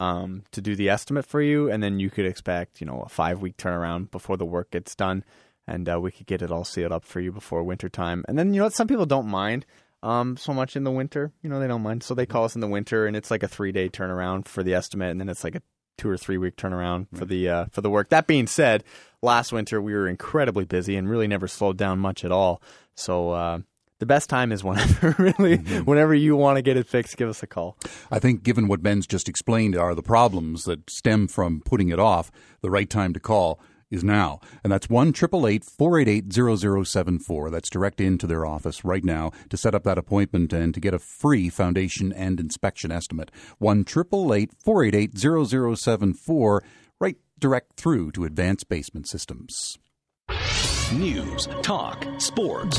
um, 0.00 0.42
to 0.50 0.60
do 0.60 0.74
the 0.74 0.88
estimate 0.88 1.24
for 1.26 1.40
you, 1.40 1.70
and 1.70 1.80
then 1.82 2.00
you 2.00 2.10
could 2.10 2.26
expect 2.26 2.80
you 2.80 2.86
know 2.86 3.02
a 3.02 3.08
five 3.08 3.40
week 3.40 3.56
turnaround 3.56 4.10
before 4.10 4.36
the 4.36 4.44
work 4.44 4.70
gets 4.72 4.94
done, 4.96 5.24
and 5.68 5.88
uh, 5.88 6.00
we 6.00 6.10
could 6.10 6.26
get 6.26 6.42
it 6.42 6.50
all 6.50 6.64
sealed 6.64 6.90
up 6.92 7.04
for 7.04 7.20
you 7.20 7.30
before 7.30 7.62
winter 7.62 7.88
time. 7.88 8.24
And 8.26 8.36
then 8.38 8.52
you 8.52 8.58
know 8.58 8.66
what? 8.66 8.74
Some 8.74 8.88
people 8.88 9.06
don't 9.06 9.28
mind 9.28 9.64
um, 10.02 10.36
so 10.36 10.52
much 10.52 10.74
in 10.74 10.82
the 10.82 10.90
winter. 10.90 11.30
You 11.42 11.50
know 11.50 11.60
they 11.60 11.68
don't 11.68 11.82
mind, 11.82 12.02
so 12.02 12.14
they 12.14 12.26
call 12.26 12.44
us 12.44 12.56
in 12.56 12.60
the 12.60 12.66
winter, 12.68 13.06
and 13.06 13.16
it's 13.16 13.30
like 13.30 13.44
a 13.44 13.48
three 13.48 13.70
day 13.70 13.88
turnaround 13.88 14.48
for 14.48 14.64
the 14.64 14.74
estimate, 14.74 15.10
and 15.12 15.20
then 15.20 15.28
it's 15.28 15.44
like 15.44 15.54
a 15.54 15.62
two 15.98 16.08
or 16.08 16.16
three 16.16 16.38
week 16.38 16.56
turnaround 16.56 17.06
for 17.14 17.24
the 17.24 17.48
uh, 17.48 17.66
for 17.70 17.80
the 17.80 17.90
work. 17.90 18.08
That 18.08 18.26
being 18.26 18.48
said, 18.48 18.82
last 19.22 19.52
winter 19.52 19.80
we 19.80 19.92
were 19.94 20.08
incredibly 20.08 20.64
busy 20.64 20.96
and 20.96 21.08
really 21.08 21.28
never 21.28 21.46
slowed 21.46 21.76
down 21.76 22.00
much 22.00 22.24
at 22.24 22.32
all. 22.32 22.60
So 22.96 23.30
uh, 23.30 23.58
the 24.02 24.06
best 24.06 24.28
time 24.28 24.50
is 24.50 24.64
whenever 24.64 25.14
really 25.38 25.58
Mm-hmm. 25.58 25.84
whenever 25.84 26.12
you 26.12 26.34
want 26.34 26.56
to 26.56 26.62
get 26.62 26.76
it 26.76 26.88
fixed, 26.88 27.16
give 27.16 27.28
us 27.28 27.40
a 27.40 27.46
call. 27.46 27.76
I 28.10 28.18
think, 28.18 28.42
given 28.42 28.66
what 28.66 28.82
Ben's 28.82 29.06
just 29.06 29.28
explained, 29.28 29.76
are 29.76 29.94
the 29.94 30.02
problems 30.02 30.64
that 30.64 30.90
stem 30.90 31.28
from 31.28 31.60
putting 31.64 31.88
it 31.90 32.00
off. 32.00 32.32
The 32.62 32.70
right 32.70 32.90
time 32.90 33.12
to 33.12 33.20
call 33.20 33.60
is 33.92 34.02
now, 34.02 34.40
and 34.64 34.72
that's 34.72 34.88
one 34.90 35.12
triple 35.12 35.46
eight 35.46 35.62
four 35.64 36.00
eight 36.00 36.08
eight 36.08 36.32
zero 36.32 36.56
zero 36.56 36.82
seven 36.82 37.20
four. 37.20 37.48
That's 37.48 37.70
direct 37.70 38.00
into 38.00 38.26
their 38.26 38.44
office 38.44 38.84
right 38.84 39.04
now 39.04 39.30
to 39.50 39.56
set 39.56 39.72
up 39.74 39.84
that 39.84 39.98
appointment 39.98 40.52
and 40.52 40.74
to 40.74 40.80
get 40.80 40.94
a 40.94 40.98
free 40.98 41.48
foundation 41.48 42.12
and 42.12 42.40
inspection 42.40 42.90
estimate. 42.90 43.30
One 43.58 43.84
triple 43.84 44.34
eight 44.34 44.50
four 44.64 44.82
eight 44.82 44.96
eight 44.96 45.16
zero 45.16 45.44
zero 45.44 45.76
seven 45.76 46.12
four. 46.12 46.64
Right 46.98 47.18
direct 47.38 47.76
through 47.76 48.10
to 48.12 48.24
Advanced 48.24 48.68
Basement 48.68 49.06
Systems. 49.06 49.78
News, 50.96 51.48
talk, 51.62 52.06
sports. 52.18 52.78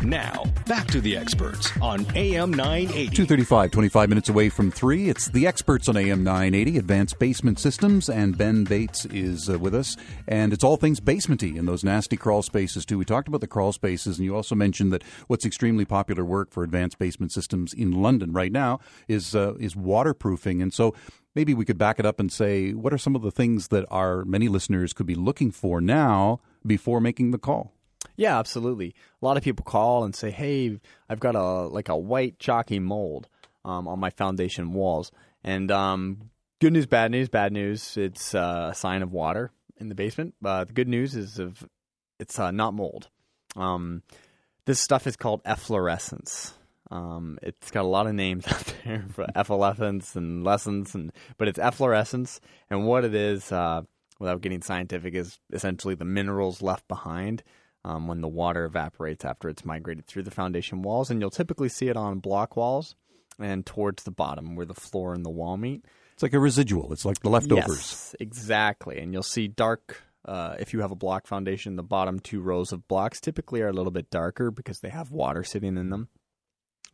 Now, 0.00 0.44
back 0.66 0.86
to 0.88 1.00
the 1.00 1.16
experts 1.16 1.72
on 1.82 2.06
AM 2.14 2.52
980. 2.52 3.06
235, 3.06 3.72
25 3.72 4.08
minutes 4.08 4.28
away 4.28 4.48
from 4.48 4.70
3. 4.70 5.08
It's 5.08 5.26
the 5.26 5.48
experts 5.48 5.88
on 5.88 5.96
AM 5.96 6.22
980, 6.22 6.78
Advanced 6.78 7.18
Basement 7.18 7.58
Systems, 7.58 8.08
and 8.08 8.38
Ben 8.38 8.62
Bates 8.62 9.06
is 9.06 9.50
uh, 9.50 9.58
with 9.58 9.74
us. 9.74 9.96
And 10.28 10.52
it's 10.52 10.62
all 10.62 10.76
things 10.76 11.00
basementy 11.00 11.56
in 11.56 11.66
those 11.66 11.82
nasty 11.82 12.16
crawl 12.16 12.42
spaces, 12.42 12.86
too. 12.86 12.96
We 12.96 13.04
talked 13.04 13.26
about 13.26 13.40
the 13.40 13.48
crawl 13.48 13.72
spaces, 13.72 14.18
and 14.18 14.24
you 14.24 14.36
also 14.36 14.54
mentioned 14.54 14.92
that 14.92 15.02
what's 15.26 15.44
extremely 15.44 15.84
popular 15.84 16.24
work 16.24 16.52
for 16.52 16.62
Advanced 16.62 17.00
Basement 17.00 17.32
Systems 17.32 17.74
in 17.74 17.90
London 17.90 18.32
right 18.32 18.52
now 18.52 18.78
is, 19.08 19.34
uh, 19.34 19.54
is 19.58 19.74
waterproofing. 19.74 20.62
And 20.62 20.72
so 20.72 20.94
maybe 21.34 21.54
we 21.54 21.64
could 21.64 21.78
back 21.78 21.98
it 21.98 22.06
up 22.06 22.20
and 22.20 22.30
say, 22.30 22.72
what 22.72 22.92
are 22.92 22.98
some 22.98 23.16
of 23.16 23.22
the 23.22 23.32
things 23.32 23.68
that 23.68 23.84
our 23.90 24.24
many 24.24 24.46
listeners 24.46 24.92
could 24.92 25.06
be 25.06 25.16
looking 25.16 25.50
for 25.50 25.80
now 25.80 26.38
before 26.66 27.00
making 27.00 27.30
the 27.30 27.38
call? 27.38 27.72
Yeah, 28.16 28.38
absolutely. 28.38 28.94
A 29.22 29.24
lot 29.24 29.36
of 29.36 29.42
people 29.42 29.64
call 29.64 30.04
and 30.04 30.14
say, 30.14 30.30
"Hey, 30.30 30.78
I've 31.08 31.20
got 31.20 31.36
a 31.36 31.66
like 31.68 31.88
a 31.88 31.96
white 31.96 32.38
chalky 32.38 32.78
mold 32.78 33.28
um, 33.64 33.86
on 33.86 34.00
my 34.00 34.10
foundation 34.10 34.72
walls." 34.72 35.12
And 35.44 35.70
um, 35.70 36.30
good 36.60 36.72
news, 36.72 36.86
bad 36.86 37.10
news. 37.10 37.28
Bad 37.28 37.52
news, 37.52 37.96
it's 37.96 38.34
uh, 38.34 38.70
a 38.72 38.74
sign 38.74 39.02
of 39.02 39.12
water 39.12 39.52
in 39.78 39.88
the 39.88 39.94
basement. 39.94 40.34
Uh, 40.44 40.64
the 40.64 40.72
good 40.72 40.88
news 40.88 41.14
is 41.14 41.38
of 41.38 41.66
it's 42.18 42.38
uh, 42.38 42.50
not 42.50 42.74
mold. 42.74 43.08
Um, 43.56 44.02
this 44.64 44.80
stuff 44.80 45.06
is 45.06 45.16
called 45.16 45.40
efflorescence. 45.44 46.54
Um, 46.90 47.38
it's 47.42 47.70
got 47.70 47.84
a 47.84 47.88
lot 47.88 48.06
of 48.06 48.14
names 48.14 48.46
out 48.48 48.74
there 48.84 49.04
for 49.12 49.26
efflorescence 49.34 50.16
and 50.16 50.44
lessons, 50.44 50.94
and 50.94 51.12
but 51.36 51.48
it's 51.48 51.58
efflorescence. 51.58 52.40
And 52.70 52.86
what 52.86 53.04
it 53.04 53.14
is, 53.14 53.52
uh, 53.52 53.82
without 54.18 54.40
getting 54.40 54.62
scientific, 54.62 55.14
is 55.14 55.38
essentially 55.52 55.94
the 55.94 56.04
minerals 56.04 56.62
left 56.62 56.86
behind 56.88 57.42
um, 57.84 58.08
when 58.08 58.20
the 58.20 58.28
water 58.28 58.64
evaporates 58.64 59.24
after 59.24 59.48
it's 59.48 59.64
migrated 59.64 60.06
through 60.06 60.22
the 60.22 60.30
foundation 60.30 60.82
walls. 60.82 61.10
And 61.10 61.20
you'll 61.20 61.30
typically 61.30 61.68
see 61.68 61.88
it 61.88 61.96
on 61.96 62.18
block 62.18 62.56
walls 62.56 62.94
and 63.38 63.64
towards 63.64 64.02
the 64.02 64.10
bottom 64.10 64.56
where 64.56 64.66
the 64.66 64.74
floor 64.74 65.14
and 65.14 65.24
the 65.24 65.30
wall 65.30 65.56
meet. 65.56 65.84
It's 66.14 66.22
like 66.22 66.32
a 66.32 66.40
residual, 66.40 66.92
it's 66.92 67.04
like 67.04 67.20
the 67.20 67.30
leftovers. 67.30 67.68
Yes, 67.68 68.16
exactly. 68.18 68.98
And 68.98 69.12
you'll 69.12 69.22
see 69.22 69.46
dark. 69.46 70.02
Uh, 70.24 70.56
if 70.58 70.72
you 70.72 70.80
have 70.80 70.90
a 70.90 70.96
block 70.96 71.26
foundation, 71.26 71.76
the 71.76 71.82
bottom 71.82 72.18
two 72.18 72.40
rows 72.40 72.72
of 72.72 72.88
blocks 72.88 73.20
typically 73.20 73.62
are 73.62 73.68
a 73.68 73.72
little 73.72 73.92
bit 73.92 74.10
darker 74.10 74.50
because 74.50 74.80
they 74.80 74.90
have 74.90 75.12
water 75.12 75.44
sitting 75.44 75.76
in 75.76 75.90
them. 75.90 76.08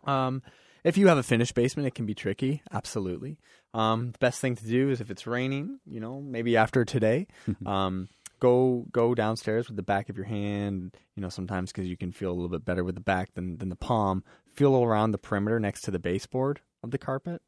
Um, 0.04 0.42
if 0.84 0.98
you 0.98 1.08
have 1.08 1.16
a 1.16 1.22
finished 1.22 1.54
basement, 1.54 1.88
it 1.88 1.94
can 1.94 2.04
be 2.04 2.14
tricky. 2.14 2.62
Absolutely. 2.70 3.38
Um, 3.74 4.12
the 4.12 4.18
best 4.18 4.40
thing 4.40 4.54
to 4.56 4.64
do 4.64 4.90
is 4.90 5.00
if 5.00 5.10
it's 5.10 5.26
raining, 5.26 5.80
you 5.84 6.00
know, 6.00 6.20
maybe 6.20 6.56
after 6.56 6.84
today, 6.84 7.26
um, 7.66 8.08
go 8.40 8.86
go 8.92 9.14
downstairs 9.14 9.66
with 9.68 9.76
the 9.76 9.82
back 9.82 10.08
of 10.08 10.16
your 10.16 10.26
hand. 10.26 10.96
You 11.16 11.22
know, 11.22 11.28
sometimes 11.28 11.72
because 11.72 11.88
you 11.88 11.96
can 11.96 12.12
feel 12.12 12.30
a 12.30 12.34
little 12.34 12.48
bit 12.48 12.64
better 12.64 12.84
with 12.84 12.94
the 12.94 13.00
back 13.00 13.34
than 13.34 13.58
than 13.58 13.68
the 13.68 13.76
palm. 13.76 14.22
Feel 14.52 14.82
around 14.82 15.10
the 15.10 15.18
perimeter 15.18 15.58
next 15.58 15.82
to 15.82 15.90
the 15.90 15.98
baseboard 15.98 16.60
of 16.82 16.92
the 16.92 16.98
carpet, 16.98 17.42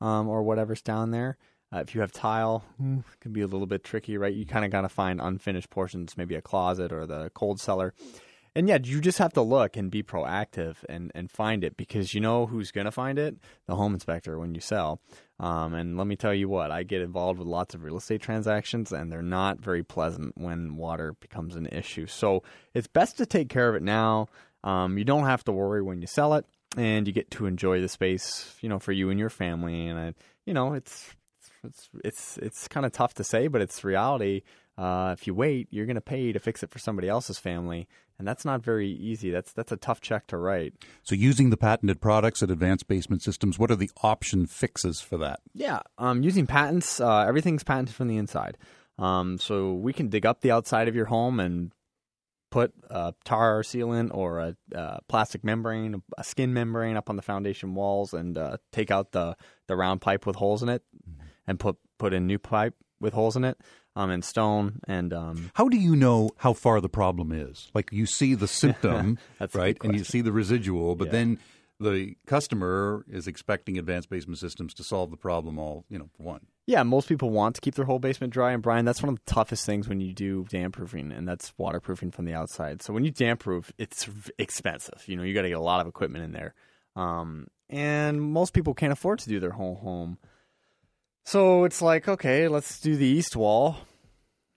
um, 0.00 0.28
or 0.28 0.42
whatever's 0.42 0.82
down 0.82 1.12
there. 1.12 1.38
Uh, 1.72 1.78
if 1.78 1.94
you 1.94 2.00
have 2.00 2.10
tile, 2.10 2.64
it 3.12 3.20
can 3.20 3.32
be 3.32 3.42
a 3.42 3.46
little 3.46 3.66
bit 3.66 3.84
tricky, 3.84 4.16
right? 4.16 4.34
You 4.34 4.46
kind 4.46 4.64
of 4.64 4.70
got 4.70 4.80
to 4.80 4.88
find 4.88 5.20
unfinished 5.20 5.68
portions, 5.68 6.16
maybe 6.16 6.34
a 6.34 6.40
closet 6.40 6.92
or 6.92 7.06
the 7.06 7.30
cold 7.34 7.60
cellar. 7.60 7.92
And 8.54 8.68
yeah, 8.68 8.78
you 8.82 9.00
just 9.00 9.18
have 9.18 9.32
to 9.34 9.42
look 9.42 9.76
and 9.76 9.90
be 9.90 10.02
proactive 10.02 10.76
and, 10.88 11.12
and 11.14 11.30
find 11.30 11.62
it 11.64 11.76
because 11.76 12.14
you 12.14 12.20
know 12.20 12.46
who's 12.46 12.70
going 12.70 12.86
to 12.86 12.90
find 12.90 13.18
it? 13.18 13.36
The 13.66 13.76
home 13.76 13.94
inspector 13.94 14.38
when 14.38 14.54
you 14.54 14.60
sell. 14.60 15.00
Um, 15.40 15.74
and 15.74 15.96
let 15.96 16.06
me 16.06 16.16
tell 16.16 16.34
you 16.34 16.48
what, 16.48 16.70
I 16.70 16.82
get 16.82 17.00
involved 17.00 17.38
with 17.38 17.46
lots 17.46 17.74
of 17.74 17.84
real 17.84 17.96
estate 17.96 18.20
transactions 18.20 18.90
and 18.90 19.12
they're 19.12 19.22
not 19.22 19.60
very 19.60 19.84
pleasant 19.84 20.36
when 20.36 20.76
water 20.76 21.14
becomes 21.20 21.54
an 21.54 21.66
issue. 21.66 22.06
So 22.06 22.42
it's 22.74 22.88
best 22.88 23.18
to 23.18 23.26
take 23.26 23.48
care 23.48 23.68
of 23.68 23.76
it 23.76 23.82
now. 23.82 24.28
Um, 24.64 24.98
you 24.98 25.04
don't 25.04 25.26
have 25.26 25.44
to 25.44 25.52
worry 25.52 25.82
when 25.82 26.00
you 26.00 26.08
sell 26.08 26.34
it 26.34 26.44
and 26.76 27.06
you 27.06 27.12
get 27.12 27.30
to 27.32 27.46
enjoy 27.46 27.80
the 27.80 27.88
space, 27.88 28.56
you 28.60 28.68
know, 28.68 28.78
for 28.78 28.92
you 28.92 29.10
and 29.10 29.18
your 29.18 29.30
family. 29.30 29.86
And, 29.86 29.98
I, 29.98 30.14
you 30.44 30.54
know, 30.54 30.72
it's, 30.72 31.14
it's, 31.62 31.88
it's, 32.04 32.38
it's 32.38 32.68
kind 32.68 32.84
of 32.84 32.92
tough 32.92 33.14
to 33.14 33.24
say, 33.24 33.46
but 33.46 33.62
it's 33.62 33.84
reality. 33.84 34.42
Uh, 34.78 35.12
if 35.18 35.26
you 35.26 35.34
wait, 35.34 35.66
you're 35.72 35.86
going 35.86 35.96
to 35.96 36.00
pay 36.00 36.30
to 36.30 36.38
fix 36.38 36.62
it 36.62 36.70
for 36.70 36.78
somebody 36.78 37.08
else's 37.08 37.36
family, 37.36 37.88
and 38.16 38.28
that's 38.28 38.44
not 38.44 38.62
very 38.62 38.88
easy. 38.88 39.28
That's 39.28 39.52
that's 39.52 39.72
a 39.72 39.76
tough 39.76 40.00
check 40.00 40.28
to 40.28 40.36
write. 40.36 40.74
So, 41.02 41.16
using 41.16 41.50
the 41.50 41.56
patented 41.56 42.00
products 42.00 42.44
at 42.44 42.50
Advanced 42.50 42.86
Basement 42.86 43.22
Systems, 43.22 43.58
what 43.58 43.72
are 43.72 43.76
the 43.76 43.90
option 44.04 44.46
fixes 44.46 45.00
for 45.00 45.18
that? 45.18 45.40
Yeah, 45.52 45.80
um, 45.98 46.22
using 46.22 46.46
patents, 46.46 47.00
uh, 47.00 47.24
everything's 47.26 47.64
patented 47.64 47.96
from 47.96 48.06
the 48.06 48.18
inside. 48.18 48.56
Um, 48.98 49.38
so 49.38 49.74
we 49.74 49.92
can 49.92 50.08
dig 50.08 50.26
up 50.26 50.40
the 50.40 50.52
outside 50.52 50.88
of 50.88 50.94
your 50.94 51.06
home 51.06 51.40
and 51.40 51.72
put 52.50 52.72
a 52.88 53.14
tar 53.24 53.62
sealant 53.62 54.10
or 54.12 54.38
a, 54.38 54.56
uh 54.74 54.98
plastic 55.08 55.44
membrane, 55.44 56.02
a 56.16 56.24
skin 56.24 56.52
membrane 56.52 56.96
up 56.96 57.10
on 57.10 57.16
the 57.16 57.22
foundation 57.22 57.74
walls, 57.74 58.14
and 58.14 58.38
uh, 58.38 58.58
take 58.72 58.92
out 58.92 59.10
the 59.10 59.36
the 59.66 59.76
round 59.76 60.00
pipe 60.00 60.24
with 60.24 60.36
holes 60.36 60.62
in 60.62 60.68
it, 60.68 60.82
and 61.48 61.58
put 61.58 61.76
put 61.98 62.12
in 62.12 62.28
new 62.28 62.38
pipe 62.38 62.74
with 63.00 63.12
holes 63.12 63.36
in 63.36 63.44
it, 63.44 63.58
um, 63.98 64.10
in 64.10 64.22
stone 64.22 64.78
and 64.86 65.12
um, 65.12 65.50
How 65.54 65.68
do 65.68 65.76
you 65.76 65.96
know 65.96 66.30
how 66.38 66.52
far 66.52 66.80
the 66.80 66.88
problem 66.88 67.32
is? 67.32 67.68
Like 67.74 67.90
you 67.92 68.06
see 68.06 68.34
the 68.34 68.48
symptom, 68.48 69.18
right, 69.54 69.76
and 69.82 69.94
you 69.94 70.04
see 70.04 70.20
the 70.20 70.32
residual, 70.32 70.94
but 70.94 71.06
Yeah. 71.06 71.12
then 71.12 71.38
the 71.80 72.16
customer 72.26 73.04
is 73.10 73.26
expecting 73.26 73.76
Advanced 73.78 74.08
Basement 74.08 74.38
Systems 74.38 74.74
to 74.74 74.84
solve 74.84 75.10
the 75.10 75.16
problem 75.16 75.58
all, 75.58 75.84
you 75.88 75.98
know, 75.98 76.08
for 76.16 76.22
one. 76.22 76.46
Yeah, 76.66 76.82
most 76.82 77.08
people 77.08 77.30
want 77.30 77.54
to 77.54 77.60
keep 77.60 77.74
their 77.76 77.86
whole 77.86 77.98
basement 77.98 78.32
dry. 78.32 78.52
And 78.52 78.62
Brian, 78.62 78.84
that's 78.84 79.02
one 79.02 79.08
of 79.08 79.14
the 79.16 79.32
toughest 79.32 79.64
things 79.64 79.88
when 79.88 80.00
you 80.00 80.12
do 80.12 80.44
damp 80.50 80.74
proofing, 80.76 81.12
and 81.12 81.26
that's 81.26 81.52
waterproofing 81.56 82.10
from 82.10 82.24
the 82.24 82.34
outside. 82.34 82.82
So 82.82 82.92
when 82.92 83.04
you 83.04 83.10
damp 83.10 83.40
proof, 83.40 83.72
it's 83.78 84.08
expensive. 84.38 85.02
You 85.06 85.16
know, 85.16 85.22
you 85.22 85.34
got 85.34 85.42
to 85.42 85.48
get 85.48 85.56
a 85.58 85.60
lot 85.62 85.80
of 85.80 85.86
equipment 85.86 86.24
in 86.24 86.32
there, 86.32 86.54
um, 86.94 87.46
and 87.70 88.20
most 88.20 88.52
people 88.54 88.74
can't 88.74 88.92
afford 88.92 89.18
to 89.20 89.28
do 89.28 89.40
their 89.40 89.52
whole 89.52 89.76
home. 89.76 90.18
So 91.24 91.64
it's 91.64 91.80
like, 91.82 92.08
okay, 92.08 92.48
let's 92.48 92.80
do 92.80 92.96
the 92.96 93.06
east 93.06 93.36
wall. 93.36 93.76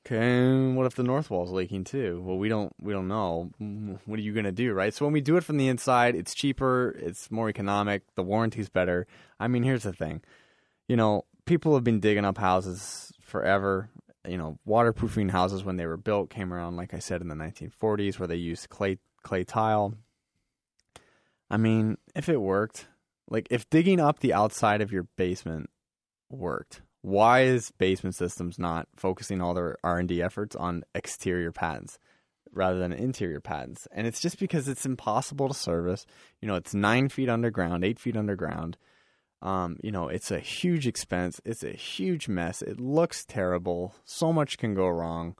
Okay, 0.03 0.73
what 0.73 0.87
if 0.87 0.95
the 0.95 1.03
north 1.03 1.29
wall's 1.29 1.51
leaking 1.51 1.83
too? 1.83 2.23
Well, 2.25 2.37
we 2.37 2.49
don't 2.49 2.73
we 2.81 2.91
don't 2.91 3.07
know. 3.07 3.51
What 4.05 4.17
are 4.17 4.21
you 4.21 4.33
gonna 4.33 4.51
do, 4.51 4.73
right? 4.73 4.93
So 4.93 5.05
when 5.05 5.13
we 5.13 5.21
do 5.21 5.37
it 5.37 5.43
from 5.43 5.57
the 5.57 5.67
inside, 5.67 6.15
it's 6.15 6.33
cheaper, 6.33 6.95
it's 6.97 7.29
more 7.29 7.49
economic, 7.49 8.03
the 8.15 8.23
warranty's 8.23 8.69
better. 8.69 9.05
I 9.39 9.47
mean, 9.47 9.63
here's 9.63 9.83
the 9.83 9.93
thing 9.93 10.21
you 10.87 10.97
know, 10.97 11.25
people 11.45 11.75
have 11.75 11.83
been 11.83 11.99
digging 11.99 12.25
up 12.25 12.37
houses 12.37 13.13
forever. 13.21 13.89
You 14.27 14.37
know, 14.37 14.59
waterproofing 14.65 15.29
houses 15.29 15.63
when 15.63 15.77
they 15.77 15.85
were 15.85 15.97
built 15.97 16.29
came 16.29 16.53
around, 16.53 16.75
like 16.75 16.93
I 16.93 16.99
said, 16.99 17.21
in 17.21 17.27
the 17.27 17.35
1940s, 17.35 18.19
where 18.19 18.27
they 18.27 18.35
used 18.35 18.69
clay 18.69 18.97
clay 19.23 19.43
tile. 19.43 19.93
I 21.49 21.57
mean, 21.57 21.97
if 22.15 22.27
it 22.27 22.41
worked, 22.41 22.87
like 23.29 23.47
if 23.51 23.69
digging 23.69 23.99
up 23.99 24.19
the 24.19 24.33
outside 24.33 24.81
of 24.81 24.91
your 24.91 25.03
basement 25.15 25.69
worked, 26.29 26.81
why 27.01 27.41
is 27.41 27.71
Basement 27.71 28.15
Systems 28.15 28.59
not 28.59 28.87
focusing 28.95 29.41
all 29.41 29.53
their 29.53 29.77
R 29.83 29.97
and 29.97 30.07
D 30.07 30.21
efforts 30.21 30.55
on 30.55 30.83
exterior 30.93 31.51
patents 31.51 31.97
rather 32.53 32.77
than 32.77 32.93
interior 32.93 33.39
patents? 33.39 33.87
And 33.91 34.05
it's 34.05 34.19
just 34.19 34.39
because 34.39 34.67
it's 34.67 34.85
impossible 34.85 35.47
to 35.47 35.53
service. 35.53 36.05
You 36.41 36.47
know, 36.47 36.55
it's 36.55 36.73
nine 36.73 37.09
feet 37.09 37.29
underground, 37.29 37.83
eight 37.83 37.99
feet 37.99 38.15
underground. 38.15 38.77
Um, 39.41 39.77
you 39.81 39.91
know, 39.91 40.07
it's 40.07 40.29
a 40.29 40.39
huge 40.39 40.85
expense. 40.85 41.41
It's 41.43 41.63
a 41.63 41.71
huge 41.71 42.27
mess. 42.27 42.61
It 42.61 42.79
looks 42.79 43.25
terrible. 43.25 43.95
So 44.05 44.31
much 44.31 44.59
can 44.59 44.75
go 44.75 44.87
wrong. 44.87 45.35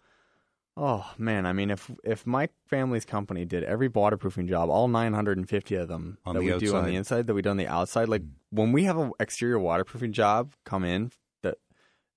Oh 0.77 1.05
man, 1.17 1.45
I 1.45 1.53
mean, 1.53 1.69
if 1.69 1.91
if 2.03 2.25
my 2.25 2.47
family's 2.65 3.05
company 3.05 3.45
did 3.45 3.63
every 3.63 3.89
waterproofing 3.89 4.47
job, 4.47 4.69
all 4.69 4.87
950 4.87 5.75
of 5.75 5.87
them 5.89 6.17
On 6.25 6.33
that 6.33 6.39
the 6.39 6.53
we 6.53 6.57
do 6.59 6.75
on 6.75 6.85
the 6.85 6.95
inside, 6.95 7.27
that 7.27 7.33
we 7.33 7.41
do 7.41 7.49
on 7.49 7.57
the 7.57 7.67
outside, 7.67 8.07
like 8.07 8.23
when 8.51 8.71
we 8.71 8.85
have 8.85 8.97
an 8.97 9.11
exterior 9.19 9.59
waterproofing 9.59 10.13
job 10.13 10.53
come 10.63 10.85
in, 10.85 11.11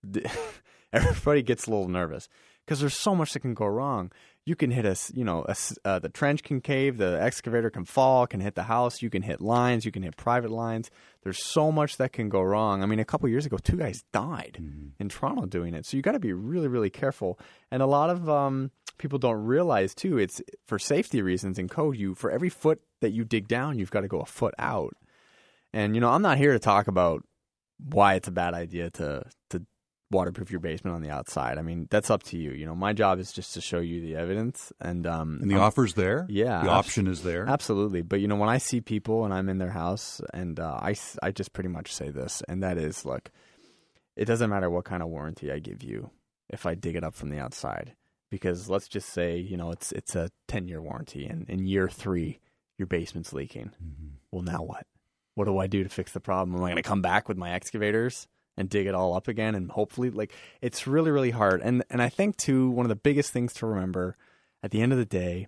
everybody 0.93 1.43
gets 1.43 1.67
a 1.67 1.71
little 1.71 1.89
nervous 1.89 2.29
because 2.65 2.81
there's 2.81 2.97
so 2.97 3.15
much 3.15 3.33
that 3.33 3.41
can 3.41 3.55
go 3.55 3.67
wrong. 3.67 4.11
You 4.47 4.57
can 4.57 4.71
hit 4.71 4.85
a, 4.85 4.97
you 5.15 5.25
know, 5.25 5.45
a, 5.49 5.57
uh, 5.87 5.99
the 5.99 6.11
trench 6.11 6.43
can 6.43 6.61
cave, 6.61 6.99
the 6.99 7.19
excavator 7.21 7.71
can 7.71 7.85
fall, 7.85 8.27
can 8.27 8.41
hit 8.41 8.55
the 8.55 8.65
house. 8.65 9.01
You 9.01 9.09
can 9.09 9.23
hit 9.23 9.41
lines, 9.41 9.87
you 9.87 9.93
can 9.93 10.03
hit 10.03 10.17
private 10.17 10.51
lines. 10.51 10.91
There's 11.23 11.43
so 11.43 11.73
much 11.73 11.97
that 11.97 12.13
can 12.13 12.29
go 12.29 12.43
wrong. 12.43 12.83
I 12.83 12.87
mean, 12.87 12.99
a 12.99 13.05
couple 13.05 13.29
years 13.29 13.47
ago, 13.47 13.57
two 13.57 13.77
guys 13.77 14.05
died 14.13 14.59
mm-hmm. 14.61 14.89
in 14.99 15.09
Toronto 15.09 15.47
doing 15.47 15.75
it. 15.75 15.87
So 15.87 15.97
you 15.97 16.03
got 16.03 16.13
to 16.13 16.19
be 16.19 16.33
really, 16.33 16.69
really 16.69 16.91
careful. 16.91 17.39
And 17.71 17.83
a 17.83 17.87
lot 17.87 18.11
of 18.11 18.29
um, 18.29 18.71
people 18.99 19.19
don't 19.19 19.45
realize 19.45 19.95
too. 19.95 20.19
It's 20.19 20.43
for 20.67 20.79
safety 20.79 21.23
reasons 21.23 21.59
in 21.59 21.69
code. 21.69 21.97
You 21.97 22.15
for 22.15 22.31
every 22.31 22.51
foot 22.51 22.81
that 23.01 23.13
you 23.13 23.25
dig 23.25 23.49
down, 23.49 23.79
you've 23.79 23.91
got 23.91 24.03
to 24.03 24.09
go 24.09 24.21
a 24.21 24.27
foot 24.27 24.55
out. 24.59 24.95
And 25.73 25.95
you 25.95 26.01
know, 26.01 26.11
I'm 26.11 26.23
not 26.23 26.39
here 26.39 26.53
to 26.53 26.59
talk 26.59 26.87
about 26.87 27.25
why 27.79 28.15
it's 28.15 28.29
a 28.29 28.33
bad 28.33 28.55
idea 28.55 28.91
to 28.91 29.25
to 29.51 29.65
waterproof 30.15 30.51
your 30.51 30.61
basement 30.61 30.97
on 30.97 31.03
the 31.03 31.11
outside. 31.11 31.59
I 31.59 31.63
mean, 31.63 31.87
that's 31.91 32.09
up 32.09 32.23
to 32.25 32.39
you. 32.39 32.53
You 32.53 32.65
know, 32.65 32.75
my 32.75 32.93
job 32.93 33.19
is 33.19 33.33
just 33.33 33.53
to 33.55 33.61
show 33.61 33.81
you 33.81 34.01
the 34.01 34.17
evidence 34.17 34.73
and 34.81 35.07
um 35.07 35.39
and 35.43 35.51
the 35.51 35.57
um, 35.57 35.63
offer's 35.63 35.95
there. 35.95 36.27
Yeah, 36.31 36.63
the 36.63 36.71
option 36.71 37.07
is 37.07 37.23
there. 37.23 37.47
Absolutely. 37.47 38.03
But 38.03 38.21
you 38.21 38.29
know, 38.29 38.37
when 38.37 38.49
I 38.49 38.59
see 38.59 38.81
people 38.81 39.25
and 39.25 39.35
I'm 39.35 39.49
in 39.49 39.59
their 39.59 39.71
house 39.71 40.21
and 40.33 40.59
uh, 40.59 40.79
I 40.81 40.95
I 41.23 41.31
just 41.31 41.53
pretty 41.53 41.69
much 41.69 41.93
say 41.93 42.11
this, 42.11 42.43
and 42.49 42.63
that 42.63 42.79
is, 42.79 43.05
look, 43.05 43.31
it 44.17 44.25
doesn't 44.25 44.49
matter 44.49 44.71
what 44.71 44.85
kind 44.85 45.03
of 45.03 45.09
warranty 45.09 45.53
I 45.53 45.59
give 45.59 45.83
you 45.83 46.11
if 46.49 46.65
I 46.65 46.75
dig 46.75 46.97
it 46.97 47.05
up 47.05 47.15
from 47.15 47.31
the 47.31 47.39
outside, 47.39 47.95
because 48.31 48.71
let's 48.71 48.89
just 48.89 49.11
say 49.11 49.37
you 49.37 49.57
know 49.57 49.73
it's 49.73 49.93
it's 49.93 50.15
a 50.15 50.31
ten 50.49 50.69
year 50.69 50.81
warranty, 50.81 51.27
and 51.27 51.49
in 51.51 51.67
year 51.67 51.89
three 51.89 52.41
your 52.79 52.87
basement's 52.87 53.33
leaking. 53.33 53.71
Mm-hmm. 53.83 54.09
Well, 54.31 54.43
now 54.43 54.63
what? 54.63 54.87
What 55.35 55.47
do 55.47 55.59
I 55.59 55.67
do 55.67 55.83
to 55.83 55.89
fix 55.89 56.13
the 56.13 56.21
problem? 56.21 56.57
Am 56.57 56.63
I 56.63 56.71
going 56.71 56.77
to 56.77 56.89
come 56.89 57.03
back 57.03 57.29
with 57.29 57.37
my 57.37 57.53
excavators? 57.53 58.29
And 58.57 58.69
dig 58.69 58.87
it 58.87 58.95
all 58.95 59.15
up 59.15 59.29
again 59.29 59.55
and 59.55 59.71
hopefully 59.71 60.11
like 60.11 60.33
it's 60.63 60.87
really 60.87 61.11
really 61.11 61.31
hard. 61.31 61.61
And 61.63 61.85
and 61.91 62.03
I 62.03 62.09
think 62.09 62.37
too 62.37 62.71
one 62.71 62.85
of 62.85 62.91
the 62.91 62.97
biggest 62.97 63.33
things 63.33 63.53
to 63.55 63.67
remember 63.67 64.17
at 64.63 64.71
the 64.71 64.81
end 64.81 64.93
of 64.93 64.99
the 64.99 65.05
day 65.05 65.47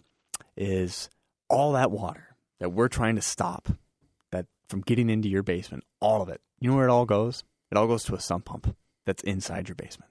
is 0.57 1.09
all 1.49 1.73
that 1.73 1.91
water 1.91 2.37
that 2.59 2.71
we're 2.71 2.89
trying 2.89 3.17
to 3.17 3.23
stop 3.23 3.69
that 4.33 4.47
from 4.69 4.81
getting 4.81 5.09
into 5.09 5.29
your 5.29 5.43
basement 5.43 5.85
all 6.01 6.23
of 6.23 6.29
it 6.29 6.41
you 6.59 6.71
know 6.71 6.77
where 6.77 6.89
it 6.89 6.93
all 6.93 7.05
goes? 7.05 7.45
It 7.71 7.77
all 7.77 7.87
goes 7.87 8.05
to 8.05 8.15
a 8.15 8.21
sump 8.21 8.47
pump 8.47 8.77
that's 9.05 9.23
inside 9.23 9.69
your 9.69 9.75
basement 9.75 10.11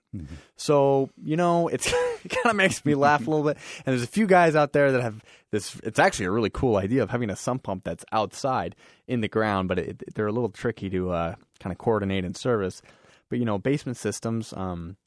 so 0.56 1.10
you 1.24 1.36
know 1.36 1.68
it 1.68 1.82
kind 2.30 2.46
of 2.46 2.56
makes 2.56 2.84
me 2.86 2.96
laugh 2.96 3.26
a 3.26 3.30
little 3.30 3.46
bit 3.46 3.58
and 3.86 3.94
there's 3.94 4.04
a 4.04 4.08
few 4.08 4.28
guys 4.28 4.56
out 4.56 4.74
there 4.74 4.92
that 4.92 5.02
have 5.02 5.24
this 5.52 5.76
it's 5.84 6.00
actually 6.00 6.26
a 6.26 6.32
really 6.32 6.50
cool 6.50 6.78
idea 6.78 7.02
of 7.04 7.10
having 7.10 7.30
a 7.30 7.36
sump 7.36 7.64
pump 7.64 7.84
that's 7.84 8.06
outside 8.12 8.76
in 9.08 9.22
the 9.22 9.28
ground 9.28 9.68
but 9.68 9.80
it, 9.80 10.04
they're 10.16 10.28
a 10.28 10.32
little 10.32 10.50
tricky 10.50 10.90
to 10.90 11.12
uh, 11.12 11.36
kind 11.60 11.72
of 11.72 11.78
coordinate 11.78 12.26
and 12.26 12.36
service. 12.36 12.82
But 13.30 13.40
you 13.40 13.46
know, 13.46 13.58
basement 13.58 13.98
systems 13.98 14.54
um, 14.56 14.98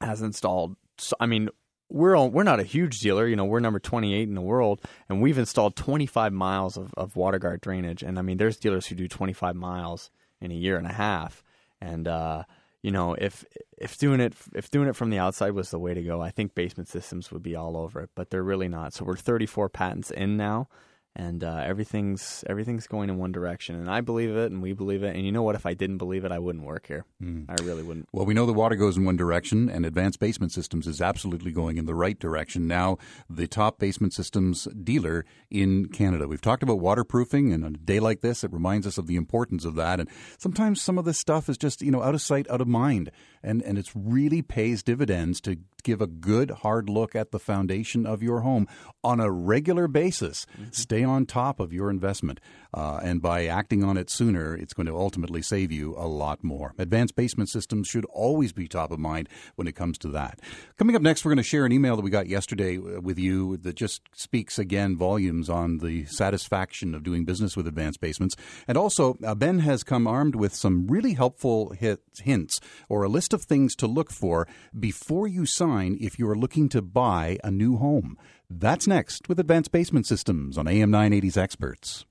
has 0.00 0.22
installed. 0.22 0.76
So, 0.98 1.14
I 1.20 1.26
mean, 1.26 1.48
we're 1.90 2.16
all, 2.16 2.30
we're 2.30 2.42
not 2.42 2.60
a 2.60 2.64
huge 2.64 3.00
dealer. 3.00 3.26
You 3.26 3.36
know, 3.36 3.44
we're 3.44 3.60
number 3.60 3.78
28 3.78 4.28
in 4.28 4.34
the 4.34 4.40
world, 4.40 4.80
and 5.08 5.20
we've 5.20 5.38
installed 5.38 5.76
25 5.76 6.32
miles 6.32 6.76
of, 6.76 6.94
of 6.96 7.14
WaterGuard 7.14 7.60
drainage. 7.60 8.02
And 8.02 8.18
I 8.18 8.22
mean, 8.22 8.38
there's 8.38 8.56
dealers 8.56 8.86
who 8.86 8.94
do 8.94 9.08
25 9.08 9.54
miles 9.56 10.10
in 10.40 10.50
a 10.50 10.54
year 10.54 10.76
and 10.78 10.86
a 10.86 10.92
half. 10.92 11.42
And 11.80 12.08
uh, 12.08 12.44
you 12.82 12.90
know, 12.90 13.14
if 13.14 13.44
if 13.78 13.98
doing 13.98 14.20
it 14.20 14.34
if 14.54 14.70
doing 14.70 14.88
it 14.88 14.96
from 14.96 15.10
the 15.10 15.18
outside 15.18 15.52
was 15.52 15.70
the 15.70 15.78
way 15.78 15.94
to 15.94 16.02
go, 16.02 16.20
I 16.20 16.30
think 16.30 16.54
basement 16.54 16.88
systems 16.88 17.30
would 17.32 17.42
be 17.42 17.56
all 17.56 17.76
over 17.76 18.00
it. 18.00 18.10
But 18.14 18.30
they're 18.30 18.42
really 18.42 18.68
not. 18.68 18.92
So 18.92 19.04
we're 19.04 19.16
34 19.16 19.68
patents 19.68 20.10
in 20.10 20.36
now 20.36 20.68
and 21.16 21.44
uh, 21.44 21.62
everything's 21.64 22.42
everything's 22.48 22.86
going 22.88 23.08
in 23.08 23.18
one 23.18 23.30
direction. 23.30 23.76
And 23.76 23.88
I 23.88 24.00
believe 24.00 24.36
it, 24.36 24.50
and 24.50 24.60
we 24.60 24.72
believe 24.72 25.04
it. 25.04 25.14
And 25.14 25.24
you 25.24 25.30
know 25.30 25.42
what? 25.42 25.54
If 25.54 25.64
I 25.64 25.74
didn't 25.74 25.98
believe 25.98 26.24
it, 26.24 26.32
I 26.32 26.40
wouldn't 26.40 26.64
work 26.64 26.86
here. 26.88 27.04
Mm. 27.22 27.46
I 27.48 27.62
really 27.62 27.84
wouldn't. 27.84 28.08
Well, 28.12 28.26
we 28.26 28.34
know 28.34 28.46
the 28.46 28.52
water 28.52 28.74
goes 28.74 28.96
in 28.96 29.04
one 29.04 29.16
direction, 29.16 29.68
and 29.68 29.86
Advanced 29.86 30.18
Basement 30.18 30.52
Systems 30.52 30.88
is 30.88 31.00
absolutely 31.00 31.52
going 31.52 31.76
in 31.76 31.86
the 31.86 31.94
right 31.94 32.18
direction. 32.18 32.66
Now, 32.66 32.98
the 33.30 33.46
top 33.46 33.78
basement 33.78 34.12
systems 34.12 34.66
dealer 34.82 35.24
in 35.50 35.86
Canada. 35.86 36.26
We've 36.26 36.40
talked 36.40 36.64
about 36.64 36.80
waterproofing, 36.80 37.52
and 37.52 37.64
on 37.64 37.76
a 37.76 37.78
day 37.78 38.00
like 38.00 38.20
this, 38.20 38.42
it 38.42 38.52
reminds 38.52 38.86
us 38.86 38.98
of 38.98 39.06
the 39.06 39.16
importance 39.16 39.64
of 39.64 39.76
that. 39.76 40.00
And 40.00 40.08
sometimes 40.38 40.82
some 40.82 40.98
of 40.98 41.04
this 41.04 41.18
stuff 41.18 41.48
is 41.48 41.56
just 41.56 41.80
you 41.80 41.92
know 41.92 42.02
out 42.02 42.14
of 42.14 42.22
sight, 42.22 42.50
out 42.50 42.60
of 42.60 42.66
mind, 42.66 43.12
and 43.44 43.62
and 43.62 43.78
it 43.78 43.90
really 43.94 44.42
pays 44.42 44.82
dividends 44.82 45.40
to 45.42 45.58
give 45.82 46.00
a 46.00 46.06
good 46.06 46.50
hard 46.50 46.88
look 46.88 47.14
at 47.14 47.30
the 47.30 47.38
foundation 47.38 48.06
of 48.06 48.22
your 48.22 48.40
home 48.40 48.66
on 49.04 49.20
a 49.20 49.30
regular 49.30 49.86
basis. 49.86 50.46
Mm-hmm. 50.54 50.70
Stay 50.72 51.04
on 51.04 51.26
top 51.26 51.60
of 51.60 51.72
your 51.72 51.90
investment. 51.90 52.40
Uh, 52.74 52.98
and 53.04 53.22
by 53.22 53.46
acting 53.46 53.84
on 53.84 53.96
it 53.96 54.10
sooner, 54.10 54.56
it's 54.56 54.74
going 54.74 54.86
to 54.86 54.96
ultimately 54.96 55.40
save 55.40 55.70
you 55.70 55.94
a 55.96 56.08
lot 56.08 56.42
more. 56.42 56.74
Advanced 56.76 57.14
basement 57.14 57.48
systems 57.48 57.86
should 57.86 58.04
always 58.06 58.52
be 58.52 58.66
top 58.66 58.90
of 58.90 58.98
mind 58.98 59.28
when 59.54 59.68
it 59.68 59.76
comes 59.76 59.96
to 59.96 60.08
that. 60.08 60.40
Coming 60.76 60.96
up 60.96 61.02
next, 61.02 61.24
we're 61.24 61.30
going 61.30 61.36
to 61.36 61.44
share 61.44 61.64
an 61.64 61.72
email 61.72 61.94
that 61.94 62.02
we 62.02 62.10
got 62.10 62.26
yesterday 62.26 62.76
uh, 62.76 63.00
with 63.00 63.18
you 63.18 63.56
that 63.58 63.76
just 63.76 64.02
speaks 64.12 64.58
again 64.58 64.96
volumes 64.96 65.48
on 65.48 65.78
the 65.78 66.04
satisfaction 66.06 66.94
of 66.94 67.04
doing 67.04 67.24
business 67.24 67.56
with 67.56 67.68
advanced 67.68 68.00
basements. 68.00 68.34
And 68.66 68.76
also, 68.76 69.16
uh, 69.24 69.36
Ben 69.36 69.60
has 69.60 69.84
come 69.84 70.08
armed 70.08 70.34
with 70.34 70.54
some 70.54 70.88
really 70.88 71.14
helpful 71.14 71.74
hints 72.22 72.58
or 72.88 73.04
a 73.04 73.08
list 73.08 73.32
of 73.32 73.44
things 73.44 73.76
to 73.76 73.86
look 73.86 74.10
for 74.10 74.48
before 74.78 75.28
you 75.28 75.46
sign 75.46 75.96
if 76.00 76.18
you 76.18 76.28
are 76.28 76.36
looking 76.36 76.68
to 76.70 76.82
buy 76.82 77.38
a 77.44 77.52
new 77.52 77.76
home. 77.76 78.18
That's 78.50 78.86
next 78.88 79.28
with 79.28 79.38
Advanced 79.38 79.70
Basement 79.70 80.06
Systems 80.06 80.58
on 80.58 80.66
AM 80.66 80.90
980's 80.90 81.36
Experts. 81.36 82.04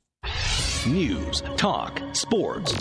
News, 0.87 1.41
talk, 1.55 2.01
sports. 2.13 2.75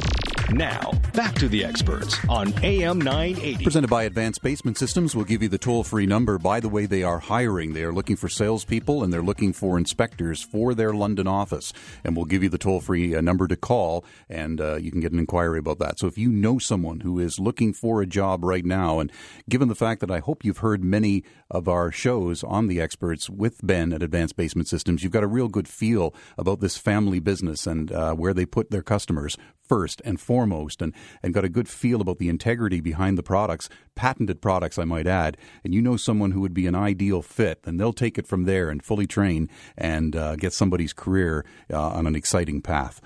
Now, 0.50 0.92
back 1.14 1.34
to 1.36 1.48
the 1.48 1.64
experts 1.64 2.18
on 2.28 2.52
AM 2.62 3.00
980. 3.00 3.64
Presented 3.64 3.88
by 3.88 4.02
Advanced 4.02 4.42
Basement 4.42 4.76
Systems, 4.76 5.14
we'll 5.16 5.24
give 5.24 5.42
you 5.42 5.48
the 5.48 5.56
toll 5.56 5.82
free 5.82 6.04
number. 6.04 6.36
By 6.36 6.60
the 6.60 6.68
way, 6.68 6.84
they 6.84 7.02
are 7.02 7.20
hiring. 7.20 7.72
They 7.72 7.84
are 7.84 7.92
looking 7.92 8.16
for 8.16 8.28
salespeople 8.28 9.02
and 9.02 9.12
they're 9.12 9.22
looking 9.22 9.52
for 9.52 9.78
inspectors 9.78 10.42
for 10.42 10.74
their 10.74 10.92
London 10.92 11.26
office. 11.26 11.72
And 12.04 12.16
we'll 12.16 12.26
give 12.26 12.42
you 12.42 12.48
the 12.48 12.58
toll 12.58 12.80
free 12.80 13.14
uh, 13.14 13.20
number 13.20 13.46
to 13.46 13.56
call 13.56 14.04
and 14.28 14.60
uh, 14.60 14.76
you 14.76 14.90
can 14.90 15.00
get 15.00 15.12
an 15.12 15.18
inquiry 15.18 15.60
about 15.60 15.78
that. 15.78 15.98
So 15.98 16.06
if 16.06 16.18
you 16.18 16.28
know 16.28 16.58
someone 16.58 17.00
who 17.00 17.18
is 17.18 17.38
looking 17.38 17.72
for 17.72 18.02
a 18.02 18.06
job 18.06 18.44
right 18.44 18.64
now, 18.64 18.98
and 18.98 19.10
given 19.48 19.68
the 19.68 19.74
fact 19.74 20.00
that 20.00 20.10
I 20.10 20.18
hope 20.18 20.44
you've 20.44 20.58
heard 20.58 20.84
many 20.84 21.24
of 21.52 21.68
our 21.68 21.92
shows 21.92 22.42
on 22.42 22.66
the 22.66 22.80
experts 22.80 23.30
with 23.30 23.64
Ben 23.64 23.92
at 23.92 24.02
Advanced 24.02 24.36
Basement 24.36 24.66
Systems, 24.66 25.02
you've 25.02 25.12
got 25.12 25.22
a 25.22 25.28
real 25.28 25.48
good 25.48 25.68
feel 25.68 26.14
about 26.38 26.60
this 26.60 26.76
family 26.76 27.20
business 27.20 27.66
and 27.66 27.92
uh, 27.92 28.14
where 28.14 28.34
they 28.34 28.46
put 28.46 28.70
their 28.70 28.82
customers 28.82 29.36
first 29.62 30.02
and 30.04 30.18
foremost 30.18 30.82
and, 30.82 30.94
and 31.22 31.34
got 31.34 31.44
a 31.44 31.50
good 31.50 31.68
feel 31.68 32.00
about 32.00 32.18
the 32.18 32.28
integrity 32.28 32.80
behind 32.80 33.16
the 33.16 33.22
products, 33.22 33.68
patented 33.94 34.40
products, 34.40 34.78
I 34.78 34.84
might 34.84 35.06
add, 35.06 35.36
and 35.62 35.74
you 35.74 35.82
know 35.82 35.96
someone 35.96 36.32
who 36.32 36.40
would 36.40 36.54
be 36.54 36.66
an 36.66 36.74
ideal 36.74 37.22
fit, 37.22 37.60
and 37.64 37.78
they'll 37.78 37.92
take 37.92 38.18
it 38.18 38.26
from 38.26 38.44
there 38.44 38.70
and 38.70 38.82
fully 38.82 39.06
train 39.06 39.48
and 39.76 40.16
uh, 40.16 40.36
get 40.36 40.54
somebody's 40.54 40.94
career 40.94 41.44
uh, 41.72 41.80
on 41.90 42.06
an 42.06 42.16
exciting 42.16 42.62
path. 42.62 43.00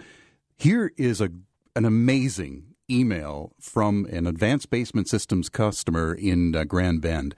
Here 0.56 0.92
is 0.96 1.20
a 1.20 1.30
an 1.74 1.85
amazing 1.85 2.74
email 2.90 3.52
from 3.61 4.06
an 4.06 4.26
advanced 4.26 4.70
basement 4.70 5.09
systems 5.09 5.50
customer 5.50 6.14
in 6.14 6.56
uh, 6.56 6.64
Grand 6.64 7.02
Bend. 7.02 7.35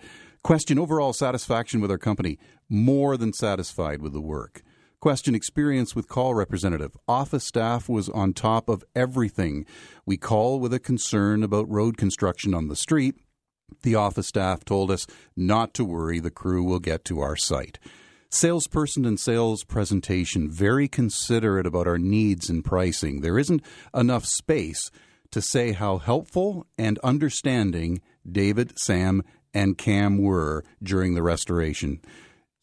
Question 0.48 0.78
overall 0.78 1.12
satisfaction 1.12 1.82
with 1.82 1.90
our 1.90 1.98
company. 1.98 2.38
More 2.70 3.18
than 3.18 3.34
satisfied 3.34 4.00
with 4.00 4.14
the 4.14 4.22
work. 4.22 4.62
Question 4.98 5.34
experience 5.34 5.94
with 5.94 6.08
call 6.08 6.32
representative. 6.32 6.96
Office 7.06 7.44
staff 7.44 7.86
was 7.86 8.08
on 8.08 8.32
top 8.32 8.70
of 8.70 8.82
everything. 8.96 9.66
We 10.06 10.16
call 10.16 10.58
with 10.58 10.72
a 10.72 10.78
concern 10.78 11.42
about 11.42 11.68
road 11.68 11.98
construction 11.98 12.54
on 12.54 12.68
the 12.68 12.76
street. 12.76 13.16
The 13.82 13.96
office 13.96 14.28
staff 14.28 14.64
told 14.64 14.90
us 14.90 15.06
not 15.36 15.74
to 15.74 15.84
worry, 15.84 16.18
the 16.18 16.30
crew 16.30 16.64
will 16.64 16.80
get 16.80 17.04
to 17.04 17.20
our 17.20 17.36
site. 17.36 17.78
Salesperson 18.30 19.04
and 19.04 19.20
sales 19.20 19.64
presentation 19.64 20.48
very 20.50 20.88
considerate 20.88 21.66
about 21.66 21.86
our 21.86 21.98
needs 21.98 22.48
and 22.48 22.64
pricing. 22.64 23.20
There 23.20 23.38
isn't 23.38 23.60
enough 23.94 24.24
space 24.24 24.90
to 25.30 25.42
say 25.42 25.72
how 25.72 25.98
helpful 25.98 26.66
and 26.78 26.98
understanding 27.00 28.00
David, 28.30 28.78
Sam, 28.78 29.22
and 29.54 29.78
Cam 29.78 30.18
were 30.18 30.64
during 30.82 31.14
the 31.14 31.22
restoration 31.22 32.00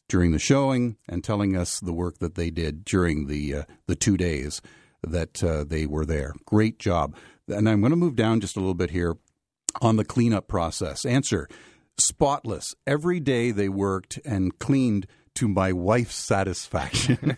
during 0.08 0.32
the 0.32 0.40
showing 0.40 0.98
and 1.10 1.24
telling 1.24 1.56
us 1.56 1.80
the 1.80 1.94
work 1.94 2.20
that 2.20 2.36
they 2.36 2.50
did 2.50 2.86
during 2.86 3.28
the 3.28 3.56
uh, 3.56 3.64
the 3.88 3.96
two 3.96 4.18
days 4.18 4.62
that 5.04 5.44
uh, 5.44 5.64
they 5.64 5.86
were 5.86 6.06
there. 6.06 6.34
Great 6.46 6.80
job. 6.80 7.16
And 7.48 7.70
I'm 7.70 7.80
going 7.82 7.92
to 7.92 7.98
move 7.98 8.16
down 8.16 8.40
just 8.40 8.58
a 8.58 8.60
little 8.60 8.74
bit 8.74 8.90
here 8.92 9.16
on 9.82 9.98
the 9.98 10.06
cleanup 10.06 10.48
process. 10.48 11.06
Answer: 11.06 11.48
spotless. 11.98 12.76
Every 12.86 13.20
day 13.20 13.52
they 13.52 13.70
worked 13.70 14.20
and 14.26 14.58
cleaned 14.60 15.08
to 15.36 15.48
my 15.48 15.74
wife's 15.74 16.16
satisfaction. 16.16 17.36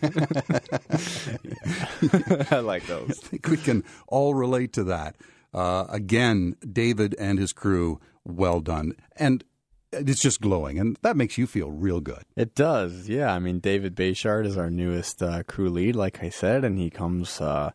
I 2.50 2.60
like 2.60 2.86
those. 2.86 3.10
I 3.24 3.26
think 3.26 3.48
we 3.48 3.56
can 3.56 3.82
all 4.06 4.34
relate 4.34 4.72
to 4.74 4.84
that. 4.84 5.16
Uh, 5.52 5.86
again, 5.88 6.56
David 6.70 7.14
and 7.18 7.38
his 7.38 7.52
crew, 7.52 8.00
well 8.24 8.60
done. 8.60 8.92
And 9.16 9.44
it's 9.92 10.20
just 10.20 10.40
glowing, 10.40 10.78
and 10.78 10.98
that 11.02 11.16
makes 11.16 11.38
you 11.38 11.46
feel 11.46 11.70
real 11.70 12.00
good. 12.00 12.24
It 12.36 12.54
does, 12.54 13.08
yeah. 13.08 13.32
I 13.32 13.38
mean, 13.38 13.58
David 13.58 13.94
Bayshard 13.94 14.46
is 14.46 14.58
our 14.58 14.70
newest 14.70 15.22
uh, 15.22 15.42
crew 15.44 15.70
lead, 15.70 15.96
like 15.96 16.22
I 16.22 16.28
said, 16.28 16.64
and 16.64 16.78
he 16.78 16.90
comes. 16.90 17.40
Uh, 17.40 17.70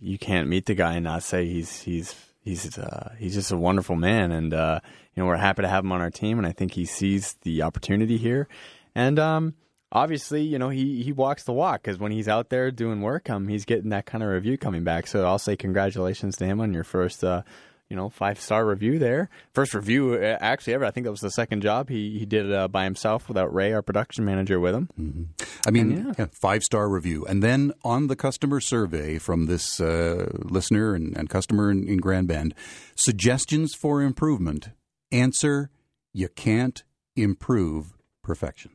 you 0.00 0.18
can't 0.18 0.48
meet 0.48 0.66
the 0.66 0.74
guy 0.74 0.94
and 0.94 1.04
not 1.04 1.24
say 1.24 1.46
he's 1.46 1.80
he's 1.80 2.14
he's 2.40 2.78
uh, 2.78 3.14
he's 3.18 3.34
just 3.34 3.50
a 3.50 3.56
wonderful 3.56 3.96
man, 3.96 4.30
and 4.30 4.54
uh, 4.54 4.80
you 5.14 5.22
know 5.22 5.26
we're 5.26 5.36
happy 5.36 5.62
to 5.62 5.68
have 5.68 5.84
him 5.84 5.92
on 5.92 6.00
our 6.00 6.10
team, 6.10 6.38
and 6.38 6.46
I 6.46 6.52
think 6.52 6.72
he 6.72 6.84
sees 6.84 7.34
the 7.42 7.62
opportunity 7.62 8.16
here, 8.16 8.48
and 8.94 9.18
um, 9.18 9.54
obviously 9.92 10.42
you 10.42 10.58
know 10.58 10.70
he 10.70 11.02
he 11.02 11.12
walks 11.12 11.44
the 11.44 11.52
walk 11.52 11.82
because 11.82 11.98
when 11.98 12.10
he's 12.10 12.28
out 12.28 12.48
there 12.48 12.70
doing 12.70 13.00
work, 13.00 13.30
um, 13.30 13.46
he's 13.48 13.64
getting 13.64 13.90
that 13.90 14.06
kind 14.06 14.24
of 14.24 14.30
review 14.30 14.58
coming 14.58 14.82
back. 14.82 15.06
So 15.06 15.24
I'll 15.24 15.38
say 15.38 15.56
congratulations 15.56 16.36
to 16.38 16.46
him 16.46 16.60
on 16.60 16.72
your 16.72 16.84
first. 16.84 17.22
Uh, 17.22 17.42
you 17.88 17.96
know, 17.96 18.08
five 18.08 18.40
star 18.40 18.64
review 18.64 18.98
there. 18.98 19.28
First 19.52 19.74
review 19.74 20.14
uh, 20.14 20.38
actually 20.40 20.72
ever. 20.72 20.86
I 20.86 20.90
think 20.90 21.04
that 21.04 21.10
was 21.10 21.20
the 21.20 21.30
second 21.30 21.60
job 21.60 21.90
he 21.90 22.18
he 22.18 22.24
did 22.24 22.50
uh, 22.50 22.66
by 22.66 22.84
himself 22.84 23.28
without 23.28 23.52
Ray, 23.52 23.74
our 23.74 23.82
production 23.82 24.24
manager, 24.24 24.58
with 24.58 24.74
him. 24.74 24.88
Mm-hmm. 24.98 25.22
I 25.66 25.70
mean, 25.70 26.06
yeah. 26.06 26.12
Yeah, 26.18 26.26
five 26.40 26.62
star 26.62 26.88
review, 26.88 27.26
and 27.26 27.42
then 27.42 27.72
on 27.84 28.06
the 28.06 28.16
customer 28.16 28.60
survey 28.60 29.18
from 29.18 29.44
this 29.44 29.78
uh, 29.78 30.30
listener 30.38 30.94
and, 30.94 31.14
and 31.14 31.28
customer 31.28 31.70
in, 31.70 31.86
in 31.86 31.98
Grand 31.98 32.28
Bend, 32.28 32.54
suggestions 32.96 33.74
for 33.74 34.00
improvement. 34.00 34.70
Answer: 35.10 35.68
You 36.14 36.28
can't 36.28 36.82
improve 37.14 37.92
perfection. 38.22 38.70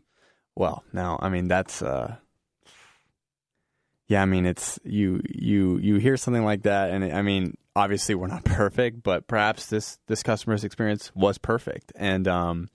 Well, 0.57 0.83
now 0.91 1.19
I 1.21 1.29
mean 1.29 1.47
that's. 1.47 1.81
Uh, 1.81 2.15
yeah, 4.07 4.21
I 4.21 4.25
mean 4.25 4.45
it's 4.45 4.79
you 4.83 5.21
you 5.29 5.77
you 5.77 5.97
hear 5.97 6.17
something 6.17 6.43
like 6.43 6.63
that, 6.63 6.91
and 6.91 7.03
I 7.03 7.21
mean 7.21 7.57
obviously 7.75 8.15
we're 8.15 8.27
not 8.27 8.43
perfect, 8.45 9.03
but 9.03 9.27
perhaps 9.27 9.67
this 9.67 9.99
this 10.07 10.23
customer's 10.23 10.63
experience 10.63 11.11
was 11.13 11.37
perfect, 11.37 11.91
and 11.95 12.27
um, 12.27 12.69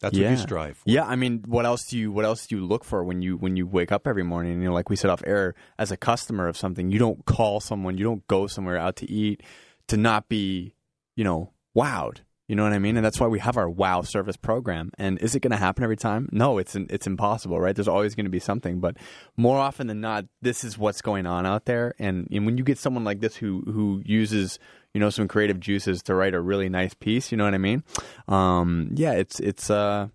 that's 0.00 0.16
yeah. 0.16 0.28
what 0.28 0.30
you 0.30 0.36
strive. 0.38 0.76
For. 0.78 0.84
Yeah, 0.86 1.04
I 1.04 1.16
mean, 1.16 1.44
what 1.46 1.66
else 1.66 1.86
do 1.86 1.98
you 1.98 2.10
what 2.10 2.24
else 2.24 2.46
do 2.46 2.56
you 2.56 2.64
look 2.64 2.84
for 2.84 3.04
when 3.04 3.20
you 3.20 3.36
when 3.36 3.56
you 3.56 3.66
wake 3.66 3.92
up 3.92 4.06
every 4.06 4.22
morning? 4.22 4.52
And, 4.52 4.62
you 4.62 4.68
know, 4.68 4.74
like 4.74 4.88
we 4.88 4.96
said 4.96 5.10
off 5.10 5.22
air, 5.26 5.54
as 5.78 5.90
a 5.90 5.96
customer 5.98 6.48
of 6.48 6.56
something, 6.56 6.90
you 6.90 6.98
don't 6.98 7.26
call 7.26 7.60
someone, 7.60 7.98
you 7.98 8.04
don't 8.04 8.26
go 8.28 8.46
somewhere 8.46 8.78
out 8.78 8.96
to 8.96 9.10
eat 9.10 9.42
to 9.88 9.98
not 9.98 10.28
be, 10.28 10.72
you 11.16 11.24
know, 11.24 11.50
wowed. 11.76 12.18
You 12.50 12.56
know 12.56 12.64
what 12.64 12.72
I 12.72 12.80
mean? 12.80 12.96
And 12.96 13.06
that's 13.06 13.20
why 13.20 13.28
we 13.28 13.38
have 13.38 13.56
our 13.56 13.70
wow 13.70 14.02
service 14.02 14.36
program. 14.36 14.90
And 14.98 15.20
is 15.20 15.36
it 15.36 15.40
going 15.40 15.52
to 15.52 15.56
happen 15.56 15.84
every 15.84 15.96
time? 15.96 16.28
No, 16.32 16.58
it's 16.58 16.74
it's 16.74 17.06
impossible, 17.06 17.60
right? 17.60 17.76
There's 17.76 17.86
always 17.86 18.16
going 18.16 18.24
to 18.24 18.30
be 18.30 18.40
something, 18.40 18.80
but 18.80 18.96
more 19.36 19.56
often 19.56 19.86
than 19.86 20.00
not, 20.00 20.24
this 20.42 20.64
is 20.64 20.76
what's 20.76 21.00
going 21.00 21.26
on 21.26 21.46
out 21.46 21.66
there. 21.66 21.94
And, 22.00 22.26
and 22.32 22.46
when 22.46 22.58
you 22.58 22.64
get 22.64 22.76
someone 22.76 23.04
like 23.04 23.20
this 23.20 23.36
who 23.36 23.62
who 23.66 24.02
uses 24.04 24.58
you 24.92 24.98
know 24.98 25.10
some 25.10 25.28
creative 25.28 25.60
juices 25.60 26.02
to 26.02 26.14
write 26.16 26.34
a 26.34 26.40
really 26.40 26.68
nice 26.68 26.92
piece, 26.92 27.30
you 27.30 27.38
know 27.38 27.44
what 27.44 27.54
I 27.54 27.58
mean? 27.58 27.84
Um, 28.26 28.90
yeah, 28.96 29.12
it's 29.12 29.38
it's 29.38 29.70
uh 29.70 30.08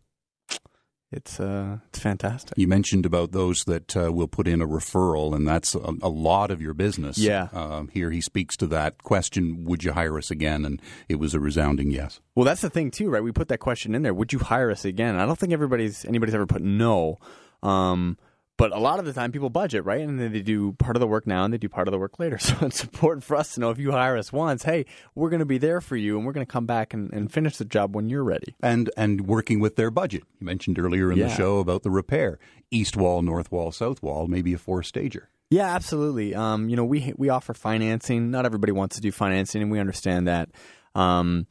it's 1.16 1.40
uh, 1.40 1.78
it's 1.90 2.00
fantastic. 2.00 2.58
You 2.58 2.68
mentioned 2.68 3.06
about 3.06 3.32
those 3.32 3.64
that 3.66 3.96
uh, 3.96 4.12
will 4.12 4.28
put 4.28 4.48
in 4.48 4.62
a 4.62 4.68
referral, 4.68 5.34
and 5.34 5.48
that's 5.48 5.74
a, 5.74 5.94
a 6.02 6.10
lot 6.10 6.52
of 6.52 6.62
your 6.62 6.74
business. 6.74 7.18
Yeah. 7.18 7.48
Uh, 7.54 7.84
here 7.92 8.12
he 8.12 8.20
speaks 8.20 8.58
to 8.58 8.68
that 8.68 8.98
question: 9.00 9.64
Would 9.66 9.84
you 9.84 9.94
hire 9.94 10.18
us 10.18 10.30
again? 10.30 10.66
And 10.66 10.82
it 11.08 11.16
was 11.16 11.34
a 11.34 11.40
resounding 11.40 11.90
yes. 11.90 12.20
Well, 12.36 12.46
that's 12.46 12.62
the 12.62 12.70
thing 12.70 12.92
too, 12.92 13.10
right? 13.10 13.24
We 13.24 13.32
put 13.32 13.48
that 13.48 13.60
question 13.60 13.96
in 13.96 14.02
there: 14.02 14.14
Would 14.14 14.34
you 14.34 14.40
hire 14.40 14.70
us 14.70 14.84
again? 14.84 15.16
I 15.16 15.26
don't 15.26 15.40
think 15.40 15.54
everybody's 15.54 16.04
anybody's 16.06 16.36
ever 16.36 16.46
put 16.46 16.62
no. 16.62 17.18
Um, 17.64 18.18
but 18.58 18.72
a 18.72 18.80
lot 18.80 19.00
of 19.00 19.06
the 19.06 19.14
time, 19.14 19.32
people 19.32 19.50
budget, 19.50 19.84
right? 19.84 20.02
And 20.02 20.20
then 20.20 20.32
they 20.32 20.42
do 20.42 20.74
part 20.74 20.96
of 20.96 21.02
the 21.02 21.08
work 21.08 21.28
now 21.28 21.44
and 21.44 21.54
they 21.54 21.58
do 21.58 21.68
part 21.68 21.88
of 21.88 21.92
the 21.92 22.00
work 22.00 22.20
later. 22.20 22.38
So 22.46 22.54
it's 22.68 22.84
important 22.84 23.24
for 23.24 23.36
us 23.36 23.56
to 23.56 23.60
know 23.60 23.72
if 23.72 23.80
you 23.80 23.92
hire 23.92 24.16
us 24.18 24.32
once, 24.32 24.64
hey, 24.64 24.86
we're 25.16 25.30
going 25.30 25.40
to 25.40 25.46
be 25.46 25.58
there 25.58 25.82
for 25.82 25.96
you 25.96 26.16
and 26.16 26.26
we're 26.26 26.32
going 26.32 26.46
to 26.46 26.52
come 26.52 26.68
back 26.68 26.94
and, 26.94 27.12
and, 27.12 27.32
finish 27.32 27.58
the 27.58 27.66
job 27.66 27.96
when 27.96 28.08
you're 28.08 28.24
ready. 28.24 28.56
And 28.62 28.92
and 28.96 29.28
working 29.28 29.60
with 29.60 29.76
their 29.76 29.90
budget. 29.90 30.24
You 30.40 30.46
mentioned 30.46 30.78
earlier 30.78 31.12
in 31.12 31.18
yeah. 31.18 31.28
the 31.28 31.34
show 31.34 31.58
about 31.58 31.82
the 31.82 31.90
repair 31.90 32.40
east 32.70 32.96
wall, 32.96 33.24
north 33.24 33.52
wall, 33.52 33.72
south 33.72 34.04
wall, 34.04 34.28
maybe 34.28 34.54
a 34.54 34.58
four 34.58 34.84
stager. 34.84 35.30
Yeah, 35.50 35.74
absolutely. 35.74 36.36
Um, 36.36 36.70
you 36.70 36.76
know, 36.76 36.86
we 36.86 37.14
we 37.18 37.30
offer 37.30 37.54
financing. 37.54 38.32
Not 38.32 38.46
everybody 38.46 38.72
wants 38.72 38.96
to 38.96 39.02
do 39.02 39.12
financing, 39.12 39.62
and 39.62 39.72
we 39.72 39.80
understand 39.80 40.28
that. 40.28 40.50
Um, 40.94 41.48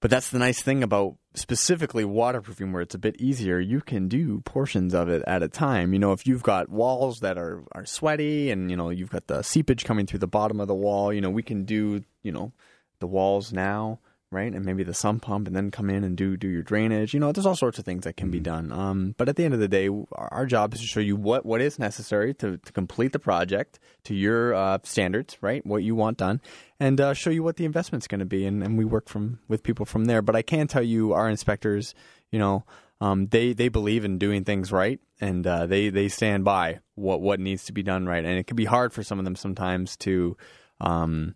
but 0.00 0.10
that's 0.10 0.30
the 0.30 0.38
nice 0.38 0.62
thing 0.62 0.82
about 0.82 1.16
specifically 1.34 2.04
waterproofing 2.04 2.72
where 2.72 2.82
it's 2.82 2.94
a 2.94 2.98
bit 2.98 3.20
easier. 3.20 3.60
You 3.60 3.80
can 3.80 4.08
do 4.08 4.40
portions 4.40 4.94
of 4.94 5.08
it 5.08 5.22
at 5.26 5.42
a 5.42 5.48
time. 5.48 5.92
You 5.92 5.98
know, 5.98 6.12
if 6.12 6.26
you've 6.26 6.42
got 6.42 6.68
walls 6.70 7.20
that 7.20 7.38
are, 7.38 7.62
are 7.72 7.84
sweaty 7.84 8.50
and, 8.50 8.70
you 8.70 8.76
know, 8.76 8.90
you've 8.90 9.10
got 9.10 9.26
the 9.26 9.42
seepage 9.42 9.84
coming 9.84 10.06
through 10.06 10.20
the 10.20 10.26
bottom 10.26 10.58
of 10.58 10.68
the 10.68 10.74
wall, 10.74 11.12
you 11.12 11.20
know, 11.20 11.30
we 11.30 11.42
can 11.42 11.64
do, 11.64 12.02
you 12.22 12.32
know, 12.32 12.52
the 12.98 13.06
walls 13.06 13.52
now 13.52 14.00
right? 14.32 14.52
And 14.52 14.64
maybe 14.64 14.84
the 14.84 14.94
sump 14.94 15.22
pump, 15.22 15.46
and 15.46 15.56
then 15.56 15.70
come 15.70 15.90
in 15.90 16.04
and 16.04 16.16
do 16.16 16.36
do 16.36 16.48
your 16.48 16.62
drainage. 16.62 17.12
You 17.12 17.20
know, 17.20 17.32
there's 17.32 17.46
all 17.46 17.56
sorts 17.56 17.78
of 17.78 17.84
things 17.84 18.04
that 18.04 18.16
can 18.16 18.30
be 18.30 18.38
mm-hmm. 18.38 18.68
done. 18.68 18.72
Um, 18.72 19.14
but 19.18 19.28
at 19.28 19.36
the 19.36 19.44
end 19.44 19.54
of 19.54 19.60
the 19.60 19.68
day, 19.68 19.88
our 20.12 20.46
job 20.46 20.72
is 20.74 20.80
to 20.80 20.86
show 20.86 21.00
you 21.00 21.16
what 21.16 21.44
what 21.44 21.60
is 21.60 21.78
necessary 21.78 22.34
to, 22.34 22.58
to 22.58 22.72
complete 22.72 23.12
the 23.12 23.18
project 23.18 23.78
to 24.04 24.14
your 24.14 24.54
uh, 24.54 24.78
standards, 24.84 25.36
right? 25.40 25.64
What 25.66 25.82
you 25.82 25.94
want 25.94 26.18
done, 26.18 26.40
and 26.78 27.00
uh, 27.00 27.14
show 27.14 27.30
you 27.30 27.42
what 27.42 27.56
the 27.56 27.64
investment's 27.64 28.06
going 28.06 28.20
to 28.20 28.26
be. 28.26 28.46
And, 28.46 28.62
and 28.62 28.78
we 28.78 28.84
work 28.84 29.08
from 29.08 29.40
with 29.48 29.62
people 29.62 29.86
from 29.86 30.04
there. 30.04 30.22
But 30.22 30.36
I 30.36 30.42
can 30.42 30.68
tell 30.68 30.82
you, 30.82 31.12
our 31.12 31.28
inspectors, 31.28 31.94
you 32.30 32.38
know. 32.38 32.64
Um, 33.02 33.28
they 33.28 33.54
they 33.54 33.70
believe 33.70 34.04
in 34.04 34.18
doing 34.18 34.44
things 34.44 34.70
right, 34.70 35.00
and 35.22 35.46
uh, 35.46 35.64
they 35.64 35.88
they 35.88 36.08
stand 36.08 36.44
by 36.44 36.80
what 36.96 37.22
what 37.22 37.40
needs 37.40 37.64
to 37.64 37.72
be 37.72 37.82
done 37.82 38.04
right. 38.04 38.22
And 38.22 38.38
it 38.38 38.46
can 38.46 38.56
be 38.56 38.66
hard 38.66 38.92
for 38.92 39.02
some 39.02 39.18
of 39.18 39.24
them 39.24 39.36
sometimes 39.36 39.96
to 40.00 40.36
um, 40.82 41.34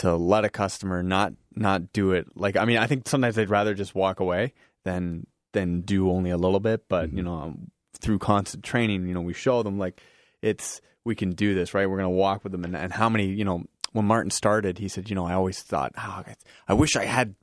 to 0.00 0.16
let 0.16 0.44
a 0.44 0.48
customer 0.48 1.02
not 1.02 1.34
not 1.54 1.92
do 1.92 2.12
it. 2.12 2.26
Like 2.34 2.56
I 2.56 2.64
mean 2.64 2.78
I 2.78 2.86
think 2.86 3.06
sometimes 3.08 3.34
they'd 3.36 3.50
rather 3.50 3.74
just 3.74 3.94
walk 3.94 4.20
away 4.20 4.54
than 4.84 5.26
than 5.52 5.82
do 5.82 6.10
only 6.10 6.30
a 6.30 6.36
little 6.36 6.60
bit 6.60 6.88
but 6.88 7.08
mm-hmm. 7.08 7.16
you 7.18 7.22
know 7.22 7.34
um, 7.34 7.70
through 8.00 8.18
constant 8.18 8.64
training 8.64 9.06
you 9.08 9.14
know 9.14 9.20
we 9.20 9.34
show 9.34 9.62
them 9.62 9.78
like 9.78 10.00
it's 10.42 10.80
we 11.04 11.14
can 11.14 11.32
do 11.32 11.54
this 11.54 11.74
right? 11.74 11.88
We're 11.88 11.98
going 11.98 12.04
to 12.04 12.16
walk 12.16 12.42
with 12.44 12.52
them. 12.52 12.64
And, 12.64 12.74
and 12.74 12.92
how 12.92 13.08
many 13.08 13.26
you 13.26 13.44
know 13.44 13.64
when 13.92 14.06
Martin 14.06 14.30
started 14.30 14.78
he 14.78 14.88
said 14.88 15.10
you 15.10 15.16
know 15.16 15.26
I 15.26 15.34
always 15.34 15.60
thought 15.60 15.92
oh, 15.98 16.24
I 16.66 16.72
wish 16.72 16.96
I 16.96 17.04
had 17.04 17.34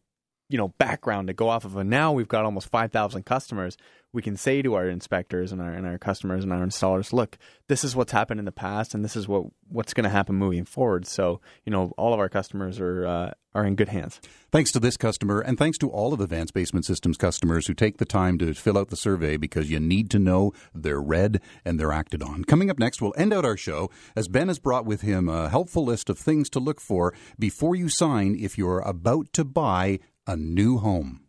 you 0.49 0.57
know 0.57 0.69
background 0.79 1.27
to 1.27 1.33
go 1.33 1.49
off 1.49 1.65
of. 1.65 1.77
And 1.77 1.89
now 1.89 2.11
we've 2.11 2.27
got 2.27 2.45
almost 2.45 2.69
5000 2.69 3.23
customers 3.23 3.77
we 4.17 4.23
can 4.23 4.35
say 4.35 4.63
to 4.63 4.73
our 4.73 4.89
inspectors 4.89 5.51
and 5.51 5.61
our 5.61 5.71
and 5.71 5.85
our 5.85 5.99
customers 5.99 6.43
and 6.43 6.51
our 6.51 6.65
installers, 6.65 7.13
look, 7.13 7.37
this 7.67 7.83
is 7.83 7.95
what's 7.95 8.11
happened 8.11 8.39
in 8.39 8.45
the 8.45 8.51
past, 8.51 8.95
and 8.95 9.05
this 9.05 9.15
is 9.15 9.27
what 9.27 9.45
what's 9.69 9.93
going 9.93 10.05
to 10.05 10.09
happen 10.09 10.33
moving 10.33 10.65
forward. 10.65 11.05
So 11.05 11.39
you 11.65 11.71
know, 11.71 11.93
all 11.99 12.15
of 12.15 12.19
our 12.19 12.27
customers 12.27 12.79
are 12.79 13.05
uh, 13.05 13.31
are 13.53 13.63
in 13.63 13.75
good 13.75 13.89
hands. 13.89 14.19
Thanks 14.51 14.71
to 14.71 14.79
this 14.79 14.97
customer, 14.97 15.39
and 15.39 15.55
thanks 15.55 15.77
to 15.77 15.91
all 15.91 16.15
of 16.15 16.19
Advanced 16.19 16.55
Basement 16.55 16.83
Systems 16.83 17.15
customers 17.15 17.67
who 17.67 17.75
take 17.75 17.99
the 17.99 18.05
time 18.05 18.39
to 18.39 18.55
fill 18.55 18.79
out 18.79 18.89
the 18.89 18.95
survey 18.97 19.37
because 19.37 19.69
you 19.69 19.79
need 19.79 20.09
to 20.09 20.17
know 20.17 20.51
they're 20.73 20.99
read 20.99 21.39
and 21.63 21.79
they're 21.79 21.93
acted 21.93 22.23
on. 22.23 22.43
Coming 22.43 22.71
up 22.71 22.79
next, 22.79 22.99
we'll 22.99 23.13
end 23.17 23.31
out 23.31 23.45
our 23.45 23.55
show 23.55 23.91
as 24.15 24.27
Ben 24.27 24.47
has 24.47 24.57
brought 24.57 24.85
with 24.85 25.01
him 25.01 25.29
a 25.29 25.47
helpful 25.49 25.85
list 25.85 26.09
of 26.09 26.17
things 26.17 26.49
to 26.49 26.59
look 26.59 26.81
for 26.81 27.13
before 27.37 27.75
you 27.75 27.87
sign 27.87 28.35
if 28.35 28.57
you're 28.57 28.79
about 28.79 29.31
to 29.33 29.45
buy 29.45 29.99
a 30.25 30.35
new 30.35 30.79
home 30.79 31.26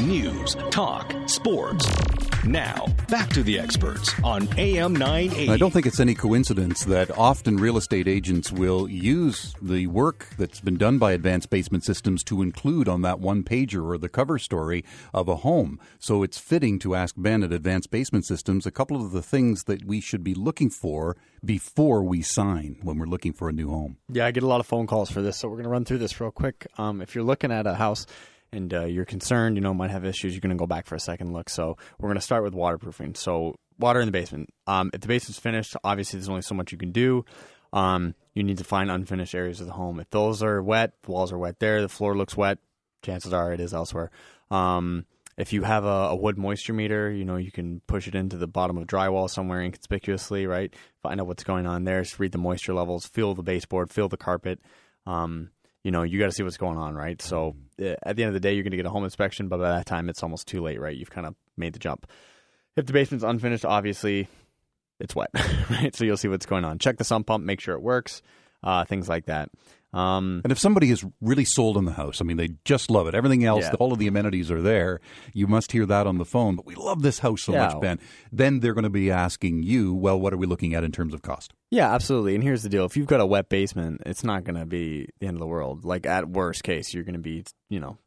news, 0.00 0.56
talk, 0.70 1.14
sports. 1.26 1.86
Now, 2.44 2.86
back 3.08 3.28
to 3.30 3.42
the 3.42 3.58
experts 3.58 4.14
on 4.24 4.48
AM 4.56 4.94
980. 4.94 5.50
I 5.52 5.58
don't 5.58 5.72
think 5.72 5.84
it's 5.84 6.00
any 6.00 6.14
coincidence 6.14 6.84
that 6.84 7.10
often 7.18 7.58
real 7.58 7.76
estate 7.76 8.08
agents 8.08 8.50
will 8.50 8.88
use 8.88 9.54
the 9.60 9.86
work 9.88 10.28
that's 10.38 10.60
been 10.60 10.78
done 10.78 10.98
by 10.98 11.12
Advanced 11.12 11.50
Basement 11.50 11.84
Systems 11.84 12.24
to 12.24 12.40
include 12.40 12.88
on 12.88 13.02
that 13.02 13.20
one 13.20 13.42
pager 13.42 13.84
or 13.84 13.98
the 13.98 14.08
cover 14.08 14.38
story 14.38 14.84
of 15.12 15.28
a 15.28 15.36
home. 15.36 15.78
So 15.98 16.22
it's 16.22 16.38
fitting 16.38 16.78
to 16.78 16.94
ask 16.94 17.14
Ben 17.18 17.42
at 17.42 17.52
Advanced 17.52 17.90
Basement 17.90 18.24
Systems 18.24 18.64
a 18.64 18.70
couple 18.70 18.96
of 18.96 19.12
the 19.12 19.22
things 19.22 19.64
that 19.64 19.84
we 19.84 20.00
should 20.00 20.24
be 20.24 20.34
looking 20.34 20.70
for 20.70 21.18
before 21.44 22.02
we 22.02 22.22
sign 22.22 22.78
when 22.82 22.98
we're 22.98 23.06
looking 23.06 23.34
for 23.34 23.50
a 23.50 23.52
new 23.52 23.68
home. 23.68 23.98
Yeah, 24.08 24.24
I 24.24 24.30
get 24.30 24.42
a 24.42 24.48
lot 24.48 24.60
of 24.60 24.66
phone 24.66 24.86
calls 24.86 25.10
for 25.10 25.20
this, 25.20 25.36
so 25.36 25.48
we're 25.48 25.56
going 25.56 25.64
to 25.64 25.70
run 25.70 25.84
through 25.84 25.98
this 25.98 26.18
real 26.20 26.30
quick. 26.30 26.66
Um, 26.78 27.02
if 27.02 27.14
you're 27.14 27.24
looking 27.24 27.52
at 27.52 27.66
a 27.66 27.74
house, 27.74 28.06
and 28.52 28.72
uh, 28.72 28.84
you're 28.84 29.04
concerned, 29.04 29.56
you 29.56 29.60
know, 29.60 29.74
might 29.74 29.90
have 29.90 30.04
issues, 30.04 30.32
you're 30.32 30.40
going 30.40 30.56
to 30.56 30.56
go 30.56 30.66
back 30.66 30.86
for 30.86 30.94
a 30.94 31.00
second 31.00 31.32
look. 31.32 31.48
So 31.48 31.76
we're 31.98 32.08
going 32.08 32.16
to 32.16 32.22
start 32.22 32.42
with 32.42 32.54
waterproofing. 32.54 33.14
So 33.14 33.56
water 33.78 34.00
in 34.00 34.06
the 34.06 34.12
basement. 34.12 34.50
Um, 34.66 34.90
if 34.92 35.00
the 35.00 35.08
basement's 35.08 35.38
finished, 35.38 35.76
obviously 35.84 36.18
there's 36.18 36.28
only 36.28 36.42
so 36.42 36.54
much 36.54 36.72
you 36.72 36.78
can 36.78 36.92
do. 36.92 37.24
Um, 37.72 38.14
you 38.34 38.42
need 38.42 38.58
to 38.58 38.64
find 38.64 38.90
unfinished 38.90 39.34
areas 39.34 39.60
of 39.60 39.66
the 39.66 39.72
home. 39.72 40.00
If 40.00 40.10
those 40.10 40.42
are 40.42 40.62
wet, 40.62 40.92
the 41.02 41.12
walls 41.12 41.32
are 41.32 41.38
wet 41.38 41.60
there, 41.60 41.80
the 41.80 41.88
floor 41.88 42.16
looks 42.16 42.36
wet, 42.36 42.58
chances 43.02 43.32
are 43.32 43.52
it 43.52 43.60
is 43.60 43.72
elsewhere. 43.72 44.10
Um, 44.50 45.06
if 45.36 45.52
you 45.52 45.62
have 45.62 45.84
a, 45.84 46.08
a, 46.10 46.16
wood 46.16 46.36
moisture 46.36 46.74
meter, 46.74 47.10
you 47.10 47.24
know, 47.24 47.36
you 47.36 47.50
can 47.50 47.80
push 47.86 48.06
it 48.06 48.14
into 48.14 48.36
the 48.36 48.46
bottom 48.46 48.76
of 48.76 48.86
drywall 48.86 49.30
somewhere 49.30 49.62
inconspicuously, 49.62 50.46
right? 50.46 50.74
Find 51.02 51.20
out 51.20 51.28
what's 51.28 51.44
going 51.44 51.66
on 51.66 51.84
there, 51.84 52.04
read 52.18 52.32
the 52.32 52.38
moisture 52.38 52.74
levels, 52.74 53.06
feel 53.06 53.34
the 53.34 53.42
baseboard, 53.42 53.90
feel 53.90 54.08
the 54.08 54.18
carpet. 54.18 54.60
Um, 55.06 55.50
you 55.82 55.92
know, 55.92 56.02
you 56.02 56.18
got 56.18 56.26
to 56.26 56.32
see 56.32 56.42
what's 56.42 56.58
going 56.58 56.76
on, 56.76 56.94
right? 56.94 57.22
So 57.22 57.56
uh, 57.69 57.69
at 57.80 58.16
the 58.16 58.22
end 58.22 58.28
of 58.28 58.34
the 58.34 58.40
day, 58.40 58.54
you're 58.54 58.62
going 58.62 58.72
to 58.72 58.76
get 58.76 58.86
a 58.86 58.90
home 58.90 59.04
inspection, 59.04 59.48
but 59.48 59.58
by 59.58 59.70
that 59.70 59.86
time, 59.86 60.08
it's 60.08 60.22
almost 60.22 60.46
too 60.46 60.62
late, 60.62 60.80
right? 60.80 60.96
You've 60.96 61.10
kind 61.10 61.26
of 61.26 61.34
made 61.56 61.72
the 61.72 61.78
jump. 61.78 62.06
If 62.76 62.86
the 62.86 62.92
basement's 62.92 63.24
unfinished, 63.24 63.64
obviously, 63.64 64.28
it's 64.98 65.14
wet, 65.14 65.30
right? 65.70 65.94
So 65.94 66.04
you'll 66.04 66.16
see 66.16 66.28
what's 66.28 66.46
going 66.46 66.64
on. 66.64 66.78
Check 66.78 66.98
the 66.98 67.04
sump 67.04 67.26
pump, 67.26 67.44
make 67.44 67.60
sure 67.60 67.74
it 67.74 67.82
works, 67.82 68.22
uh, 68.62 68.84
things 68.84 69.08
like 69.08 69.26
that. 69.26 69.50
Um, 69.92 70.40
And 70.44 70.52
if 70.52 70.58
somebody 70.58 70.90
is 70.90 71.04
really 71.20 71.44
sold 71.44 71.76
on 71.76 71.84
the 71.84 71.92
house, 71.92 72.20
I 72.20 72.24
mean, 72.24 72.36
they 72.36 72.50
just 72.64 72.90
love 72.90 73.08
it. 73.08 73.14
Everything 73.14 73.44
else, 73.44 73.64
Yeah. 73.64 73.74
all 73.80 73.92
of 73.92 73.98
the 73.98 74.06
amenities 74.06 74.50
are 74.50 74.62
there. 74.62 75.00
You 75.34 75.46
must 75.48 75.72
hear 75.72 75.84
that 75.86 76.06
on 76.06 76.18
the 76.18 76.24
phone. 76.24 76.54
But 76.56 76.64
we 76.66 76.76
love 76.76 77.02
this 77.02 77.18
house 77.20 77.42
so 77.42 77.52
Yeah. 77.52 77.66
much, 77.66 77.80
Ben. 77.80 77.98
Then 78.30 78.60
they're 78.60 78.74
going 78.74 78.84
to 78.84 78.90
be 78.90 79.10
asking 79.10 79.64
you, 79.64 79.92
well, 79.94 80.20
what 80.20 80.32
are 80.32 80.36
we 80.36 80.46
looking 80.46 80.74
at 80.74 80.84
in 80.84 80.92
terms 80.92 81.12
of 81.12 81.22
cost? 81.22 81.54
Yeah, 81.72 81.92
absolutely. 81.92 82.34
And 82.36 82.44
here's 82.44 82.62
the 82.62 82.68
deal: 82.68 82.84
if 82.84 82.96
you've 82.96 83.06
got 83.08 83.20
a 83.20 83.26
wet 83.26 83.48
basement, 83.48 84.02
it's 84.06 84.22
not 84.22 84.44
going 84.44 84.58
to 84.58 84.66
be 84.66 85.08
the 85.18 85.26
end 85.26 85.34
of 85.36 85.40
the 85.40 85.46
world. 85.46 85.84
Like 85.84 86.06
at 86.06 86.28
worst 86.28 86.62
case, 86.62 86.94
you're 86.94 87.04
going 87.04 87.14
to 87.14 87.20
be, 87.20 87.44
you 87.68 87.80
know, 87.80 87.98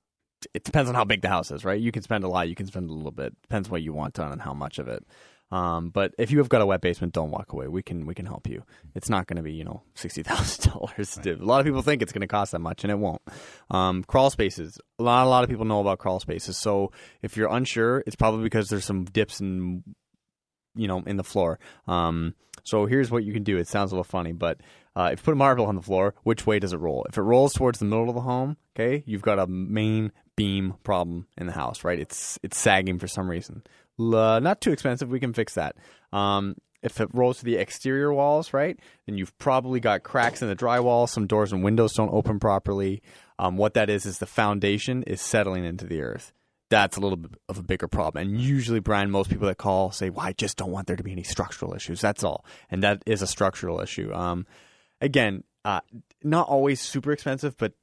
it 0.53 0.63
depends 0.63 0.89
on 0.89 0.95
how 0.95 1.05
big 1.05 1.21
the 1.21 1.29
house 1.29 1.51
is, 1.51 1.63
right? 1.65 1.79
You 1.79 1.91
can 1.91 2.03
spend 2.03 2.23
a 2.23 2.27
lot, 2.27 2.49
you 2.49 2.55
can 2.55 2.65
spend 2.67 2.89
a 2.89 2.93
little 2.93 3.11
bit. 3.11 3.34
Depends 3.43 3.69
what 3.69 3.81
you 3.81 3.93
want 3.93 4.13
done 4.13 4.31
and 4.31 4.41
how 4.41 4.53
much 4.53 4.79
of 4.79 4.88
it. 4.88 5.05
Um, 5.54 5.91
but 5.91 6.16
if 6.18 6.32
you 6.32 6.39
have 6.39 6.49
got 6.49 6.64
a 6.64 6.66
wet 6.66 6.82
basement, 6.82 7.14
don't 7.14 7.30
walk 7.30 7.54
away. 7.54 7.68
We 7.68 7.84
can 7.84 8.08
we 8.08 8.16
can 8.16 8.26
help 8.26 8.47
you. 8.47 8.64
It's 8.95 9.08
not 9.08 9.28
going 9.28 9.38
to 9.38 9.43
be 9.43 9.54
you 9.54 9.64
know 9.64 9.84
sixty 9.93 10.24
thousand 10.24 10.72
dollars. 10.72 11.20
A 11.24 11.36
lot 11.36 11.60
of 11.60 11.66
people 11.68 11.84
think 11.84 12.01
it's 12.01 12.12
going 12.12 12.22
to 12.22 12.28
cost 12.28 12.54
that 12.54 12.60
much, 12.60 12.84
and 12.84 12.89
it 12.89 12.97
won't. 12.97 13.22
Um, 13.70 14.04
crawl 14.04 14.32
spaces. 14.32 14.80
A 14.97 15.04
lot 15.04 15.28
a 15.28 15.30
lot 15.30 15.43
of 15.43 15.51
people 15.51 15.66
know 15.66 15.80
about 15.80 15.99
crawl 15.99 16.20
spaces. 16.20 16.58
So 16.58 16.91
if 17.22 17.38
you're 17.38 17.54
unsure, 17.54 18.04
it's 18.08 18.16
probably 18.16 18.43
because 18.43 18.70
there's 18.70 18.84
some 18.84 19.06
dips 19.06 19.39
and 19.41 19.84
you 20.76 20.88
know, 20.88 21.04
in 21.06 21.18
the 21.18 21.24
floor. 21.24 21.60
Um, 21.88 22.34
so 22.64 22.88
here's 22.88 23.12
what 23.12 23.24
you 23.24 23.32
can 23.32 23.43
do. 23.43 23.58
It 23.58 23.68
sounds 23.68 23.91
a 23.91 23.95
little 23.95 24.04
funny, 24.04 24.32
but 24.32 24.60
uh, 24.95 25.10
if 25.12 25.20
you 25.20 25.24
put 25.24 25.34
a 25.34 25.36
marble 25.36 25.66
on 25.66 25.76
the 25.76 25.82
floor, 25.82 26.16
which 26.24 26.47
way 26.47 26.60
does 26.60 26.74
it 26.74 26.78
roll? 26.78 27.06
If 27.10 27.18
it 27.18 27.22
rolls 27.22 27.54
towards 27.54 27.80
the 27.80 27.86
middle 27.86 28.10
of 28.10 28.16
the 28.16 28.22
home, 28.22 28.58
okay, 28.76 29.04
you've 29.06 29.22
got 29.22 29.39
a 29.39 29.47
main 29.47 30.12
beam 30.36 30.76
problem 30.84 31.28
in 31.38 31.45
the 31.45 31.54
house, 31.54 31.84
right? 31.84 31.99
It's 31.99 32.39
it's 32.41 32.58
sagging 32.58 32.99
for 32.99 33.08
some 33.08 33.30
reason. 33.30 33.64
Not 33.98 34.62
too 34.62 34.72
expensive. 34.72 35.10
We 35.10 35.20
can 35.20 35.34
fix 35.34 35.54
that. 35.56 35.76
Um, 36.12 36.56
if 36.82 37.00
it 37.00 37.10
rolls 37.14 37.39
to 37.39 37.46
the 37.46 37.56
exterior 37.56 38.14
walls, 38.14 38.52
right, 38.52 38.78
then 39.06 39.18
you've 39.18 39.38
probably 39.38 39.80
got 39.80 40.04
cracks 40.04 40.41
in 40.41 40.50
the 40.50 40.56
drywall. 40.56 41.08
Some 41.08 41.28
doors 41.28 41.54
and 41.54 41.64
windows 41.64 41.94
don't 41.94 42.14
open 42.14 42.39
properly. 42.39 43.02
Um, 43.39 43.56
what 43.58 43.74
that 43.76 43.89
is 43.89 44.06
is 44.06 44.20
the 44.20 44.26
foundation 44.26 45.04
is 45.04 45.22
settling 45.22 45.64
into 45.64 45.86
the 45.86 46.02
earth 46.02 46.34
that's 46.74 46.98
a 46.98 47.00
little 47.00 47.18
bit 47.18 47.32
of 47.50 47.60
a 47.60 47.64
bigger 47.64 47.88
problem. 47.88 48.26
And 48.28 48.41
usually, 48.41 48.80
Brian, 48.80 49.12
most 49.12 49.30
people 49.30 49.48
that 49.48 49.58
call 49.58 49.91
say, 49.91 50.10
"Well, 50.10 50.26
I 50.26 50.34
just 50.34 50.58
don't 50.58 50.72
want 50.72 50.88
there 50.88 50.96
to 50.96 51.04
be 51.04 51.12
any 51.12 51.24
structural 51.24 51.76
issues." 51.76 52.02
That's 52.02 52.24
all, 52.24 52.46
and 52.72 52.82
that 52.82 53.04
is 53.06 53.22
a 53.22 53.28
structural 53.28 53.80
issue. 53.80 54.12
Um, 54.12 54.48
again, 55.00 55.44
uh, 55.64 55.82
not 56.24 56.48
always 56.48 56.82
super 56.82 57.12
expensive, 57.12 57.58
but 57.58 57.74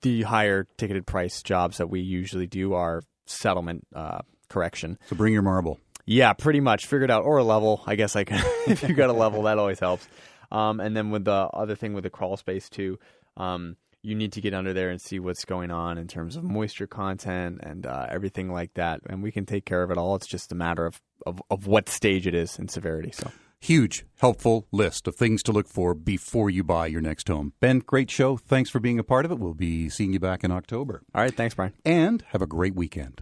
the 0.00 0.22
higher 0.22 0.66
ticketed 0.78 1.06
price 1.06 1.42
jobs 1.42 1.76
that 1.78 1.90
we 1.90 2.00
usually 2.00 2.46
do 2.46 2.72
are 2.72 3.02
settlement 3.26 3.86
uh, 3.94 4.20
correction. 4.50 4.98
So 5.06 5.16
bring 5.16 5.32
your 5.32 5.42
marble. 5.42 5.80
Yeah, 6.04 6.32
pretty 6.32 6.60
much 6.60 6.86
figured 6.86 7.10
out 7.10 7.24
or 7.24 7.38
a 7.38 7.44
level. 7.44 7.82
I 7.86 7.94
guess 7.94 8.16
I 8.16 8.24
can. 8.24 8.42
if 8.66 8.82
you 8.82 8.94
got 8.94 9.10
a 9.10 9.14
level, 9.14 9.42
that 9.42 9.58
always 9.58 9.80
helps. 9.80 10.06
Um, 10.52 10.80
and 10.80 10.96
then 10.96 11.10
with 11.10 11.24
the 11.24 11.32
other 11.32 11.76
thing 11.76 11.94
with 11.94 12.04
the 12.04 12.10
crawl 12.10 12.36
space 12.36 12.68
too, 12.68 12.98
um, 13.36 13.76
you 14.02 14.14
need 14.14 14.32
to 14.32 14.40
get 14.40 14.52
under 14.52 14.72
there 14.72 14.90
and 14.90 15.00
see 15.00 15.18
what's 15.18 15.44
going 15.44 15.70
on 15.70 15.98
in 15.98 16.08
terms 16.08 16.36
of 16.36 16.42
moisture 16.42 16.86
content 16.86 17.60
and 17.62 17.86
uh, 17.86 18.06
everything 18.10 18.50
like 18.52 18.74
that. 18.74 19.00
And 19.08 19.22
we 19.22 19.30
can 19.30 19.46
take 19.46 19.64
care 19.64 19.82
of 19.82 19.90
it 19.90 19.98
all. 19.98 20.16
It's 20.16 20.26
just 20.26 20.52
a 20.52 20.54
matter 20.54 20.86
of, 20.86 21.00
of, 21.26 21.40
of 21.50 21.66
what 21.66 21.88
stage 21.88 22.26
it 22.26 22.34
is 22.34 22.58
in 22.58 22.68
severity. 22.68 23.12
So 23.12 23.30
Huge, 23.62 24.06
helpful 24.16 24.66
list 24.72 25.06
of 25.06 25.14
things 25.14 25.42
to 25.42 25.52
look 25.52 25.68
for 25.68 25.94
before 25.94 26.48
you 26.48 26.64
buy 26.64 26.86
your 26.86 27.02
next 27.02 27.28
home. 27.28 27.52
Ben, 27.60 27.80
great 27.80 28.10
show. 28.10 28.38
Thanks 28.38 28.70
for 28.70 28.80
being 28.80 28.98
a 28.98 29.04
part 29.04 29.26
of 29.26 29.30
it. 29.30 29.38
We'll 29.38 29.52
be 29.52 29.90
seeing 29.90 30.14
you 30.14 30.18
back 30.18 30.42
in 30.42 30.50
October. 30.50 31.02
all 31.14 31.20
right, 31.20 31.34
thanks, 31.34 31.54
Brian. 31.54 31.74
And 31.84 32.24
have 32.28 32.40
a 32.40 32.46
great 32.46 32.74
weekend. 32.74 33.20